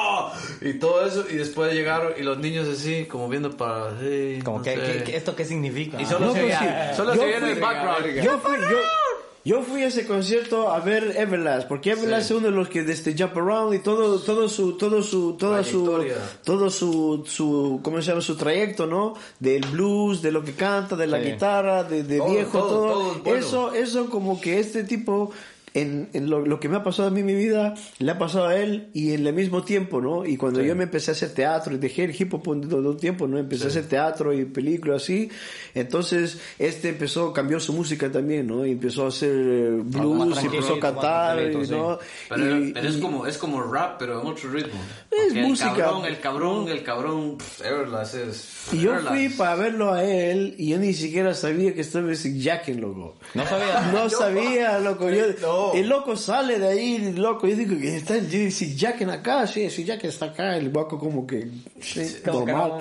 [0.60, 3.98] Y todo eso, y después llegaron y los niños así, como viendo para...
[4.00, 4.80] sí, Como no que, sé.
[4.80, 6.00] que- que ¿esto qué significa?
[6.00, 6.64] Y solo No, se pues sí.
[6.96, 8.22] solo Yo se veía en el fui- background.
[8.24, 8.76] Yo fui, yo,
[9.44, 12.82] yo fui a ese concierto a ver Everlast, porque Everlast es uno de los que
[12.82, 16.04] desde Jump Around y todo, todo su, todo su, toda su,
[16.44, 18.20] todo su, su, ¿cómo se llama?
[18.20, 19.14] Su trayecto, ¿no?
[19.38, 21.30] Del blues, de lo que canta, de la Sí.
[21.32, 22.92] guitarra, de, de Todo, viejo, todo, todo.
[22.92, 23.38] todo es bueno.
[23.38, 25.30] Eso, eso como que este tipo
[25.80, 28.18] en, en lo, lo que me ha pasado a mí en mi vida, le ha
[28.18, 30.24] pasado a él y en el mismo tiempo, ¿no?
[30.26, 32.90] Y cuando yo me empecé a hacer teatro y dejé el hip hop por todo
[32.92, 33.38] el tiempo, ¿no?
[33.38, 35.30] Empecé a hacer teatro y películas así.
[35.74, 38.66] Entonces, este empezó, cambió su música también, ¿no?
[38.66, 41.70] Y empezó a hacer eh, blues, y empezó a cantar, y, sí.
[41.72, 41.98] ¿no?
[42.28, 44.80] Pero, Y- pero es y- como es como rap, pero en otro ritmo.
[45.10, 45.70] Es Porque música.
[45.70, 48.54] El cabrón, el cabrón, el cabrón, pff, Everlast es.
[48.72, 49.08] Y yo Everlast.
[49.16, 53.16] fui para verlo a él y yo ni siquiera sabía que estaba ese Jacken, loco.
[53.34, 53.90] No sabía.
[53.92, 55.10] No sabía, loco.
[55.10, 55.67] Yo, No.
[55.74, 57.46] El loco sale de ahí, loco.
[57.46, 60.56] Yo digo que está el Sig Jacken acá, sí, Sig Jacken está acá.
[60.56, 61.48] El guaco como que,
[61.80, 62.72] sí, que normal.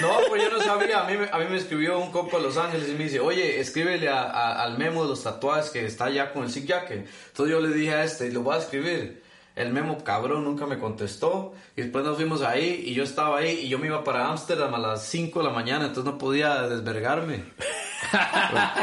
[0.00, 1.04] no- No, pues yo no sabía.
[1.04, 3.20] A mí, me- a mí me escribió un compa de Los Ángeles y me dice,
[3.20, 6.66] oye, escríbele a- a- al memo de los tatuajes que está allá con el Sig
[6.66, 7.06] Jacket.
[7.28, 9.22] Entonces yo le dije a este, lo voy a escribir.
[9.56, 11.52] El memo cabrón nunca me contestó.
[11.76, 14.74] Y después nos fuimos ahí y yo estaba ahí y yo me iba para Ámsterdam
[14.74, 17.44] a las 5 de la mañana, entonces no podía desvergarme.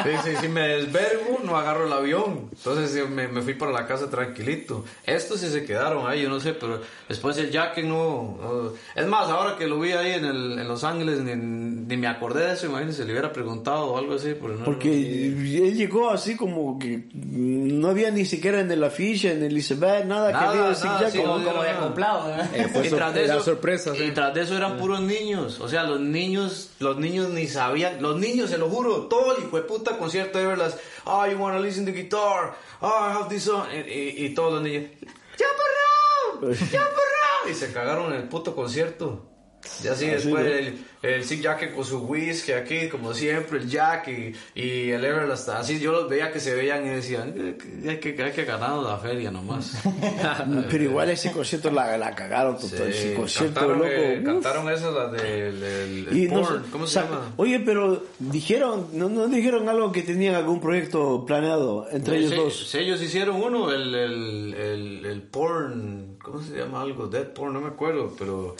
[0.03, 2.49] Sí, sí, si me desvergo, no agarro el avión.
[2.51, 4.83] Entonces me, me fui para la casa tranquilito.
[5.05, 9.07] Estos sí se quedaron ahí, yo no sé, pero después el Jack no, no- Es
[9.07, 12.45] más, ahora que lo vi ahí en, el, en Los Ángeles, ni, ni me acordé
[12.47, 14.33] de eso, imagínense, le hubiera preguntado o algo así.
[14.39, 14.89] Pero no, Porque
[15.27, 20.05] él llegó así como que no había ni siquiera en el afiche, en el iceberg,
[20.07, 21.11] nada, Nada, que había nada, Jacken.
[21.11, 22.49] sí, no, Como de acoplado, ¿eh?
[22.53, 24.03] Eh, pues, y tras de eso, sorpresa, sí.
[24.05, 25.59] y tras de eso eran puros niños.
[25.59, 28.01] O sea, los niños, los niños ni sabían.
[28.01, 30.77] Los niños, se lo juro, todo el hijo de puta concierto de verlas.
[31.05, 32.53] Oh, you wanna listen to guitar.
[32.81, 33.65] Oh, I have this song.
[33.73, 34.91] Y, y- y todos los niños.
[35.37, 36.51] ¡Ya porrao!
[37.49, 39.30] Y se cagaron en el puto concierto.
[39.83, 44.07] Y así después el, el Sig Jack con su whisky aquí, como siempre, el Jack
[44.07, 45.49] y, y el Everlast.
[45.49, 48.45] Así yo los veía que se veían y decían, "Eh, que- hay que, hay que
[48.45, 49.81] ganar la feria nomás.
[50.69, 52.87] Pero igual ese concierto la, la cagaron total.
[52.89, 53.91] ese concierto, cantaron, loco.
[53.91, 57.33] eh, cantaron esas las del no porn, ¿cómo se llama?
[57.37, 62.35] Oye, pero dijeron, no, no dijeron algo que tenían algún proyecto planeado entre ellos Sí,
[62.35, 62.69] dos.
[62.71, 67.07] sí, ellos hicieron uno, el, el, el, el porn, ¿cómo se llama algo?
[67.07, 68.55] Dead porn, no me acuerdo, pero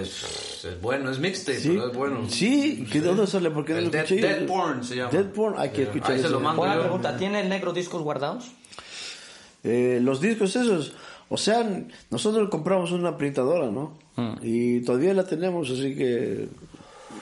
[0.00, 2.28] es, es bueno, es mixtape, Sí, pero es bueno.
[2.28, 3.50] sí, ¿qué dónde sale?
[3.50, 4.20] Porque no El lo dead, escuché.
[4.22, 5.10] dead porn se llama.
[5.10, 6.32] Dead porn, hay que escuchar Ahí se eso.
[6.34, 6.80] lo mando Buena yo.
[6.82, 8.50] pregunta, ¿tiene el negro discos guardados?
[9.64, 10.92] Eh, los discos esos,
[11.28, 11.64] o sea,
[12.10, 13.96] nosotros compramos una printadora, ¿no?
[14.16, 14.32] Mm.
[14.42, 16.48] Y todavía la tenemos, así que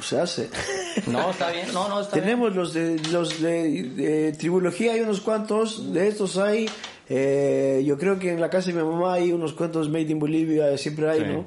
[0.02, 0.48] se hace.
[1.06, 2.24] No, está bien, no, no, está bien.
[2.24, 6.68] tenemos los de los de, de Tribulogía, hay unos cuantos, de estos hay.
[7.08, 10.18] eh, yo creo que en la casa de mi mamá hay unos cuantos Made in
[10.18, 11.26] Bolivia, siempre hay, Sí.
[11.26, 11.46] ¿no?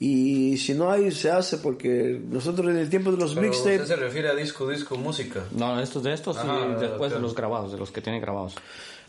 [0.00, 3.88] Y si no hay, se hace porque nosotros en el tiempo de los usted mixtapes...
[3.88, 5.44] se refiere a disco, disco, música.
[5.52, 8.54] No, estos de estos Ajá, y después de los grabados, de los que tienen grabados.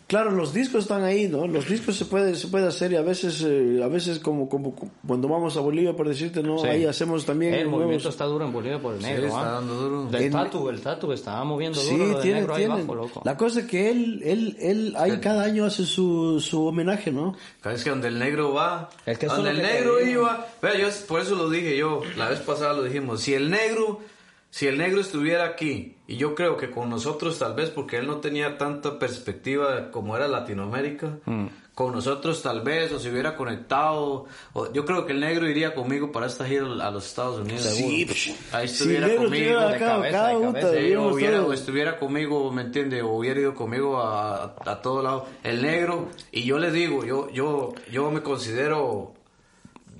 [0.08, 1.48] Claro, los discos están ahí, ¿no?
[1.48, 4.76] Los discos se puede, se puede hacer y a veces, eh, a veces como, como
[5.08, 6.60] cuando vamos a Bolivia, por decirte, ¿no?
[6.60, 6.68] Sí.
[6.68, 9.52] Ahí hacemos también El nuevos- movimiento está duro en Bolivia por el negro, está ¿ah?
[9.54, 10.06] dando duro.
[10.06, 12.94] Del En- tatu, el tatu estaba moviendo Sí, duro lo del tiene, negro ahí abajo,
[12.96, 13.22] loco.
[13.26, 17.36] La cosa es que él, él, él, ahí cada año hace su, su homenaje, ¿no?
[17.62, 20.78] Cada vez que donde el negro va, Es que donde es el negro iba, vea,
[20.78, 24.02] yo por eso lo dije yo, la vez pasada lo dijimos, si el negro,
[24.56, 28.08] si el negro estuviera aquí, y yo creo que con nosotros tal vez, porque él
[28.08, 31.48] no tenía tanta perspectiva como era Latinoamérica, Mm.
[31.74, 35.76] con nosotros tal vez, o se hubiera conectado, o, yo creo que el negro iría
[35.76, 37.64] conmigo para esta gira a los Estados Unidos.
[37.64, 38.08] Sí,
[38.54, 39.44] Ahí Si estuviera negro conmigo.
[39.44, 40.70] estuviera de acá, cabeza, cada de cabeza.
[40.72, 43.02] Sí, o digamos hubiera, o estuviera conmigo, ¿me entiende?
[43.02, 45.26] O hubiera ido conmigo a, a, todo lado.
[45.44, 49.15] El negro, y yo le digo, yo, yo, yo me considero,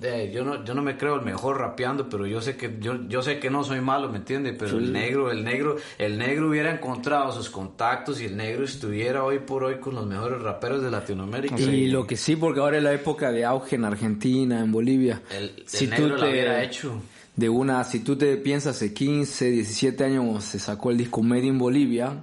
[0.00, 3.08] de, yo no, yo no me creo el mejor rapeando, pero yo sé que, yo,
[3.08, 4.52] yo sé que no soy malo, ¿me entiende?
[4.52, 9.24] Pero el negro, el negro, el negro hubiera encontrado sus contactos y el negro estuviera
[9.24, 11.58] hoy por hoy con los mejores raperos de Latinoamérica.
[11.58, 15.22] Y lo que sí, porque ahora es la época de auge en Argentina, en Bolivia.
[15.30, 17.00] El, el si negro tú lo te, hubiera hecho.
[17.34, 21.46] de una, si tú te piensas hace 15, 17 años se sacó el disco Made
[21.46, 22.22] in Bolivia,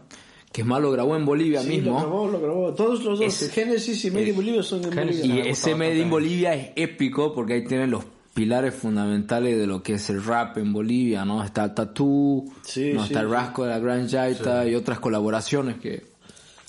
[0.53, 1.91] que es más lo grabó en Bolivia Sí, mismo.
[1.91, 2.73] lo grabó, lo grabó.
[2.73, 4.95] Todos los dos, Es- Genesis y Medio Bolivia son en.
[4.95, 5.25] Bolivia.
[5.25, 9.83] Y ese Made in Bolivia es épico porque ahí tienen los pilares fundamentales de lo
[9.83, 11.43] que es el rap en Bolivia, ¿no?
[11.43, 13.01] Está Tatú, Sí, ¿no?
[13.05, 13.23] sí, está.
[13.23, 16.12] Rasco de la Gran Yaita y otras colaboraciones que...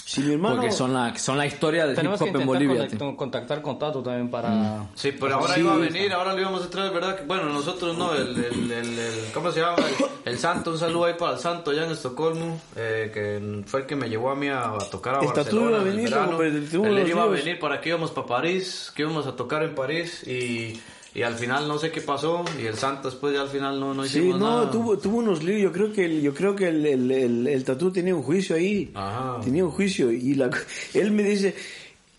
[0.06, 0.56] Si mi hermano...
[0.56, 2.76] Porque son la, son la historia del hip hop en Bolivia.
[2.88, 4.86] contactar, contactar con Tatu también para...
[4.94, 5.60] Sí, pero ahora Sí.
[5.60, 7.16] iba a venir, ahora lo íbamos a traer, ¿verdad?
[7.16, 9.76] Que, Bueno, nosotros no, el, el, el, el- ¿cómo se llama?
[9.78, 13.80] El, el Santo, un saludo ahí para el Santo allá en Estocolmo, eh, que fue
[13.80, 15.68] el que me llevó a mí a, a tocar a El Tatu Barcelona.
[15.70, 16.30] iba a en el venir, verano.
[16.32, 19.74] hombre, Él iba a venir para que íbamos para París, que íbamos a tocar en
[19.74, 20.80] París y,
[21.14, 23.94] y al final no sé qué pasó y el Santo después ya al final no,
[23.94, 24.70] no Sí, hicimos no, nada.
[24.70, 25.62] tuvo, tuvo unos líos.
[25.62, 28.56] Yo creo que el, yo creo que el, el, el, el Tatú tenía un juicio
[28.56, 28.90] ahí.
[28.94, 29.40] Ajá.
[29.42, 30.10] Tenía un juicio.
[30.10, 30.50] Y la,
[30.94, 31.54] él me dice,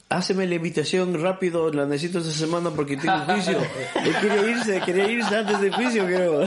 [0.08, 3.58] háceme la invitación rápido, la necesito esta semana porque tengo un juicio.
[4.06, 6.42] él quería irse, quería irse antes del juicio, creo.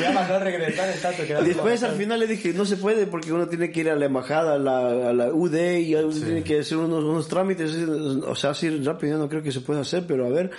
[0.00, 1.24] Ya mandó a regresar el tato.
[1.24, 3.90] que era Después al final le dije, no se puede porque uno tiene que ir
[3.90, 7.28] a la embajada, a la, a la UD y uno tiene que hacer unos, unos
[7.28, 10.50] trámites, o sea, así rápido no creo que se pueda hacer, pero a ver.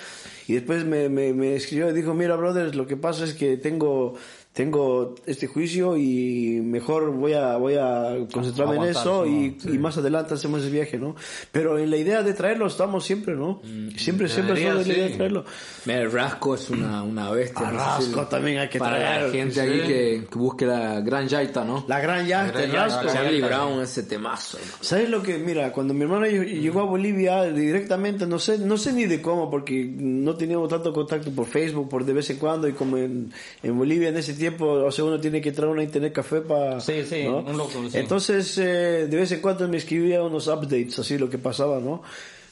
[0.48, 3.58] Y después me, me, me escribió y dijo, mira, brothers, lo que pasa es que
[3.58, 4.16] tengo
[4.54, 9.76] tengo este juicio y mejor voy a voy a concentrarme en Aguantar, eso sí, y,
[9.76, 11.16] y más adelante hacemos el viaje, ¿no?
[11.54, 13.62] Pero en la idea de traerlo estamos siempre, ¿no?
[13.96, 15.12] Siempre, siempre debería, estamos en la idea sí.
[15.12, 15.46] de traerlo.
[15.86, 17.66] Mira, el Rasco es una, una bestia.
[17.66, 19.60] A no sé Rasco también hay que Para traer, la gente sí.
[19.62, 21.86] ahí que, que busque la gran yaita, ¿no?
[21.88, 23.08] La gran llanta, La el rasco.
[23.08, 24.58] Charlie Brown, ese temazo.
[24.58, 24.84] ¿no?
[24.84, 25.38] ¿Sabes lo que?
[25.38, 29.50] Mira, cuando mi hermano llegó a Bolivia directamente, no sé, no sé ni de cómo,
[29.50, 33.32] porque no teníamos tanto contacto por Facebook, por de vez en cuando, y como en,
[33.64, 36.80] en Bolivia en ese tiempo, o sea, uno tiene que traer una internet café para...
[36.80, 37.98] Sí, sí, un loco, sí.
[37.98, 42.02] Entonces, eh, de vez en cuando me escribía unos updates, así lo que pasaba, ¿no?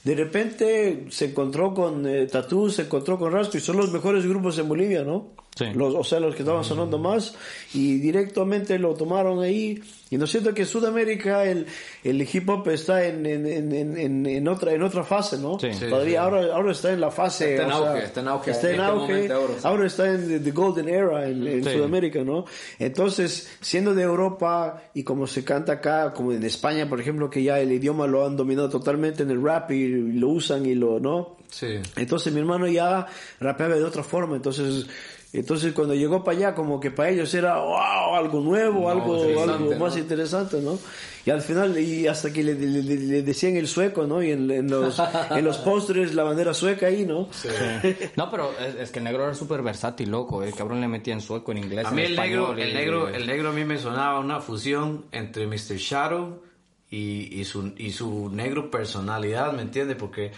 [0.04, 4.26] De repente se encontró con eh, Tatú, se encontró con Rasco, y son los mejores
[4.26, 5.28] grupos en Bolivia, ¿no?
[5.60, 5.66] Sí.
[5.76, 7.36] Los, o sea, los que estaban sonando más,
[7.74, 9.82] y directamente lo tomaron ahí.
[10.12, 11.68] Y no siento que en Sudamérica el,
[12.04, 15.60] el hip hop está en, en, en, en, en otra, en otra fase, ¿no?
[15.60, 15.72] Sí.
[15.74, 16.26] Sí, Todavía sí.
[16.26, 17.52] Ahora, ahora está en la fase.
[17.52, 18.52] Está en auge, sea, está en auge.
[18.52, 19.60] Está en este ahora, sí.
[19.64, 21.72] Ahora está en the, the golden era en, en Sí.
[21.74, 22.46] Sudamérica, ¿no?
[22.80, 27.44] Entonces, siendo de Europa y como se canta acá, como en España, por ejemplo, que
[27.44, 31.00] ya el idioma lo han dominado totalmente en el rap y lo usan y lo,
[31.00, 31.38] ¿no?
[31.50, 31.80] Sí.
[31.98, 33.06] Entonces mi hermano ya
[33.40, 34.86] rapeaba de otra forma, entonces
[35.32, 39.52] entonces cuando llegó para allá como que para ellos era wow, algo nuevo, algo, interesante,
[39.54, 39.80] algo ¿no?
[39.80, 40.80] más interesante, ¿no?
[41.26, 44.24] Y al final y hasta que le, le- le- le decían el sueco, ¿no?
[44.24, 45.00] Y en, en los
[45.30, 47.30] en los postres la bandera sueca ahí, ¿no?
[48.16, 50.42] No, pero es, es que el negro era súper versátil, loco.
[50.44, 52.70] El cabrón le metía en sueco, en inglés, A en mí el negro, español, el
[52.70, 55.76] y- negro, el negro a mí me sonaba una fusión entre Mr.
[55.78, 56.42] Shadow
[56.90, 59.96] y, y su y su negro personalidad, ¿me entiendes?
[59.98, 60.32] Porque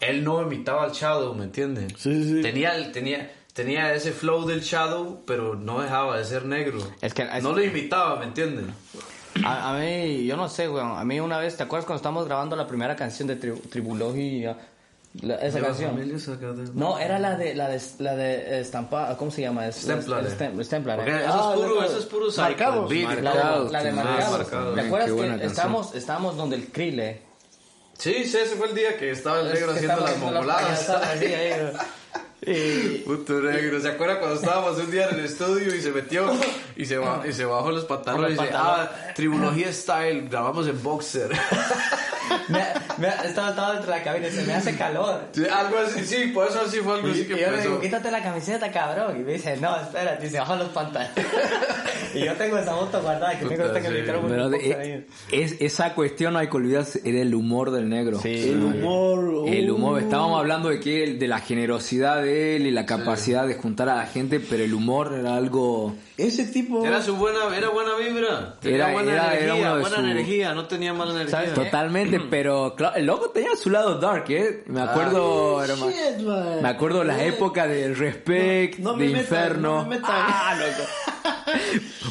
[0.00, 1.92] él no imitaba al Shadow, ¿me entiendes?
[1.98, 2.40] Sí, sí.
[2.40, 6.78] Tenía el- tenía tenía ese flow del Shadow, pero no dejaba de ser negro.
[7.00, 8.66] Es que- es- no lo imitaba, ¿me entiendes?
[9.44, 10.96] A, a mí, yo no sé, weón.
[10.96, 14.56] A mí una vez, ¿te acuerdas cuando estábamos grabando la primera canción de Tri- Tribulogia?
[15.22, 15.98] La- esa canción.
[16.74, 19.66] No, era la de la de la de estampa, ¿cómo se llama?
[19.66, 20.24] Es- Stemplar.
[20.26, 21.24] Stem- Stemplar, eh.
[21.24, 21.84] eso Ah, es puro, loco.
[21.84, 22.92] eso es puro Marcados.
[22.92, 24.74] Marcados, la de sí, Marcados.
[24.74, 27.22] ¿Te acuerdas Qué buena que estábamos, estábamos donde el Krille?
[27.98, 30.88] Sí, sí, ese fue el día que estaba el negro Que haciendo las mongoladas.
[32.46, 36.30] y- Puto negro, ¿se acuerda cuando estábamos un día en el estudio y se metió
[36.76, 40.82] y se, ba- y se bajó los pantalones y dice, ah, Tribulogía Style, grabamos en
[40.82, 41.30] Boxer.
[42.48, 42.58] me,
[42.98, 45.20] me, estaba, estaba dentro de la cabina y se me hace calor.
[45.32, 47.62] Sí, algo así, sí, por eso así fue algo Y, así y que yo le
[47.62, 49.16] digo, quítate la camiseta, cabrón.
[49.20, 51.10] Y me dice, no, espérate, y se bajan los pantalones.
[52.14, 53.94] y yo tengo esa foto guardada que Puta, tengo que sí.
[53.94, 55.06] de- boxer ahí.
[55.32, 58.20] es, esa cuestión no hay que olvidarse, era el humor del negro.
[58.24, 59.48] El humor.
[59.48, 63.46] El uh, humor, estábamos hablando de que de la generosidad de él y la capacidad
[63.46, 67.38] de juntar a la gente, pero el humor era algo Ese tipo Era su buena,
[67.56, 68.56] era buena vibra.
[68.60, 71.54] Tenía Era- buena era- era energía, buena su- energía, no tenía mala energía.
[71.54, 74.64] Totalmente, pero claro, el loco tenía su lado dark, ¿eh?
[74.66, 76.62] Me acuerdo, Shit, man.
[76.62, 79.82] me acuerdo las épocas del respect, No de inferno.
[79.82, 80.10] no me metan.
[80.14, 80.88] Ah, loco.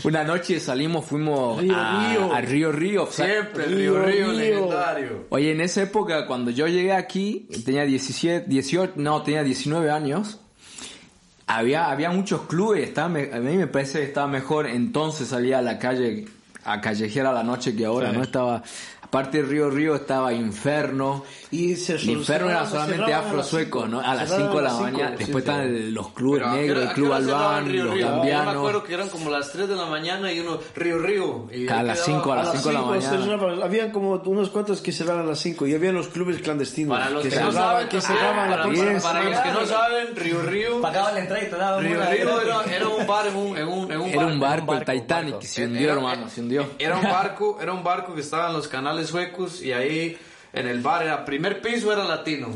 [0.04, 2.34] Una noche salimos, fuimos Río a, Río.
[2.34, 3.08] a Río Río.
[3.08, 5.26] Siempre, Río, Río Río, legendario.
[5.30, 10.40] Oye, en esa época, cuando yo llegué aquí, tenía 17, 18, no, tenía 19 años.
[11.48, 15.62] Había, había muchos clubes, estaba a mí me parece que estaba mejor entonces salía a
[15.62, 16.26] la calle
[16.68, 18.22] a callejear a la noche que ahora, ¿no?
[18.22, 18.62] Estaba,
[19.08, 21.24] aparte de Río Río estaba Inferno.
[21.50, 23.88] Y se Inferno era solamente cerraban a afro las sueco, cinco.
[23.96, 24.02] ¿no?
[24.02, 25.16] A las Cerraban 5 de la a las cinco, mañana.
[25.18, 25.50] Después sí.
[25.50, 28.02] estaban los clubes Pero, ¿a negros, el a Club Albán, Río los Río?
[28.02, 28.56] Yo me gambianos.
[28.58, 31.48] acuerdo que eran como las 3 de la mañana y uno, Río Río.
[31.54, 33.66] Y A las quedaba- cinco, a A las las 5 de la 5 mañana.
[33.66, 36.98] Habían como unos cuantos que cerraban a las 5 y había los clubes clandestinos.
[36.98, 39.02] Para los que, no cerraban, saben, que cerraban la para, puerta.
[39.02, 42.02] para- para los que no saben, Río Río, Pagaba la entrada y te daba Río
[42.12, 45.40] Río era, un bar en un, en un, en un Era un barco, el Titanic,
[45.40, 46.68] que se hundió, hermano, se hundió.
[46.78, 50.18] Era un barco, era un barco que estaba en los canales suecos y ahí
[50.54, 52.50] en el bar era primer piso era latino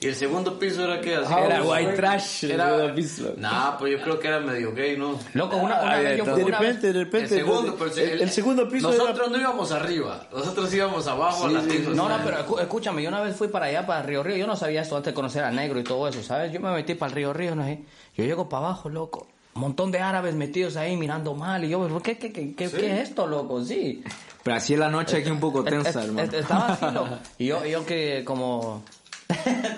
[0.00, 2.44] y el segundo piso era que así Era white trash.
[2.44, 3.34] Era, el piso.
[3.36, 5.18] nah, pues yo creo que era medio gay, ¿no?
[5.34, 7.28] Loco, una, una Ay, vez yo de De una vez- repente, de El repente.
[7.34, 9.28] segundo, de- pero si- el, el segundo piso nosotros era.
[9.36, 11.96] no íbamos arriba, nosotros íbamos abajo latinos.
[11.96, 14.54] No, no, pero escúchame, yo una vez fui para allá, para Río Río, yo no
[14.54, 16.52] sabía esto antes de conocer al negro y todo eso, ¿sabes?
[16.52, 17.80] Yo me metí para el Río Río, no sé.
[18.16, 19.26] Yo llego para abajo, loco.
[19.56, 22.70] Un montón de árabes metidos ahí mirando mal y yo, ¿por ¿qué, qué, qué, qué,
[22.70, 23.64] qué es esto, loco?
[23.64, 24.04] Sí.
[24.42, 26.22] Pero así es la noche aquí un poco tensa, Es- hermano.
[26.22, 27.18] es- Estaba así, loco.
[27.38, 28.82] Y yo, yo que como...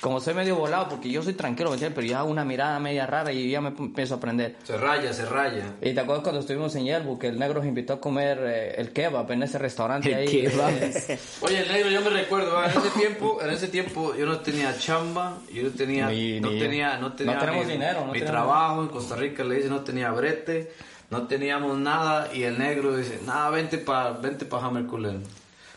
[0.00, 1.74] como soy medio volado, porque yo soy tranquilo.
[1.78, 4.54] Pero ya una mirada media rara y ya me empiezo a aprender.
[4.62, 5.74] Se raya, se raya.
[5.82, 8.74] Y te acuerdas cuando estuvimos en Yelbu, que el negro nos invitó a comer eh,
[8.78, 10.42] el kebab en ese restaurante El ahí.
[10.48, 10.70] kebab.
[10.70, 12.66] Eh, Oye, el negro, yo me recuerdo, ¿va?
[12.70, 16.50] en ese tiempo, en ese tiempo yo no tenía chamba, yo no tenía, Ni- no
[16.52, 19.42] ni- tenía, no tenía no tenemos mi, dinero, no mi tenemos- trabajo en Costa Rica
[19.44, 20.72] le dice no tenía brete,
[21.10, 25.22] no teníamos nada y el negro dice, nada, vente para vente pa Hammerkullen.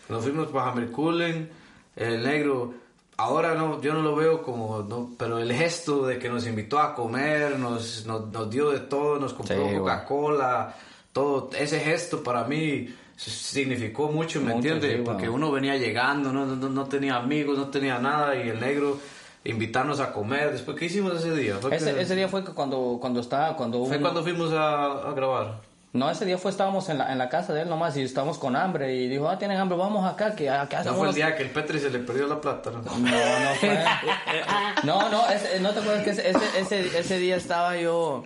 [0.10, 1.50] Nos fuimos para Hammerkullen,
[1.96, 2.74] el negro,
[3.18, 6.80] ahora no, yo no lo veo como, no, pero el gesto de que nos invitó
[6.80, 9.76] a comer, nos, nos, nos dio de todo, nos compró Sí.
[9.78, 10.76] Coca-Cola,
[11.14, 14.98] todo, ese gesto para mí significó mucho, ¿me entiendes?
[14.98, 18.60] sí, Porque uno venía llegando, no, no, no tenía amigos, no tenía nada y el
[18.60, 18.98] negro
[19.44, 20.52] invitarnos a comer.
[20.52, 21.56] Después, ¿qué hicimos ese día?
[21.72, 25.14] Ese, que- ese día fue cuando, cuando estaba, cuando fue un- cuando fuimos a, a
[25.14, 25.56] grabar.
[25.94, 28.38] No, ese día fue, estábamos en la, en la casa de él nomás y estábamos
[28.38, 31.36] con hambre y dijo, ah, tienen hambre, vamos acá, que acá No fue el día
[31.36, 32.82] que el Petri se le perdió la plata, ¿no?
[32.82, 33.78] No, no fue.
[34.84, 38.24] No, no, ese- no te acuerdas que ese, ese, ese, ese día estaba yo,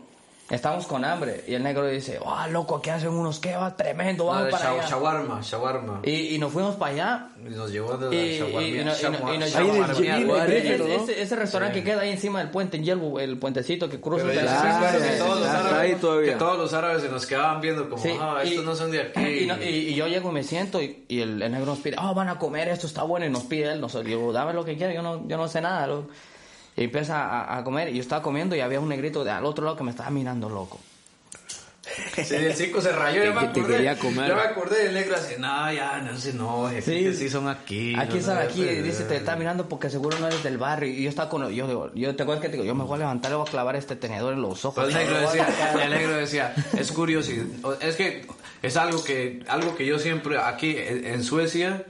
[0.50, 4.30] estábamos con hambre y el negro dice, ah, loco, aquí hacen unos kebabs tremendo, No,
[4.32, 4.88] vamos de para allá.
[4.88, 6.02] shawarma, shawarma.
[6.04, 8.40] Y, y nos fuimos para allá Y nos llevó de la y, y-
[8.84, 9.52] no- y no- y nos
[9.98, 10.86] Jimmy, Ese- ¿no?
[11.14, 14.24] ese, restaurante que queda ahí encima del puente en Yelbu, el puentecito que cruza.
[14.26, 16.34] Pero sí que todos los árabes- todavía.
[16.34, 18.92] que todos los árabes se nos quedaban viendo como, Sí, ah, y- estos no son
[18.92, 19.22] de aquí.
[19.26, 21.80] Y, no- y- y yo llego y me siento y, y el, el negro nos
[21.80, 23.82] pide, ah, van a comer, esto está bueno, y nos pide él.
[23.82, 25.88] Nos, digo, dame lo que quieras, yo no, yo no sé nada.
[25.88, 26.10] loco".
[26.78, 29.46] Y empieza a, a comer, y yo estaba comiendo y había un negrito de al
[29.46, 30.80] otro lado que me estaba mirando loco.
[32.16, 33.76] Sí, el cinco se rayó, ya me Que te acordé.
[33.76, 34.28] quería comer.
[34.30, 37.14] Ya me acordé del negro así, no, ya, no se enoje, Sí.
[37.14, 37.94] sí son aquí.
[37.96, 40.58] Aquí no están sé, aquí, pero- dice, te está mirando porque seguro no eres del
[40.58, 40.90] barrio.
[40.92, 42.96] Y yo estaba con, yo digo, yo te acuerdas que te digo, yo me voy
[42.96, 44.84] a levantar, le voy a clavar este tenedor en los ojos.
[44.84, 45.48] Pues el negro decía,
[45.84, 47.32] el negro decía, es curioso,
[47.80, 48.26] es que
[48.64, 51.84] es algo que, algo que yo siempre, aquí en en Suecia,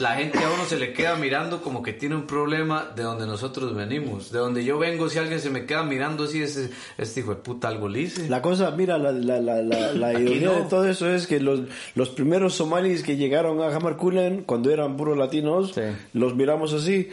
[0.00, 3.26] la gente a uno se le queda mirando como que tiene un problema de donde
[3.26, 4.30] nosotros venimos.
[4.32, 7.40] De donde yo vengo, si alguien se me queda mirando así, este, este hijo de
[7.40, 8.28] puta algo le hice.
[8.28, 10.54] La cosa, mira, la, la, la, la, la Aquí ironía no.
[10.54, 11.60] de todo eso es que los,
[11.94, 15.82] los primeros somalis que llegaron a Hammarkullen, cuando eran puros latinos, Sí.
[16.14, 17.08] los miramos así.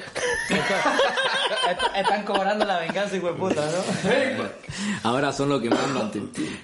[0.49, 4.43] Est- Están cobrando la venganza, hijo de puta, ¿no?
[5.03, 6.11] Ahora son lo que mandan.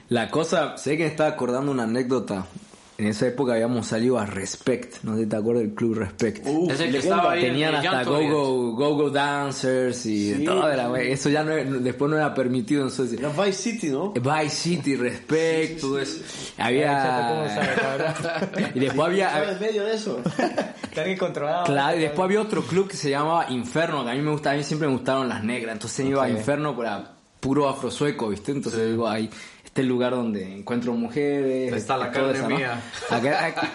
[0.10, 2.46] La cosa, sé que me estaba acordando una anécdota.
[3.04, 6.48] En esa época habíamos salido a Respect, no sé si te acuerdas del club Respect.
[6.48, 7.16] Uf, Es el que leyenda.
[7.18, 10.46] estaba ahí en Tenían hasta go-go go, go dancers y Sí.
[10.46, 10.70] todo.
[10.72, 13.20] Era, eso ya no, después no era permitido en Suecia.
[13.20, 14.14] Era Vice City, ¿no?
[14.14, 16.22] Vice City, Respect, todo eso.
[16.56, 18.72] ¿cómo sabe, Había...
[18.74, 19.52] y después Estaba había...
[19.52, 20.22] en medio de eso.
[21.06, 21.66] Incontrolados.
[21.68, 24.52] Claro, y después había otro club que se llamaba Inferno, que a mí me gusta,
[24.52, 28.54] a mí siempre me gustaron las negras, entonces iba a Inferno para puro afrosueco, ¿viste?
[28.54, 29.30] Entonces digo, ahí,
[29.74, 31.74] este es el lugar donde encuentro mujeres.
[31.74, 32.80] Está la carne mía.
[33.10, 33.72] Acá, acá,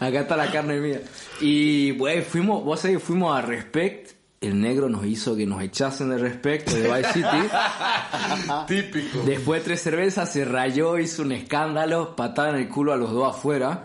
[0.00, 1.02] acá está la carne mía.
[1.42, 6.08] Y, güey, fuimos, vos sabés, fuimos a Respect, el negro nos hizo que nos echasen
[6.08, 7.26] de Respect de Vice City.
[8.66, 9.24] Típico.
[9.26, 13.10] Después de tres cervezas se rayó, hizo un escándalo, patada en el culo a los
[13.10, 13.84] dos afuera.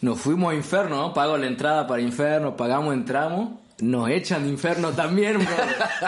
[0.00, 1.14] Nos fuimos a Inferno, ¿no?
[1.14, 3.60] Pago la entrada para Inferno, pagamos, entramos.
[3.78, 5.54] Nos echan de Inferno también, bro.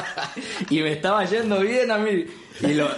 [0.70, 2.26] y me estaba yendo bien a mí.
[2.62, 2.88] Y lo...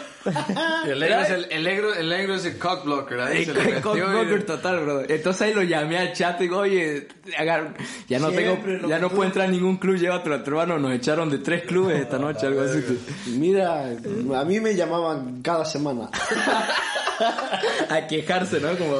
[0.87, 3.79] El negro, es el, el negro, el negro es el cock blocker, ahí se le
[3.79, 5.01] y- cockblocker total, bro.
[5.09, 7.75] Entonces ahí lo llamé al chat y digo, oye, agar-
[8.09, 10.79] ya no Siempre tengo, ya no puedo entrar a ningún club, llévatelo a tu hermano.
[10.79, 12.83] Nos echaron de tres clubes esta noche, algo así.
[13.39, 13.87] Mira,
[14.35, 16.11] a mí me llamaban cada semana.
[17.89, 18.77] a quejarse, ¿no?
[18.77, 18.97] Como...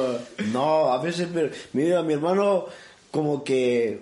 [0.51, 2.65] No, a veces, pero, mira, mi hermano,
[3.09, 4.01] como que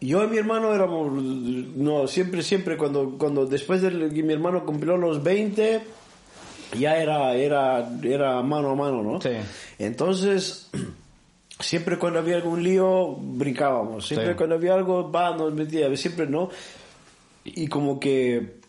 [0.00, 4.64] yo y mi hermano éramos, no, siempre, siempre, cuando, cuando después de que mi hermano
[4.64, 5.82] cumplió los 20,
[6.78, 9.20] ya era, era, era mano a mano, ¿no?
[9.20, 9.30] Sí.
[9.78, 10.70] Entonces,
[11.60, 14.36] siempre cuando había algún lío, brincábamos, siempre Sí.
[14.36, 16.50] cuando había algo, va, nos metía, siempre, ¿no?
[17.44, 18.59] Y como que,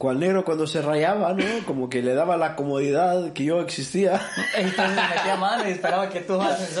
[0.00, 1.44] cual negro cuando se rayaba, ¿no?
[1.66, 4.18] Como que le daba la comodidad que yo existía.
[4.56, 6.80] Entonces me metía mano y esperaba que tú haces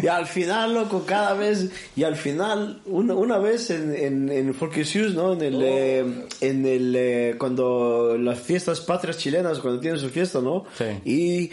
[0.00, 4.54] Y al final, loco, cada vez, y al final, una, una vez en, en, en
[4.54, 5.32] Folkesius, ¿no?
[5.32, 6.04] En el, eh,
[6.42, 10.64] en el, eh, cuando las fiestas patrias chilenas, cuando tienen su fiesta, ¿no?
[10.78, 10.84] Sí.
[11.04, 11.50] Y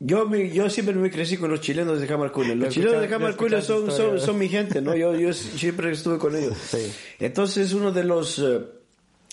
[0.00, 2.54] yo, me- yo siempre me crecí con los chilenos de Camarcule.
[2.56, 4.94] Los chilenos de escuchaste son, son, son mi gente, ¿no?
[4.94, 6.58] Yo, yo siempre estuve con ellos.
[6.70, 6.92] Sí.
[7.18, 8.60] Entonces, uno de los, eh,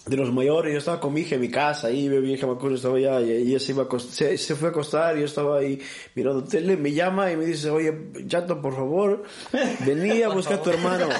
[0.07, 2.75] de los mayores, yo estaba con mi hija en mi casa, ahí bebí en Jamacuro,
[2.75, 5.57] estaba allá, y ella se, iba a se, se fue a acostar, y yo estaba
[5.59, 5.79] ahí
[6.15, 7.93] mirando tele, me llama y me dice, oye,
[8.27, 9.23] Chato, por favor,
[9.85, 11.07] vení a buscar a tu hermano.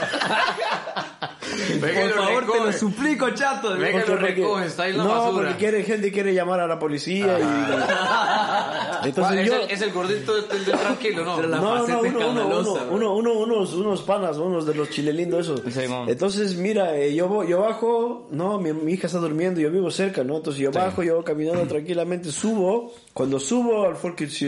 [1.80, 2.74] Por favor, te lo recoge.
[2.74, 3.76] suplico, chato.
[3.78, 5.48] Venga, lo recoge, está ahí en la no, basura.
[5.48, 9.08] porque quiere, gente quiere llamar a la policía y...
[9.08, 9.56] Entonces es, yo...
[9.56, 11.42] el, es el gordito del, del- tranquilo, ¿no?
[11.42, 15.42] La no, no, uno, uno, uno, uno, uno, unos, unos panas, unos de los chilelindos
[15.48, 15.62] esos.
[15.74, 15.82] Sí.
[16.08, 20.24] Entonces, mira, eh, yo, yo bajo, no, mi, mi hija está durmiendo, yo vivo cerca,
[20.24, 20.38] ¿no?
[20.38, 24.42] Entonces yo bajo, yo voy caminando tranquilamente, subo, cuando subo al Folkets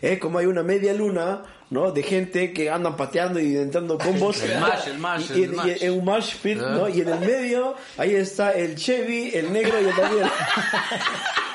[0.00, 1.90] es como hay una media luna, ¿no?
[1.92, 4.42] De gente que andan pateando y entrando combos.
[4.42, 5.82] El mash, el mash, Y, y- el y- mash.
[5.82, 6.70] en un marsh pit, Ah.
[6.72, 6.88] ¿no?
[6.88, 10.26] Y en el medio, ahí está el Chevy, el negro y el Daniel.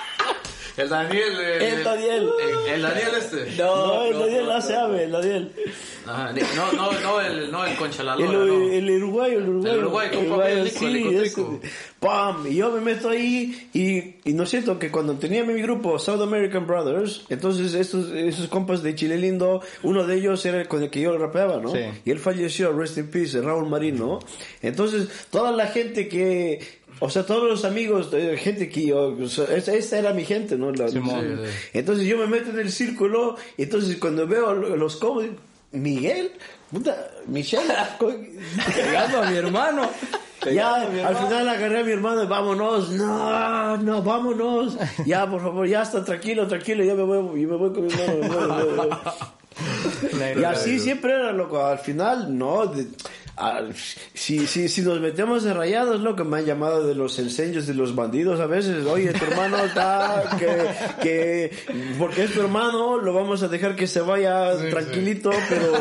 [0.77, 1.39] El Daniel.
[1.39, 2.29] El, El Daniel.
[2.39, 3.51] El, el Daniel este.
[3.57, 5.51] No, el Daniel hace ave, el Daniel.
[6.05, 8.43] Ajá, ni- no, no, no, el, no, el concha la El, no.
[8.71, 9.73] el uruguayo, el uruguayo.
[9.73, 11.59] El uruguayo, con uruguayo, lico, lico.
[11.63, 11.69] ese.
[11.99, 12.45] ¡Pam!
[12.47, 16.21] Y yo me meto ahí y, y no siento que cuando tenía mi grupo South
[16.21, 20.83] American Brothers, entonces estos, esos compas de Chile Lindo, uno de ellos era el con
[20.83, 21.71] el que yo rapeaba, ¿no?
[21.71, 21.79] Sí.
[22.05, 24.19] Y él falleció, rest in peace, Raúl Marín, ¿no?
[24.61, 26.59] Entonces, toda la gente que...
[26.99, 30.57] O sea, todos los amigos, eh, gente que yo, o sea, esta era mi gente,
[30.57, 30.71] ¿no?
[30.71, 31.39] La- Simón.
[31.43, 35.25] Sí, entonces yo me meto en el círculo, y entonces cuando veo los combos,
[35.71, 36.31] Miguel,
[36.71, 37.63] puta, Michelle,
[38.75, 39.89] Pegando a mi hermano.
[40.51, 45.67] ya, al final agarré a mi hermano y vámonos, no, no, vámonos, ya, por favor,
[45.67, 48.19] ya está, tranquilo, tranquilo, ya me voy, yo me voy con mi hermano.
[48.21, 48.89] me voy, me voy, me voy.
[50.39, 52.87] Y así siempre era, loco, al final, no, de-
[53.37, 53.73] al-
[54.13, 57.73] si, si, si nos metemos de rayados, loco, me han llamado de los enseños de
[57.75, 60.69] los bandidos a veces, oye, tu hermano está, que,
[61.01, 61.51] que,
[61.99, 65.73] porque es tu hermano, lo vamos a dejar que se vaya tranquilito, pero...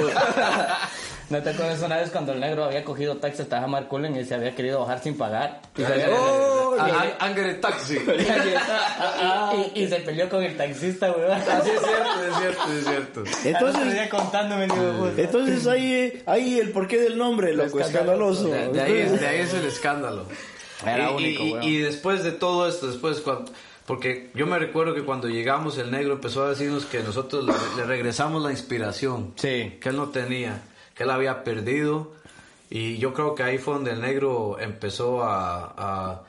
[1.28, 4.24] ¿No te acuerdas una vez cuando el negro había cogido taxi hasta Hamar Cullen y
[4.24, 5.60] se había querido bajar sin pagar?
[5.76, 6.88] Y se, había- Oh, Ah,
[7.18, 7.96] ah, Anger taxi.
[9.74, 11.32] y, y se peleó con el taxista, weón.
[11.32, 13.24] Así es cierto, es cierto, es cierto.
[13.44, 18.48] Entonces, contándome, digo, entonces ahí, ahí el porqué del nombre, loco, escandaloso.
[18.48, 20.26] De, de ahí, es- de ahí es el escándalo.
[20.84, 23.50] Era y, único, y- y después de todo esto, después cuando...
[23.86, 27.52] Porque yo me recuerdo que cuando llegamos el negro empezó a decirnos que nosotros le,
[27.76, 29.78] le regresamos la inspiración Sí.
[29.80, 30.60] que él no tenía,
[30.96, 32.12] que él había perdido.
[32.70, 36.22] Y yo creo que ahí fue donde el negro empezó a, a,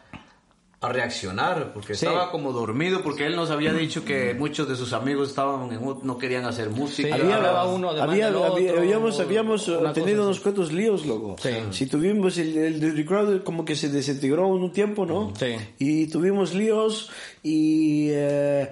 [0.82, 2.06] a reaccionar, porque Sí.
[2.06, 5.84] estaba como dormido, porque él nos había dicho que muchos de sus amigos estaban en,
[5.84, 7.08] un- no querían hacer música.
[7.16, 11.38] Sí, Había, hablaba uno había- del otro, habíamos, habíamos una tenido unos cuantos líos, loco.
[11.42, 11.50] Sí.
[11.72, 15.34] Si tuvimos el, el Dirty Crowd como que se desintegró en un tiempo, ¿no?
[15.36, 15.56] Sí.
[15.80, 17.10] Y tuvimos líos
[17.42, 18.70] y eh,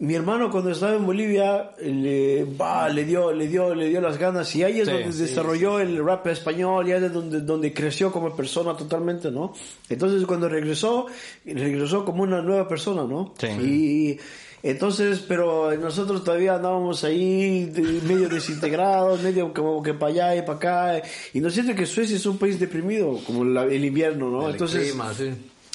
[0.00, 4.16] mi hermano cuando estaba en Bolivia le, bah, le dio, le dio, le dio las
[4.18, 7.40] ganas y ahí es Sí, donde sí, desarrolló el rap español, y ahí es donde,
[7.40, 9.52] donde creció como persona totalmente, ¿no?
[9.88, 11.06] Entonces cuando regresó,
[11.44, 13.34] regresó como una nueva persona, ¿no?
[13.38, 13.46] Sí.
[13.62, 14.18] Y
[14.62, 17.70] entonces, pero nosotros todavía andábamos ahí
[18.06, 21.02] medio desintegrados, medio como que para allá y para acá.
[21.34, 24.46] Y no siento que Suecia es un país deprimido, como la- el invierno, ¿no?
[24.46, 25.30] El entonces, clima, sí.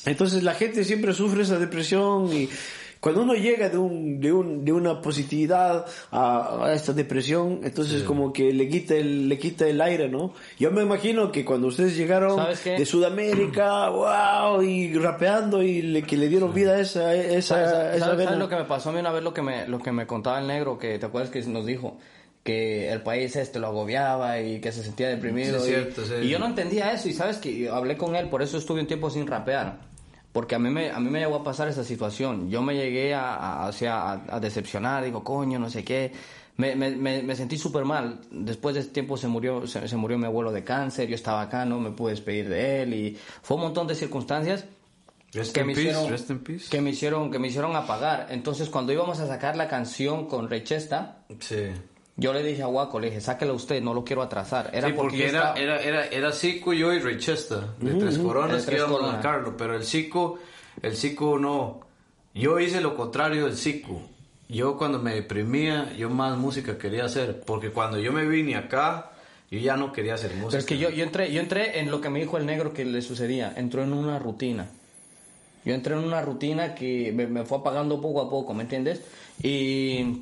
[0.05, 2.49] entonces la gente siempre sufre esa depresión y
[3.05, 8.01] cuando uno llega de, un, de, un, de una positividad a, a esta depresión, entonces
[8.01, 10.33] como que le quita, el, le quita el aire, ¿no?
[10.57, 16.17] Yo me imagino que cuando ustedes llegaron de Sudamérica, wow, y rapeando y le, que
[16.17, 18.29] le dieron vida a esa, esa, ¿Sabes, esa sabes- vena.
[18.31, 19.21] sabes lo que me pasó a mí una vez?
[19.23, 21.99] Lo que me, lo que me contaba el negro, que te acuerdas que nos dijo
[22.43, 25.59] que el país este lo agobiaba y que se sentía deprimido.
[25.59, 26.13] Sí, y, cierto, sí.
[26.23, 28.87] y yo no entendía eso y sabes que hablé con él, por eso estuve un
[28.87, 29.93] tiempo sin rapear.
[30.35, 32.49] Porque a mí me, a mí me llegó a pasar esa situación.
[32.49, 36.11] Yo me llegué a, a, o sea, a, a decepcionar, digo, coño, no sé qué.
[36.57, 38.19] Me, me, me, sentí súper mal.
[38.31, 41.41] Después de ese tiempo se murió, se, se murió mi abuelo de cáncer, yo estaba
[41.43, 44.65] acá, no me pude despedir de él y fue un montón de circunstancias
[45.31, 49.21] Rest que me peace, hicieron que me hicieron que me hicieron apagar entonces cuando íbamos
[49.21, 51.67] a sacar la canción con Rechesta Sí.
[52.17, 54.93] Yo le dije a Waco le dije sáquela usted no lo quiero atrasar era Sí,
[54.95, 58.75] porque, yo era, estaba- era, era, era Zico, yo y Richester, de Tres Coronas, que
[58.75, 60.39] íbamos a sacarlo, pero el Zico,
[60.81, 61.81] el Zico no,
[62.33, 64.01] yo hice lo contrario del Zico.
[64.47, 69.11] Yo cuando me deprimía, yo más música quería hacer, porque cuando yo me vine acá,
[69.49, 70.49] yo ya no quería hacer música.
[70.51, 72.71] pero es que yo, yo entré yo entré en lo que me dijo el negro
[72.73, 74.67] que le sucedía entró en una rutina
[75.65, 79.01] yo entré en una rutina que me, me fue apagando poco a poco ¿me entiendes?
[79.41, 80.21] y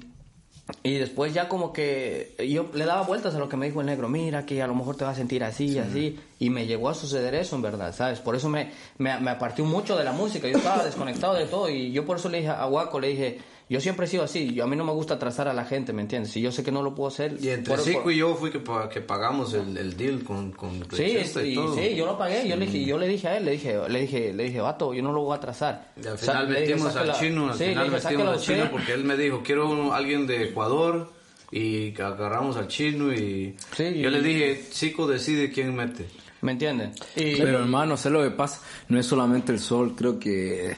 [0.81, 3.88] Y después ya como que yo le daba vueltas a lo que me dijo el
[3.88, 6.88] negro, mira que a lo mejor te vas a sentir así, así, y me llegó
[6.90, 8.19] a suceder eso en verdad, ¿sabes?
[8.19, 11.69] Por eso me, me, me aparté mucho de la música, yo estaba desconectado de todo
[11.69, 14.53] y yo por eso le dije a Waco, le dije, yo siempre he sido así,
[14.53, 16.31] yo, a mí no me gusta atrasar a la gente, ¿me entiendes?
[16.31, 17.38] Si yo sé que no lo puedo hacer...
[17.41, 20.23] Y entre por- Zico por- y yo fui que, pa- que pagamos el, el deal
[20.23, 21.76] con, con Sí, y y- todo.
[21.76, 23.99] sí, yo lo pagué, yo le dije, yo le dije a él, le dije, le
[24.02, 25.91] dije, le dije, vato, yo no lo voy a atrasar.
[25.95, 28.31] Y al O sea, final dije, metimos al chino, al Sí, final dije, metimos "Sáquela
[28.34, 28.72] al chino usted".
[28.72, 31.10] porque él me dijo, quiero un- alguien de Ecuador
[31.52, 36.06] y agarramos al chino y Sí, yo y- le dije, Zico decide quién mete.
[36.41, 36.91] ¿Me entienden?
[37.15, 38.60] Y, Pero hermano, sé lo que pasa,
[38.90, 40.76] no es solamente el sol, creo que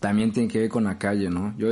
[0.00, 1.54] también tiene que ver con la calle, ¿no?
[1.56, 1.68] Yo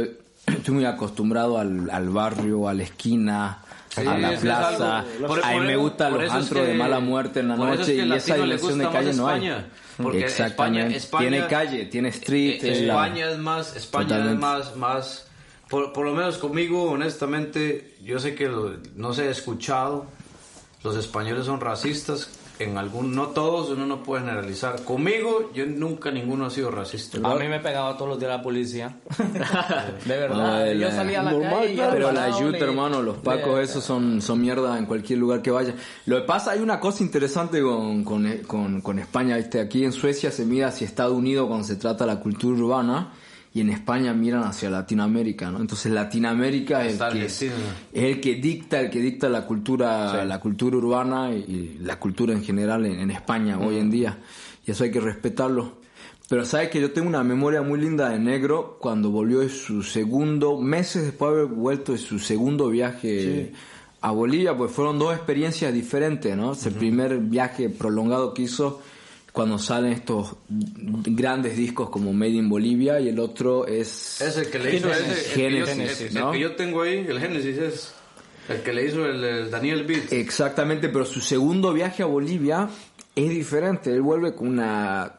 [0.61, 3.59] estoy muy acostumbrado al, al barrio, a la esquina,
[3.89, 5.05] Sí, a la plaza.
[5.27, 7.61] por- a mí me gustan los es antros que- de mala muerte en la es
[7.61, 9.67] noche que y esa diversión de calle no hay.
[10.01, 10.97] Porque Exactamente.
[10.97, 12.65] España- España- tiene calle, tiene street.
[12.65, 14.35] Eh, la- España es más, España Totalmente.
[14.35, 15.27] es más, más,
[15.69, 20.07] por, por lo menos conmigo, honestamente, yo sé que lo- no se ha escuchado,
[20.83, 22.31] los españoles son racistas,
[22.61, 24.83] en algún, no todos, uno no puede generalizar.
[24.85, 27.19] Conmigo, yo nunca ninguno ha sido racista.
[27.23, 28.97] a mí me pegaba todos los días la policía.
[30.05, 30.67] de verdad.
[30.73, 31.93] Yo la- salía a la normal, calle claro.
[31.93, 35.75] Pero la yuta, hermano, los pacos, esos son, son mierda en cualquier lugar que vaya.
[36.07, 39.61] Lo que pasa, hay una cosa interesante con, con, con, con España, ¿viste?
[39.61, 43.13] Aquí en Suecia se mira hacia Estados Unidos cuando se trata de la cultura urbana
[43.53, 45.61] y en España miran hacia Latinoamérica, ¿no?
[45.61, 47.43] Entonces Latinoamérica es el, que, es
[47.93, 52.33] el que dicta, el que dicta la cultura, la cultura urbana y, y la cultura
[52.33, 54.19] en general en, en España hoy en día.
[54.65, 55.81] Y eso hay que respetarlo.
[56.29, 59.83] Pero sabes que yo tengo una memoria muy linda de Negro cuando volvió de su
[59.83, 63.53] segundo, meses después de haber vuelto de su segundo viaje
[64.01, 66.53] a Bolivia, pues fueron dos experiencias diferentes, ¿no?
[66.53, 68.81] El primer viaje prolongado que hizo
[69.33, 74.21] cuando salen estos grandes discos como Made in Bolivia y el otro es...
[74.21, 74.95] Es el que le hizo el
[75.43, 75.57] el-
[76.09, 76.33] el ¿no?
[76.33, 77.95] que yo tengo ahí, el Génesis es
[78.49, 80.13] el que le hizo el, el Daniel Beat.
[80.13, 82.69] Exactamente, pero su segundo viaje a Bolivia
[83.15, 83.93] es diferente.
[83.93, 85.13] Él vuelve con una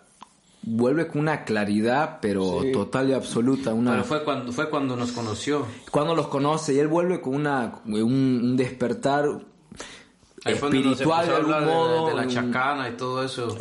[0.63, 3.73] vuelve con una claridad, pero total y absoluta.
[3.73, 5.65] Una, Pero fue cuando, fue cuando nos conoció.
[5.89, 10.30] cuando los conoce y él vuelve con una un, un despertar Ahí fue donde nos
[10.45, 12.07] espiritual de algún de- modo.
[12.07, 13.55] de, la un- chacana y todo eso.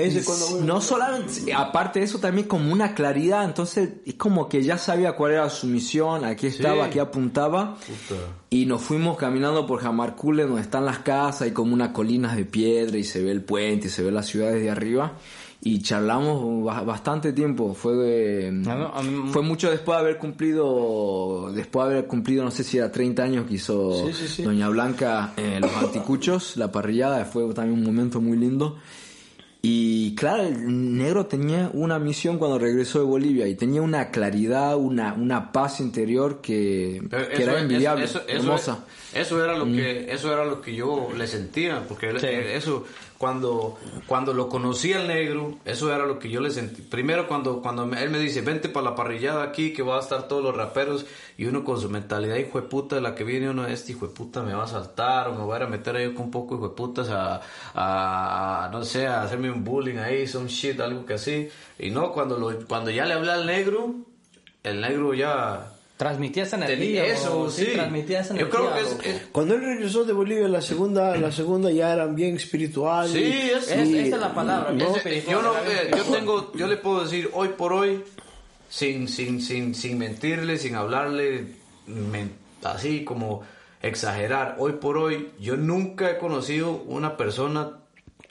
[0.64, 5.12] No solamente, aparte de eso también como una claridad, entonces es como que ya sabía
[5.12, 8.20] cuál era su misión, aquí estaba, aquí apuntaba Puta.
[8.50, 12.44] y nos fuimos caminando por Jamarcule donde están las casas y como unas colinas de
[12.44, 15.12] piedra y se ve el puente y se ve la ciudad desde arriba
[15.62, 18.50] y charlamos ba- bastante tiempo, fue
[19.02, 22.90] mí- fue mucho después de haber cumplido, después de haber cumplido, no sé si era
[22.90, 24.06] 30 años que hizo
[24.42, 28.78] Doña Blanca eh, Los Anticuchos, la parrillada, fue también un momento muy lindo.
[29.62, 34.74] Y claro, el negro tenía una misión cuando regresó de Bolivia y tenía una claridad,
[34.78, 37.02] una, una paz interior que,
[37.42, 38.84] era envidiable, eso- eso- hermosa.
[39.12, 42.10] Eso era lo que eso era lo que yo le sentía, porque
[42.56, 42.84] eso
[43.20, 43.76] cuando
[44.06, 46.80] cuando lo conocí al negro, eso era lo que yo le sentí.
[46.80, 50.26] Primero cuando cuando él me dice, "Vente para la parrillada aquí que va a estar
[50.26, 51.04] todos los raperos"
[51.36, 54.06] y uno con su mentalidad hijo de puta de la que viene uno este hijo
[54.08, 56.24] de puta me va a saltar o me voy a ir a meter ahí con
[56.24, 57.42] un poco hijo de putas a,
[57.74, 61.50] a, no sé, a hacerme un bullying ahí, some shit, algo que así.
[61.78, 63.96] Y no, cuando lo cuando ya le hablé al negro,
[64.62, 67.04] el negro ya Transmitía esa energía.
[67.04, 67.66] eso, sí.
[67.74, 68.58] Transmitía esa Yo energía.
[68.58, 69.02] creo que es, loco.
[69.04, 73.06] es- Cuando él regresó de Bolivia, la segunda, la segunda ya eran bien espiritual.
[73.10, 74.72] Sí, y- es- y- esa es la palabra.
[74.72, 78.02] no, yo no, eh, yo tengo, yo le puedo decir hoy por hoy,
[78.70, 81.48] sin, sin, sin, sin mentirle, sin hablarle,
[82.64, 83.42] así como
[83.82, 87.72] exagerar, hoy por hoy, yo nunca he conocido una persona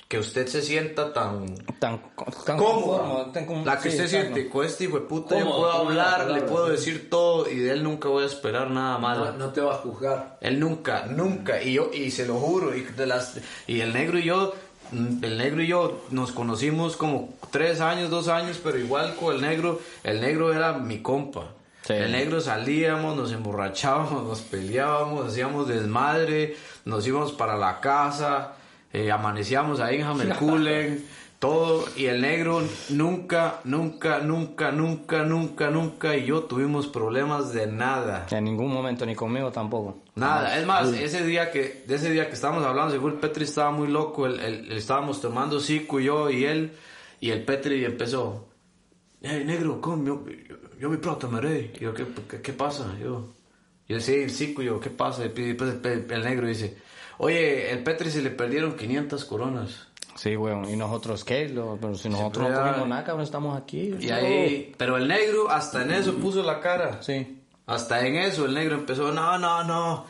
[0.09, 2.01] que usted se sienta tan Tan,
[2.45, 4.33] tan cómoda, conforme, tan como- la que sí, usted exacto.
[4.33, 6.71] siente, con este hijo de puta, yo Cómodo, puedo cómodo la hablar, le puedo sí.
[6.71, 9.25] decir todo y de él nunca voy a esperar nada malo.
[9.25, 10.37] No, no te va a juzgar.
[10.41, 14.17] Él nunca, nunca, y yo, y se lo juro, y, de las, y el negro
[14.17, 14.53] y yo,
[14.91, 19.35] mm, el negro y yo nos conocimos como tres años, dos años, pero igual con
[19.35, 21.51] el negro, el negro era mi compa.
[21.85, 21.93] Sí.
[21.93, 26.55] El negro salíamos, nos emborrachábamos, nos peleábamos, hacíamos desmadre,
[26.85, 28.53] nos íbamos para la casa,
[28.93, 31.05] eh, amanecíamos ahí en Hammerkulen,
[31.39, 37.67] todo, y el negro nunca, nunca, nunca, nunca, nunca, nunca, y yo tuvimos problemas de
[37.67, 38.27] nada.
[38.31, 39.99] En ningún momento, ni conmigo tampoco.
[40.15, 43.45] Nada, es más, ese día que, de ese día que estábamos hablando, seguro el Petri
[43.45, 46.71] estaba muy loco, el, el- estábamos tomando Zico, yo y él,
[47.21, 48.45] y el Petri empezó,
[49.21, 50.03] hey negro, ¿cómo?
[50.05, 51.71] Yo, yo, yo mi pronto me reí.
[51.79, 52.93] Y yo, ¿qué, qué, qué pasa?
[53.01, 53.27] Yo,
[53.87, 55.25] yo sí, el Zico, yo, ¿qué pasa?
[55.25, 56.77] Y después el, el negro dice,
[57.19, 59.85] oye, el Petri se le perdieron 500 coronas.
[60.15, 60.67] Sí, weón.
[60.69, 61.47] ¿Y nosotros qué?
[61.47, 63.95] Lo- pero si nosotros Siempre no hay- tuvimos nada, cabrón, estamos aquí.
[64.01, 67.01] Y ahí, pero el negro hasta en eso puso la cara.
[67.01, 67.37] Sí.
[67.67, 70.05] Hasta en eso el negro empezó, no, no, no.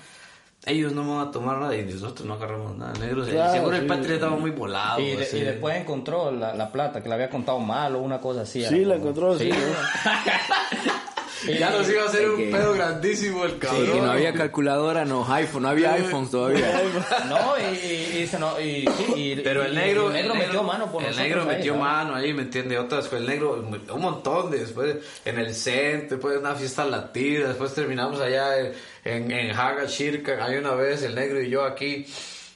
[0.66, 2.94] Ellos no van a tomar nada y nosotros no agarramos nada.
[2.94, 3.88] El negro, Claro, seguro el sí.
[3.88, 5.00] Patria estaba muy volado.
[5.00, 8.20] Y, de- y después encontró la, la plata, que le había contado mal o una
[8.20, 8.64] cosa así.
[8.66, 9.50] Sí, la como- encontró, sí.
[11.48, 13.92] Ya nos iba a hacer un que- pedo grandísimo el Sí, cabrón.
[13.94, 16.82] que no había calculadora, no iPhone, no había iPhones todavía.
[17.30, 20.36] No, y, y, y se no- y- sí, y- Pero el y- negro, el negro
[20.36, 21.80] metió mano por el negro metió ¿no?
[21.82, 22.78] mano ahí, ¿me entiende?
[22.78, 23.54] Otras, el negro,
[23.94, 28.58] un montón de, después en el centro, después de una fiesta latina, después terminamos allá
[28.60, 28.74] en,
[29.06, 32.06] en, en Haga Shirka, hay una vez el negro y yo aquí,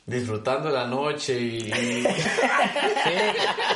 [0.06, 1.60] disfrutando la noche y,
[3.04, 3.12] Sí,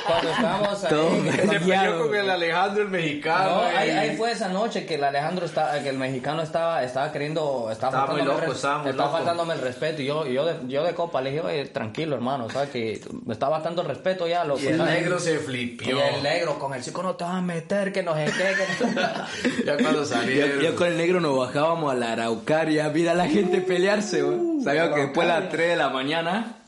[0.05, 3.49] cuando estábamos ahí, se peleó con el Alejandro el mexicano.
[3.49, 6.83] No, ahí, y- ahí fue esa noche que el Alejandro está, que el mexicano estaba,
[6.83, 9.17] estaba queriendo, estaba, Estaba muy faltándome el loco, estaba muy estaba loco.
[9.17, 12.49] faltándome el respeto y yo, yo de, yo de copa le dije, oye, tranquilo hermano,
[12.49, 15.97] sabes que me está faltando el respeto ya, lo y el negro se flipió.
[15.97, 18.53] y el negro con el chico no te vas a meter, que no sé qué,
[18.55, 20.59] que ya cuando Yo, salieron.
[20.61, 24.61] yo con el negro nos bajábamos a la Araucaria, mira a la gente pelearse, güey.
[24.63, 26.16] Sabía que después de las 3 de la mañana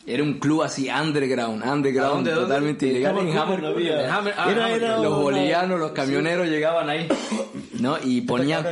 [0.08, 2.48] era un club así underground, underground, ¿A dónde, dónde?
[2.48, 3.18] totalmente ilegal.
[3.20, 4.04] En Hammer Hammer, no había.
[4.06, 7.08] En Hammer- ah, Era- Hammer- era los bolivianos, los camioneros llegaban ahí,
[7.80, 7.98] ¿no?
[8.04, 8.66] Y ponían...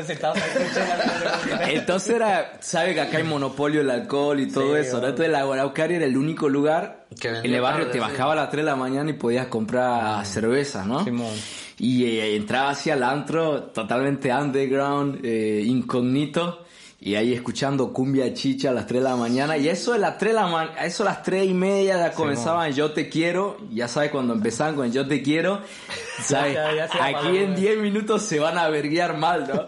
[1.70, 5.08] Entonces era, sabe que acá hay monopolio del alcohol y todo eso, ¿no?
[5.08, 8.12] Entonces la Araucaria era el único lugar Que en el barrio tarde, te sí.
[8.12, 11.04] bajaba a las 3 de la mañana y podías comprar cerveza, ¿no?
[11.04, 11.34] Simón.
[11.80, 16.66] Y eh, entraba hacia el antro totalmente underground, eh, incógnito.
[17.00, 19.56] Y ahí escuchando cumbia chicha a las 3 de la mañana.
[19.56, 22.12] Y eso de las 3 de la ma- eso a las 3 y media ya
[22.12, 23.58] comenzaban Yo Te Quiero.
[23.72, 25.62] Ya sabes, cuando empezaban con Yo Te Quiero,
[26.24, 26.56] ¿sabes?
[26.56, 27.56] Ya, ya se Aquí en ¿no?
[27.60, 29.66] 10 minutos se van a verguiar mal, ¿no?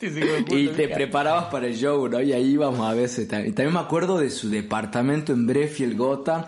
[0.56, 2.20] y te preparabas para el show, ¿no?
[2.22, 3.28] Y ahí íbamos a veces.
[3.28, 3.54] también.
[3.54, 6.44] También me acuerdo de su departamento en Brefield, Gotham,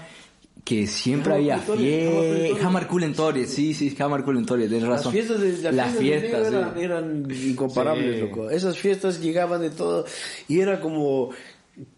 [0.64, 1.76] que siempre había fiestas.
[1.76, 2.64] Torres.
[2.64, 5.12] Hammer Cool en Torres, sí, sí, Hammer Cool en Torres, Las razón.
[5.12, 6.00] fiestas de, las Las fiestas
[6.30, 6.80] fiestas, negro sí.
[6.84, 8.20] eran, eran incomparables, Sí.
[8.22, 8.50] loco.
[8.50, 10.06] Esas fiestas llegaban de todo
[10.48, 11.30] y era como,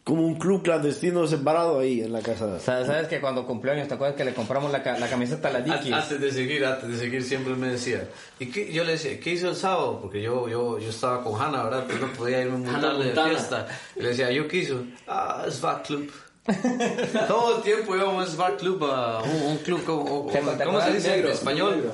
[0.02, 2.58] como un club clandestino separado ahí en la casa.
[2.58, 5.52] ¿Sabes, sabes que cuando cumplió años, ¿te acuerdas que le compramos la, la camiseta a
[5.52, 5.92] la Dickies?
[5.92, 8.08] Antes de seguir, antes de seguir, siempre me decía,
[8.40, 8.72] ¿y qué?
[8.72, 10.00] Yo le decía, ¿qué hizo el sábado?
[10.02, 11.84] Porque yo, yo, yo estaba con Hanna, ¿verdad?
[11.86, 13.68] Pues no podía irme muy tarde de fiesta.
[13.94, 14.82] Y le decía, ¿yo qué hizo?
[15.06, 16.10] Ah, es Club.
[17.28, 21.08] Todo el tiempo íbamos a Club, a un, un club, como, ¿Te ¿cómo se dice
[21.18, 21.92] en español?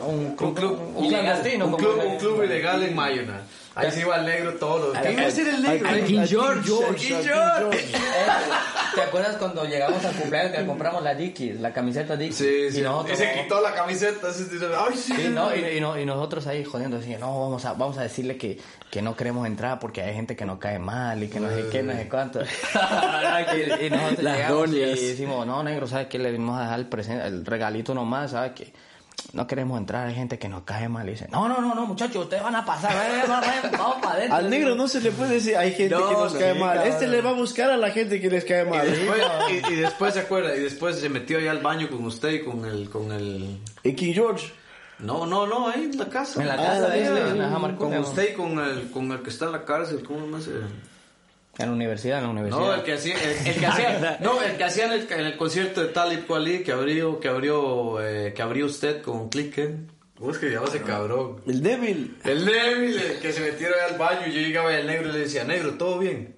[0.49, 0.79] Un club-
[1.67, 3.43] un club, un club ilegal en Mayona.
[3.75, 5.13] Ahí se iba el negro todos los días.
[5.15, 5.89] Iba a ser el negro.
[5.89, 6.05] al.
[6.05, 6.63] King Al George,
[6.99, 7.79] King al al George.
[7.97, 7.97] Eh,
[8.95, 12.37] ¿Te acuerdas cuando llegamos al cumpleaños que le compramos la Dickies, la camiseta Dickies?
[12.37, 12.81] Sí, sí.
[12.81, 14.29] Y nosotros, Y se quitó la camiseta.
[14.29, 14.45] así,
[14.79, 15.15] Ay, sí.
[15.17, 18.03] Sí, no, y, y no- y nosotros ahí jodiendo, decía, no, vamos a, vamos a
[18.03, 18.59] decirle que,
[18.91, 21.69] que no queremos entrar porque hay gente que nos cae mal y que no sé
[21.73, 22.41] qué, no sé cuánto.
[23.81, 24.99] y, nosotros Las llegamos donias.
[25.01, 26.19] y decimos, no, negro, ¿sabes qué?
[26.19, 28.73] Le venimos a dejar el, presente, el regalito nomás, ¿sabes qué?
[29.33, 31.09] No queremos entrar, hay gente que nos cae mal.
[31.09, 33.97] Y dice, no, no, no, no, muchachos, ustedes van a pasar, ven, ven, ven, vamos
[34.03, 34.37] para adentro.
[34.37, 36.59] Al negro no se le puede decir, hay gente No, que nos no, cae sí,
[36.61, 36.75] mal.
[36.77, 36.93] cabrón.
[36.93, 38.87] Este le va a buscar a la gente que les cae mal.
[38.87, 42.05] Y después, y, y después se acuerda, y después se metió ahí al baño con
[42.05, 43.59] usted y con el, con el...
[43.83, 44.53] Y King George.
[44.99, 46.41] No, no, no, ahí en la casa.
[46.41, 48.59] En la Ah, casa de ahí, él, ahí, en la Hammer Con usted y con
[48.59, 50.45] el, con el que está en la cárcel, ¿cómo más?
[51.59, 52.61] En la universidad, en la universidad.
[52.61, 55.27] No, el que hacía, el, el que hacía, no, el que hacía en el, en
[55.27, 59.29] el concierto de Talib Kweli que abrió, que abrió, eh, que abrió usted con.
[59.29, 61.41] ¿Cómo es que se llama ese cabrón?
[61.47, 62.17] El débil.
[62.25, 65.13] El Neville, el que se metieron al baño y yo llegaba y el negro y
[65.15, 66.37] le decía, negro, ¿todo bien?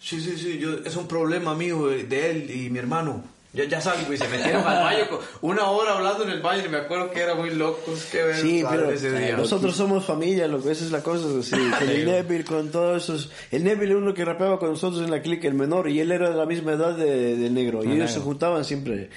[0.00, 3.22] Sí, sí, sí, yo, es un problema mío de él y mi hermano.
[3.54, 6.64] Ya, ya salgo y se metieron al baño con una hora hablando en el baño
[6.64, 9.36] y me acuerdo que era muy locos que ver Sí, pero ese día.
[9.36, 11.42] nosotros somos familia, lo que esa es la cosa.
[11.42, 13.30] Sí, con el Neville, con todos esos.
[13.50, 16.12] El Neville era uno que rapeaba con nosotros en la clique, el menor, y él
[16.12, 17.84] era de la misma edad de, negro.
[17.84, 19.10] Y ellos se juntaban siempre.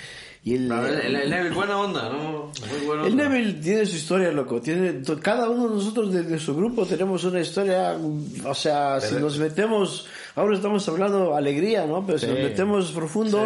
[0.43, 2.51] Y el, ver, el, el Neville, buena onda, ¿no?
[2.69, 3.29] Muy buena El onda.
[3.29, 4.61] Neville tiene su historia, loco.
[4.61, 7.97] Tiene, cada uno de nosotros de, de su grupo tenemos una historia.
[8.45, 12.05] O sea, si nos metemos, ahora estamos hablando alegría, ¿no?
[12.05, 13.45] Pero si nos metemos profundo,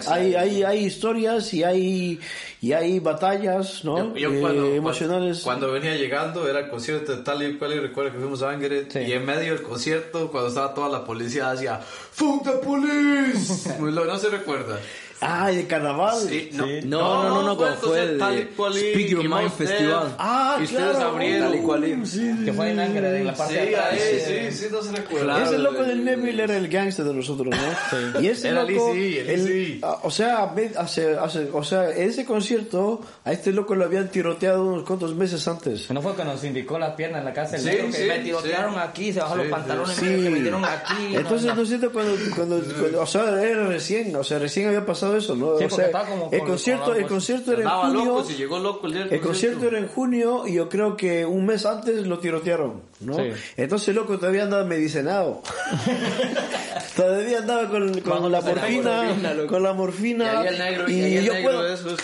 [0.00, 2.20] Sí, hay, hay, hay historias y hay,
[2.60, 4.14] y hay batallas, ¿no?
[4.14, 5.40] Yo, yo Eh, cuando, emocionales.
[5.40, 8.50] Cuando venía llegando era el concierto de tal y cual y recuerdo que fuimos a
[8.50, 13.70] Angeret y en medio del concierto cuando estaba toda la policía hacía ¡Fuck the police!
[13.80, 14.78] No se recuerda.
[15.24, 16.16] Ah, el carnaval.
[16.28, 19.08] Sí, no, No, no, no, no, cuando fue el tal de y cual y Speak
[19.08, 20.14] Your Mind Festival.
[20.18, 21.08] Ah, y ustedes claro.
[21.10, 21.48] abrieron.
[21.50, 23.92] Tal y cual y- Que fue en Angre, en la Sí, parte de atrás.
[23.92, 25.24] ahí, sí, sí, no se recuerda.
[25.34, 25.44] Claro.
[25.46, 28.20] Ese loco del Neville era el gangster de nosotros, ¿no?
[28.20, 33.32] Y ese Era loco, el el- o sea, hace, hace, o sea, ese concierto a
[33.32, 35.90] este loco lo habían tiroteado unos cuantos meses antes.
[35.90, 37.86] ¿No fue que nos indicó las piernas en la casa del Sí, negro?
[37.86, 38.80] Que sí, me tirotearon sí.
[38.82, 40.04] aquí, se bajó Sí, los pantalones, Sí.
[40.06, 41.14] que metieron aquí.
[41.16, 41.90] Entonces, no.
[41.92, 45.58] Cuando, cuando, cuando- o sea, era recién, o sea, recién había pasado eso, ¿no?
[45.58, 48.04] Sí, o sea, el con- concierto, con el concierto era en junio.
[48.04, 50.96] loco, si llegó loco el día del El concierto era en junio y yo creo
[50.96, 53.14] que un mes antes lo tirotearon, ¿no?
[53.16, 53.30] Sí.
[53.56, 55.42] Entonces loco todavía andaba medicinado.
[56.96, 60.44] todavía andaba con, con la morfina, con la morfina.
[60.44, 61.62] Y negro- y yo puedo-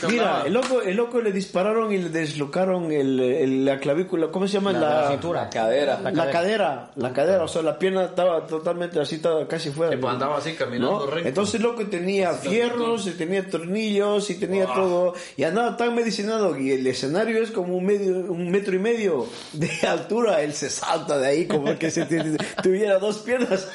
[0.09, 4.47] Mira, el loco, el loco le dispararon y le deslocaron el, el- la clavícula, ¿cómo
[4.47, 4.73] se llama?
[4.73, 5.43] La, la cintura.
[5.45, 6.01] La cadera.
[6.03, 9.93] La, cadera, la cadera, o sea, la pierna estaba totalmente así, estaba casi fuera.
[9.93, 11.07] Sí, pues andaba así caminando ¿no?
[11.07, 11.29] recto.
[11.29, 16.73] Entonces loco tenía fierros, y tenía tornillos y tenía todo y andaba tan medicinado y
[16.73, 21.19] el escenario es como un medio, un metro y medio de altura, él se salta
[21.19, 22.03] de ahí como que si
[22.63, 23.69] tuviera dos piernas.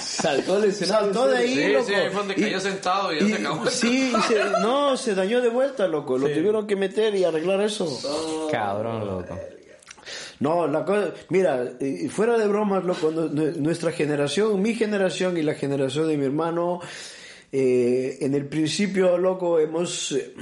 [0.00, 1.06] Saltó el escenario.
[1.12, 1.84] Saltó de ahí, Sí, loco.
[1.86, 3.66] sí, ahí fue donde cayó sentado y ya se acabó.
[3.70, 6.18] Sí, y se- no, se dañó de vuelta, loco.
[6.18, 8.48] Lo tuvieron que meter y arreglar eso.
[8.50, 9.38] Cabrón, loco.
[10.40, 11.72] No, la cosa, mira,
[12.10, 16.24] fuera de bromas, loco, nu- nu- nuestra generación, mi generación y la generación de mi
[16.26, 16.80] hermano,
[17.50, 20.32] eh, en el principio, loco, hemos, eh,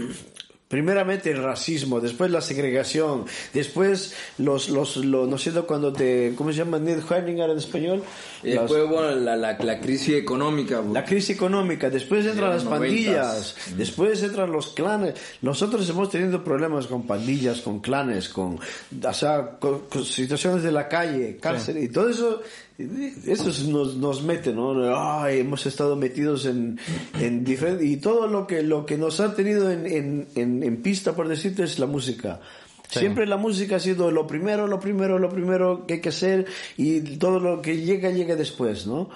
[0.68, 3.24] primeramente el racismo, después la segregación,
[3.54, 6.78] después los, los, los no sé cuando te, ¿cómo se llama?
[6.78, 8.02] Ned Heininger en español.
[8.42, 10.82] Y Las- después, bueno, la, la, la crisis económica.
[10.92, 12.68] la crisis económica, después entran las 90s.
[12.68, 15.14] pandillas, después entran los clanes.
[15.42, 20.72] Nosotros hemos tenido problemas con pandillas, con clanes, con, o sea, con, con situaciones de
[20.72, 22.42] la calle, cárcel, y todo eso,
[22.78, 24.74] eso es- nos, nos mete, ¿no?
[24.96, 26.78] Ay, hemos estado metidos en,
[27.20, 30.82] en diferentes, y todo lo que, lo que nos ha tenido en, en, en, en
[30.82, 32.40] pista, por decirte, es la música.
[32.88, 36.46] Siempre la música ha sido lo primero, lo primero, lo primero que hay que hacer
[36.76, 39.08] y todo lo que llega, llega después, ¿no?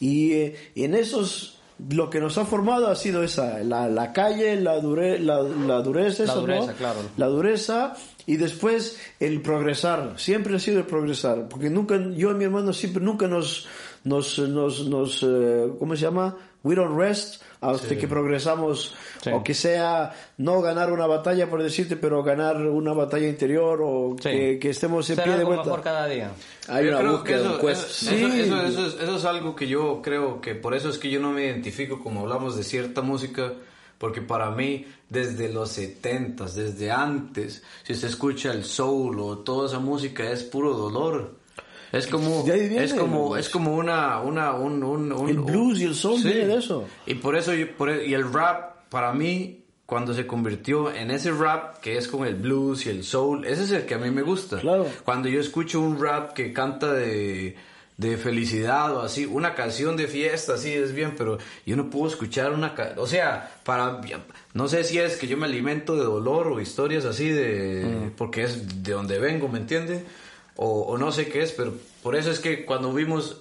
[0.00, 4.60] Y, eh, en esos, lo que nos ha formado ha sido esa, la, la calle,
[4.60, 6.40] la, dure, la, la dureza, eso, ¿no?
[6.40, 6.98] dureza, claro.
[7.16, 7.94] La dureza
[8.26, 12.72] y después el progresar, siempre ha sido el progresar, porque nunca, yo y mi hermano
[12.72, 13.66] siempre, nunca nos,
[14.04, 16.36] nos, nos, nos eh, ¿cómo se llama?
[16.64, 19.30] We don't rest hasta que progresamos, Sí.
[19.32, 24.16] o que sea no ganar una batalla por decirte, pero ganar una batalla interior o
[24.20, 24.30] Sí.
[24.30, 25.64] que, que estemos en Ser pie de algo vuelta.
[25.66, 26.30] mejor cada día.
[26.68, 28.06] Hay Yo una búsqueda, eso, eso- Sí.
[28.40, 31.20] eso- eso es, eso es algo que yo creo que por eso es que yo
[31.20, 33.52] no me identifico como hablamos de cierta música,
[34.02, 39.68] porque para mí desde los 70 desde antes, si se escucha el soul o toda
[39.68, 41.36] esa música es puro dolor.
[41.92, 43.46] Es como, es como, pues.
[43.46, 46.24] es como una, una, un, un- un- El blues y el soul Sí.
[46.28, 46.84] viene de eso.
[47.06, 51.12] Y por eso, yo- por e- y el rap, para mí, cuando se convirtió en
[51.12, 53.98] ese rap que es con el blues y el soul, ese es el que a
[53.98, 54.58] mí me gusta.
[54.58, 54.84] Claro.
[55.04, 57.54] Cuando yo escucho un rap que canta de,
[57.96, 62.08] de felicidad o así, una canción de fiesta, así es bien, pero yo no puedo
[62.08, 62.74] escuchar una...
[62.96, 64.00] O sea, para...
[64.54, 68.10] No sé si es que yo me alimento de dolor o historias así de...
[68.16, 70.04] Porque es de donde vengo, ¿me entiende?
[70.56, 73.38] O, o no sé qué es, pero por eso es que cuando vimos...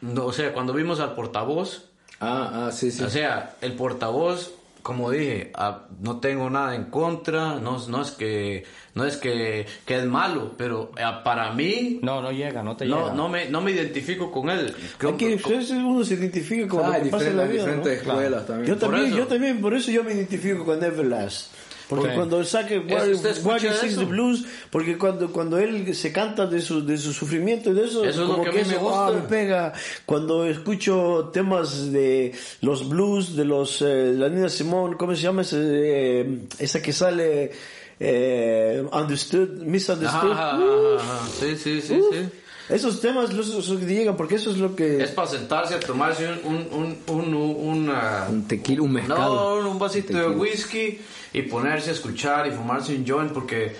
[0.00, 1.84] No, o sea, cuando vimos al portavoz...
[2.20, 3.02] Ah, ah, sí, sí.
[3.02, 4.52] O sea, el portavoz,
[4.82, 9.66] como dije, ah, no tengo nada en contra, no, no es que no es que,
[9.86, 13.14] que es malo, pero ah, para mí No, no llega, no te no, llega.
[13.14, 14.74] no me no me identifico con él.
[15.00, 15.38] Hay que,
[15.74, 17.82] uno se identifica con Ah, lo que pasa en la diferentes, vida, ¿no?
[17.84, 18.66] diferentes escuelas también.
[18.68, 19.16] Yo también, eso.
[19.16, 21.52] yo también, por eso yo me identifico con Everlast.
[21.90, 22.14] Porque Ok.
[22.14, 24.00] cuando él saque Why, ¿usted escucha Why You Sing eso?
[24.00, 27.84] the Blues, porque cuando, cuando él se canta de su, de su sufrimiento y de
[27.84, 29.06] eso, Eso es lo como que a mí me eso, gusta.
[29.08, 29.72] ah, me pega.
[30.06, 35.42] Cuando escucho temas de los blues, de los, eh, la Nina Simone, ¿cómo se llama
[35.42, 37.50] ese, eh, esa que sale,
[37.98, 40.30] eh, Understood, Misunderstood?
[40.32, 40.62] Ajá, ajá,
[40.98, 41.28] ajá, ajá.
[41.38, 42.28] Sí, sí, sí, uh, sí.
[42.70, 45.02] Esos temas los, los llegan, porque eso es lo que...
[45.02, 49.18] Es para sentarse a tomarse un un un, un, una- Un tequila, un mezcal.
[49.18, 50.98] No, un vasito de whisky
[51.32, 53.74] y ponerse a escuchar y fumarse un joint porque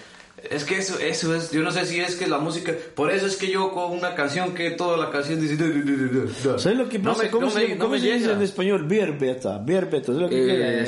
[0.50, 3.26] es que eso, eso es, yo no sé si es que la música, por eso
[3.26, 5.56] es que yo con una canción que toda la canción dice...
[6.58, 7.24] ¿Sabes lo que No pasa?
[7.24, 8.84] me- ¿Cómo, no se, me- cómo no me se dice en español?
[8.86, 10.36] Bierbeta, bierbeta, ¿sabes lo que?
[10.82, 10.86] Eh,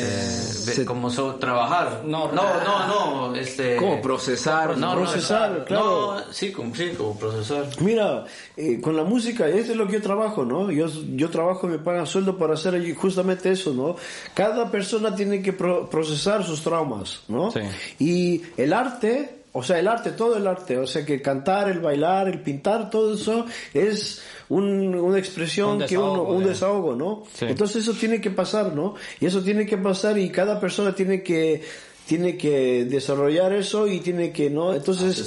[0.70, 2.02] Se- como so- trabajar.
[2.04, 3.76] No, no, no, no, este...
[3.76, 4.76] ¿Cómo procesar?
[4.78, 6.14] No, Procesar, no, claro.
[6.26, 7.66] No, sí, como, sí, como procesar.
[7.80, 8.24] Mira,
[8.56, 10.70] eh, con la música, esto es lo que yo trabajo, ¿no?
[10.70, 13.96] Yo, yo trabajo y me pagan sueldo para hacer justamente eso, ¿no?
[14.34, 17.50] Cada persona tiene que pro- procesar sus traumas, ¿no?
[17.50, 17.60] Sí.
[17.98, 21.68] Y el arte, o sea, el arte, todo el arte, o sea, que el cantar,
[21.68, 26.94] el bailar, el pintar, todo eso es un- una expresión Un que uno, un desahogo,
[26.96, 27.24] ¿no?
[27.34, 27.46] Sí.
[27.48, 28.94] Entonces eso tiene que pasar, ¿no?
[29.20, 31.62] Y eso tiene que pasar y cada persona tiene que
[32.04, 35.18] tiene que desarrollar eso y tiene que no entonces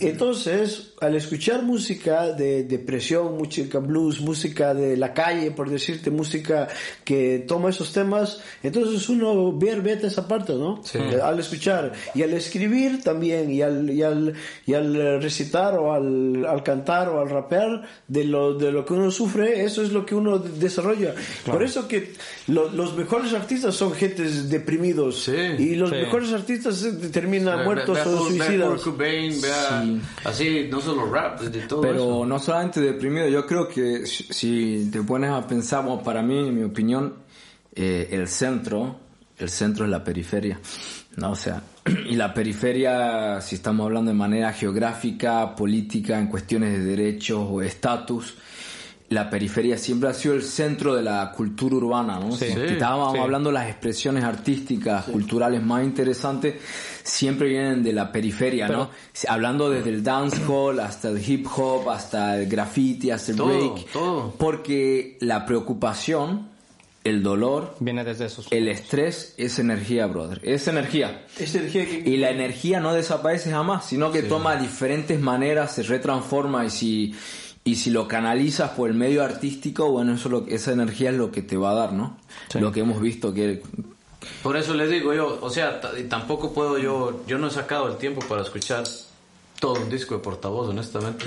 [0.00, 6.66] entonces al escuchar música de depresión música blues música de la calle por decirte música
[7.04, 12.22] que toma esos temas entonces uno ve vete esa parte no Eh, al escuchar y
[12.22, 14.34] al escribir también y al y al
[14.66, 18.94] y al recitar o al, al cantar o al rapear de lo de lo que
[18.94, 21.14] uno sufre eso es lo que uno de- desarrolla.
[21.46, 22.12] Por eso que
[22.48, 25.96] lo- los mejores artistas son gentes deprimidos Sí, y los sí.
[25.96, 28.80] mejores artistas eh, terminan muertos o suicidas.
[28.82, 29.84] Cobain, vea,
[30.24, 32.26] así, no solo rap, de todo Pero eso.
[32.26, 36.48] no solamente deprimido, yo creo que si si te pones a pensar, bueno, para mí,
[36.48, 37.14] en mi opinión,
[37.74, 38.96] eh, el centro,
[39.36, 40.58] el centro es la periferia,
[41.16, 41.32] ¿no?
[41.32, 41.62] O sea,
[42.08, 47.60] y la periferia, si estamos hablando de manera geográfica, política, en cuestiones de derechos o
[47.60, 48.34] estatus,
[49.10, 52.32] la periferia siempre ha sido el centro de la cultura urbana, ¿no?
[52.32, 52.44] Sí.
[52.46, 53.18] Sí, estábamos sí.
[53.18, 56.56] hablando de las expresiones artísticas, culturales más interesantes,
[57.04, 58.90] siempre vienen de la periferia, ¿no?
[59.26, 63.90] Hablando desde el dancehall hasta el hip hop, hasta el graffiti, hasta el Todo, break.
[63.92, 64.34] todo.
[64.36, 66.48] Porque la preocupación,
[67.04, 68.46] el dolor, Viene desde esos.
[68.50, 70.40] el estrés es energía, brother.
[70.42, 71.24] Es energía.
[71.38, 75.82] Esta energía que- Y la energía no desaparece jamás, sino que toma diferentes maneras, se
[75.84, 77.14] retransforma y si,
[77.70, 81.30] y si lo canalizas por el medio artístico, bueno, eso lo- esa energía es lo
[81.30, 82.16] que te va a dar, ¿no?
[82.54, 83.62] Lo que hemos visto que...
[84.42, 87.96] Por eso les digo yo, o sea, tampoco puedo yo, yo no he sacado el
[87.96, 88.84] tiempo para escuchar
[89.60, 91.24] todo un disco de portavoz, honestamente.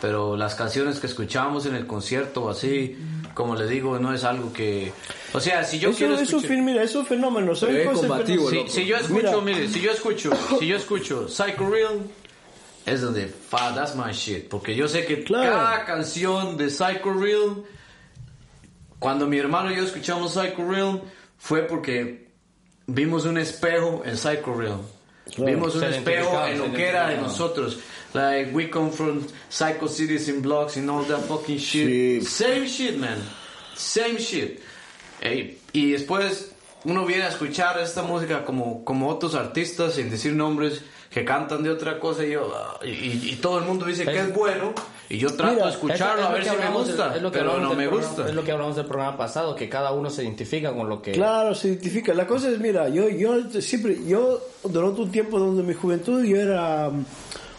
[0.00, 2.96] Pero las canciones que escuchamos en el concierto o así,
[3.34, 4.92] como les digo, no es algo que...
[5.34, 6.48] O sea, si yo Eso quiero es un escuchar...
[6.50, 7.54] fin, mira, es un fenómeno.
[7.54, 8.70] ¿sabes Pero es combativo, fenómeno?
[8.72, 9.58] Si, si yo escucho, Mira.
[9.58, 12.00] mire, si yo escucho, si yo escucho Psycho Real,
[12.90, 14.48] es donde, fa, that's my shit.
[14.48, 15.50] Porque yo sé que Claro.
[15.56, 17.64] cada canción de Psycho Real,
[18.98, 21.00] cuando mi hermano y yo escuchamos Psycho Real,
[21.38, 22.28] fue porque
[22.86, 24.80] vimos un espejo en Psycho Real.
[25.36, 27.78] Vimos un Se espejo en lo que era de nosotros.
[28.12, 32.22] Like, we come from Psycho Cities in blocks and all that fucking shit.
[32.22, 32.24] Sí.
[32.26, 33.18] Same shit, man.
[33.76, 34.60] Same shit.
[35.20, 36.50] Ey, y después
[36.84, 41.62] uno viene a escuchar esta música como, como otros artistas, sin decir nombres, que cantan
[41.62, 44.72] de otra cosa y, yo, ah, y, y todo el mundo dice que es bueno.
[45.08, 47.16] Y yo trato Mira, de escucharlo a ver si me gusta.
[47.16, 48.28] es lo que pero hablamos no del me programa- gusta.
[48.28, 51.10] Es lo que hablamos del programa pasado, que cada uno se identifica con lo que...
[51.10, 52.14] Claro, se identifica.
[52.14, 56.36] La cosa es, mira, yo, yo siempre, yo durante un tiempo donde mi juventud yo
[56.36, 56.90] era,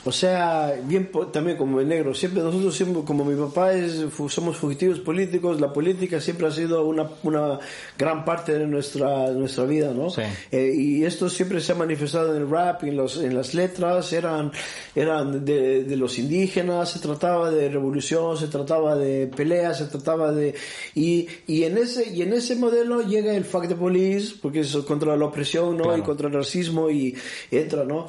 [0.04, 2.16] o sea, bien también como el negro.
[2.16, 5.62] Siempre nosotros siempre, como mi papá es, somos fugitivos políticos.
[5.62, 7.60] La política siempre ha sido una, una
[8.00, 10.10] gran parte de nuestra nuestra vida, ¿no?
[10.10, 10.24] Sí.
[10.52, 14.12] Eh, y esto siempre se ha manifestado en el rap, en los en las letras.
[14.12, 14.52] Eran
[14.96, 16.90] eran de, de los indígenas.
[16.90, 20.56] Se trataba de revolución, se trataba de peleas, se trataba de
[20.96, 24.76] y, y en ese y en ese modelo llega el fact de police porque es
[24.78, 25.96] contra la opresión, ¿no?
[25.96, 27.16] Y contra el racismo y
[27.52, 28.08] entra, ¿no?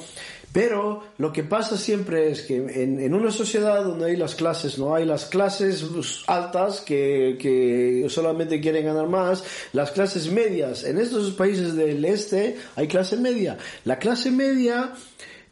[0.53, 4.79] Pero lo que pasa siempre es que en, en una sociedad donde hay las clases,
[4.79, 10.85] no hay las clases pues, altas que, que solamente quieren ganar más, las clases medias.
[10.85, 13.57] En estos países del este hay clase media.
[13.85, 14.93] La clase media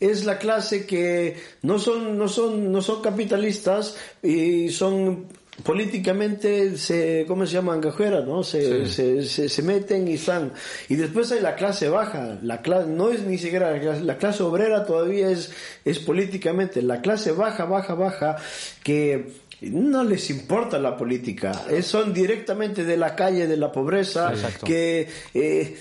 [0.00, 5.26] es la clase que no son, no son, no son capitalistas y son
[5.62, 10.52] políticamente se cómo se llaman cajuera no se, se, se, se meten y están
[10.88, 14.16] y después hay la clase baja la clase no es ni siquiera la clase, la
[14.18, 15.52] clase obrera todavía es
[15.84, 18.36] es políticamente la clase baja baja baja
[18.82, 19.32] que
[19.62, 24.64] no les importa la política, son directamente de la calle, de la pobreza, Exacto.
[24.64, 25.76] que eh,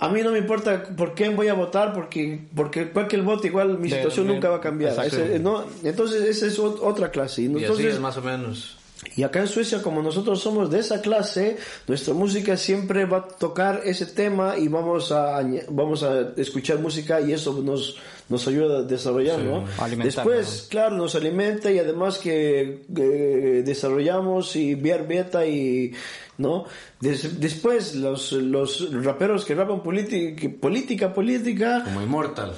[0.00, 3.78] a mí no me importa por quién voy a votar, porque porque cualquier voto igual
[3.78, 4.90] mi situación de- nunca va a cambiar.
[4.92, 5.16] Exacto.
[5.24, 7.40] Ese- no, entonces esa es ot- otra clase.
[7.40, 8.76] Y Y así entonces, es más o menos.
[9.16, 11.56] Y acá en Suecia, como nosotros somos de esa clase,
[11.86, 15.40] nuestra música siempre va a tocar ese tema y vamos a,
[15.70, 17.96] vamos a escuchar música y eso nos,
[18.28, 19.64] nos ayuda a desarrollar, ¿no?
[19.78, 25.92] alimentar, Después, claro, nos alimenta y además que eh, desarrollamos y ver beta y,
[26.38, 26.64] ¿no?
[27.00, 32.52] Des- después, los, los raperos que rapan política, política, política, Como Immortal.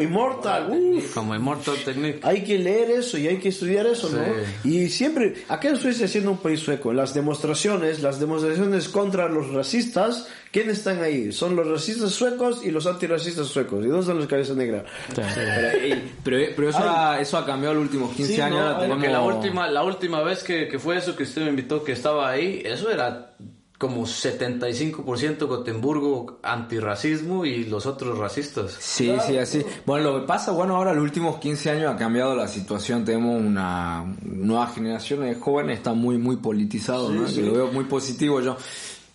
[0.00, 1.14] Immortal, uff.
[1.14, 2.20] Como Immortal Technique.
[2.22, 4.22] Hay que leer eso y hay que estudiar eso, ¿no?
[4.64, 9.50] Y siempre, acá en Suecia siendo un país sueco, las demostraciones, las demostraciones contra los
[9.52, 11.32] racistas, ¿quiénes están ahí?
[11.32, 13.84] Son los racistas suecos y los antirracistas suecos.
[13.84, 14.84] ¿Y dónde están los cabezas negras?
[15.14, 18.58] Pero, pero- pero eso, ha, eso ha cambiado los últimos 15 Sí, años.
[18.58, 21.42] no, ahora tenemos- Porque la última, la última vez que, que fue eso que usted
[21.42, 23.34] me invitó, que estaba ahí, eso era
[23.80, 28.76] como 75% Gotemburgo antirracismo y los otros racistas.
[28.78, 29.64] Sí, sí, así.
[29.86, 33.06] Bueno, lo que pasa, bueno, ahora los últimos 15 años ha cambiado la situación.
[33.06, 37.24] Tenemos una nueva generación de jóvenes, está muy, muy politizado, ¿no?
[37.24, 38.58] Que lo veo muy positivo yo.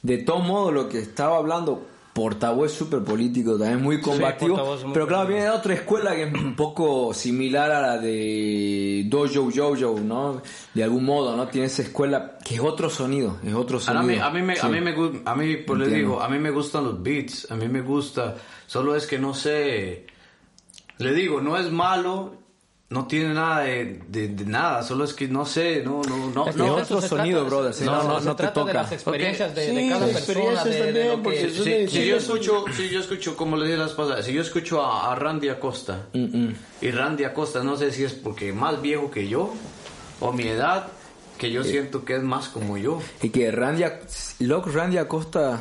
[0.01, 1.85] De todo modo, lo que estaba hablando,
[2.15, 4.55] portavoz es súper político, también muy combativo.
[4.85, 9.03] muy pero claro, viene de otra escuela que es un poco similar a la de
[9.09, 10.41] Dojo Jojo, ¿no?
[10.73, 11.49] De algún modo, ¿no?
[11.49, 14.01] Tiene esa escuela que es otro sonido, es otro sonido.
[14.01, 14.67] a mí, a mí me, a Sí.
[14.69, 17.67] mí me gu- a mí, pues digo, a mí me gustan los beats, a mí
[17.67, 18.35] me gusta,
[18.65, 20.07] solo es que no sé,
[20.99, 22.35] le digo, no es malo,
[22.87, 26.47] no tiene nada de, de- de nada, solo es que no sé, no, no, no,
[26.47, 26.75] Es que no.
[26.75, 28.73] otro sonido, trata, brother, sí, no, no, no, no se te trata de toca.
[28.73, 31.97] las experiencias de, Sí, de cada persona, experiencias de, de también, porque Si, Sí, si
[31.97, 35.11] sí, yo escucho, si yo escucho, como le dije las pasadas, si yo escucho a,
[35.11, 39.51] a Randy Acosta, y Randy Acosta, no sé si es porque más viejo que yo,
[40.19, 40.87] o mi edad,
[41.39, 43.01] que yo siento que es más como yo.
[43.23, 43.83] Y que Randy,
[44.39, 45.59] loco, Randy Acosta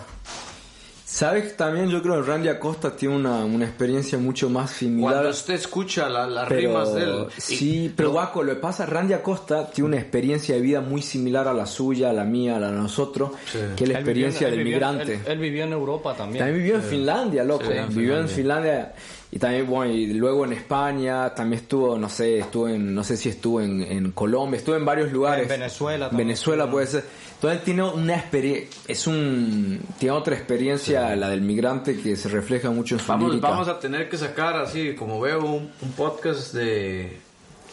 [1.06, 5.12] Sabes, también yo creo que Randy Acosta tiene una, una experiencia mucho más similar.
[5.12, 7.26] Cuando usted escucha la- las pero, rimas de él.
[7.36, 11.02] y- Sí, pero Guaco, lo que pasa, Randy Acosta tiene una experiencia de vida muy
[11.02, 13.58] similar a la suya, a la mía, a la de nosotros, Sí.
[13.76, 15.12] que es la Él vivió experiencia él del vivió migrante.
[15.14, 16.38] Él, él vivió en Europa también.
[16.44, 17.64] También vivió en Finlandia, loco.
[17.66, 18.94] Sí, en vivió en Finlandia.
[19.34, 23.16] Y también, bueno, y luego en España, también estuvo, no sé, estuvo en, no sé
[23.16, 25.42] si estuvo en, en Colombia, estuvo en varios lugares.
[25.42, 27.04] En Venezuela también Venezuela puede ser.
[27.34, 32.70] Entonces tiene una experiencia, es un, tiene otra experiencia, la del migrante, que se refleja
[32.70, 33.48] mucho en su Vamos, lírica.
[33.50, 37.18] vamos a tener que sacar así, como veo, un, un podcast de,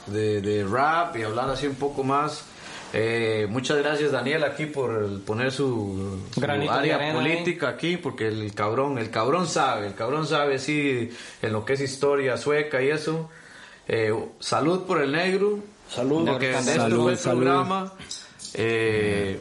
[0.07, 2.43] de, de rap y hablar así un poco más.
[2.93, 8.53] Eh, muchas gracias Daniel aquí por el- poner su, área arena, política aquí porque el
[8.53, 11.09] cabrón el cabrón sabe el cabrón sabe sí
[11.41, 13.29] en lo que es historia sueca y eso
[13.87, 15.59] Eh, salud por el negro
[15.89, 16.25] Salud.
[16.27, 17.41] porque de esto Salud, fue el salud.
[17.43, 17.93] programa
[18.53, 19.39] Eh,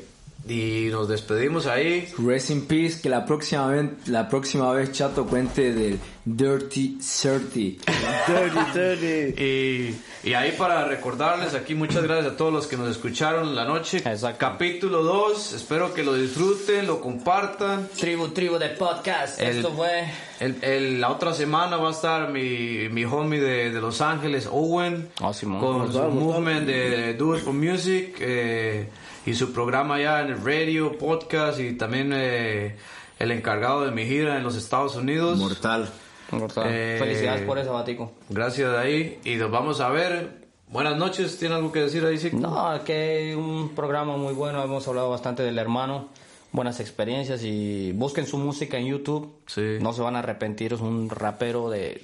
[0.49, 5.27] y nos despedimos ahí Rest in peace, que la próxima vez, la próxima vez Chato
[5.27, 7.79] cuente del Dirty Thirty.
[8.27, 9.43] Dirty, dirty.
[9.43, 13.55] Y, y ahí para recordarles aquí muchas gracias a todos los que nos escucharon en
[13.57, 13.99] la noche.
[13.99, 14.39] Exacto.
[14.39, 17.89] Capítulo 2, espero que lo disfruten, lo compartan.
[17.99, 19.41] Tribu, tribu de podcast.
[19.41, 20.05] El- Esto fue.
[20.41, 24.49] El, el- la otra semana va a estar mi, mi homie de, de Los Ángeles,
[24.51, 25.61] Owen, Ah, Simón.
[25.61, 28.89] con su movement de Do It for Music eh,
[29.27, 32.77] y su programa ya en el radio, podcast y también eh,
[33.19, 35.39] el encargado de mi gira en los Estados Unidos.
[35.39, 35.89] Mortal.
[36.31, 36.67] Mortal.
[36.69, 38.13] Eh, Felicidades por eso, Batico.
[38.29, 40.41] Gracias de ahí y nos vamos a ver.
[40.69, 42.17] Buenas noches, ¿tiene algo que decir ahí?
[42.17, 42.31] Sí?
[42.33, 44.63] No, que un programa muy bueno.
[44.63, 46.09] Hemos hablado bastante del hermano.
[46.53, 49.35] Buenas experiencias y busquen su música en YouTube.
[49.47, 49.79] Sí.
[49.81, 50.73] No se van a arrepentir.
[50.73, 52.03] Es un rapero de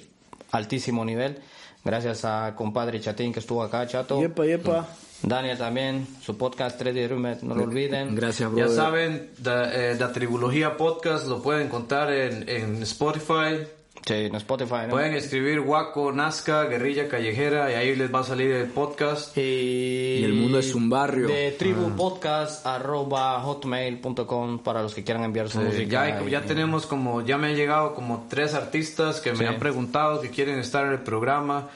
[0.51, 1.39] altísimo nivel.
[1.87, 4.19] Gracias a compadre Chatín que estuvo acá, Chato.
[4.19, 4.87] Yepa, yepa.
[5.23, 8.13] Daniel también, su podcast 3D Roommate, no lo olviden.
[8.13, 8.75] Gracias, Ya brother.
[8.75, 13.65] saben, da- eh, la Tribulogía Podcast lo pueden encontrar en, en Spotify.
[14.07, 14.91] Sí, en Spotify, ¿no?
[14.91, 19.37] Pueden escribir Waco, Nazca, Guerrilla Callejera y ahí les va a salir el podcast.
[19.37, 21.27] Y, Y el mundo es un barrio.
[21.27, 25.89] De tribupodcast arroba hotmail.com para los que quieran enviar su Eh, música.
[25.89, 29.39] ya, hay- y- ya tenemos como, ya me han llegado como tres artistas que me
[29.39, 29.45] Sí.
[29.45, 31.67] han preguntado que quieren estar en el programa.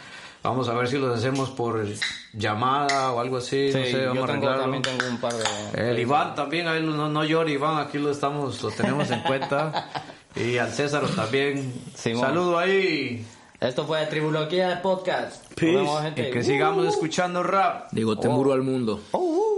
[0.44, 1.86] Vamos a ver si los hacemos por
[2.34, 3.72] llamada o algo así.
[3.72, 4.62] Sí, no sé, yo vamos a tengo, arreglarlo.
[4.64, 5.92] también tengo un par de...
[5.92, 9.90] El Iván también, ahí no, no llore Iván, aquí lo estamos, lo tenemos en cuenta.
[10.36, 11.74] Y al César también.
[11.96, 12.22] Simón.
[12.22, 13.26] Saludo ahí.
[13.60, 15.46] Esto fue Tribulogía de Podcast.
[15.54, 15.74] Peace.
[15.74, 16.30] Nos vemos, gente.
[16.30, 17.90] Y que sigamos escuchando rap.
[17.92, 19.02] Digo, te muro al mundo.
[19.12, 19.51] Oh.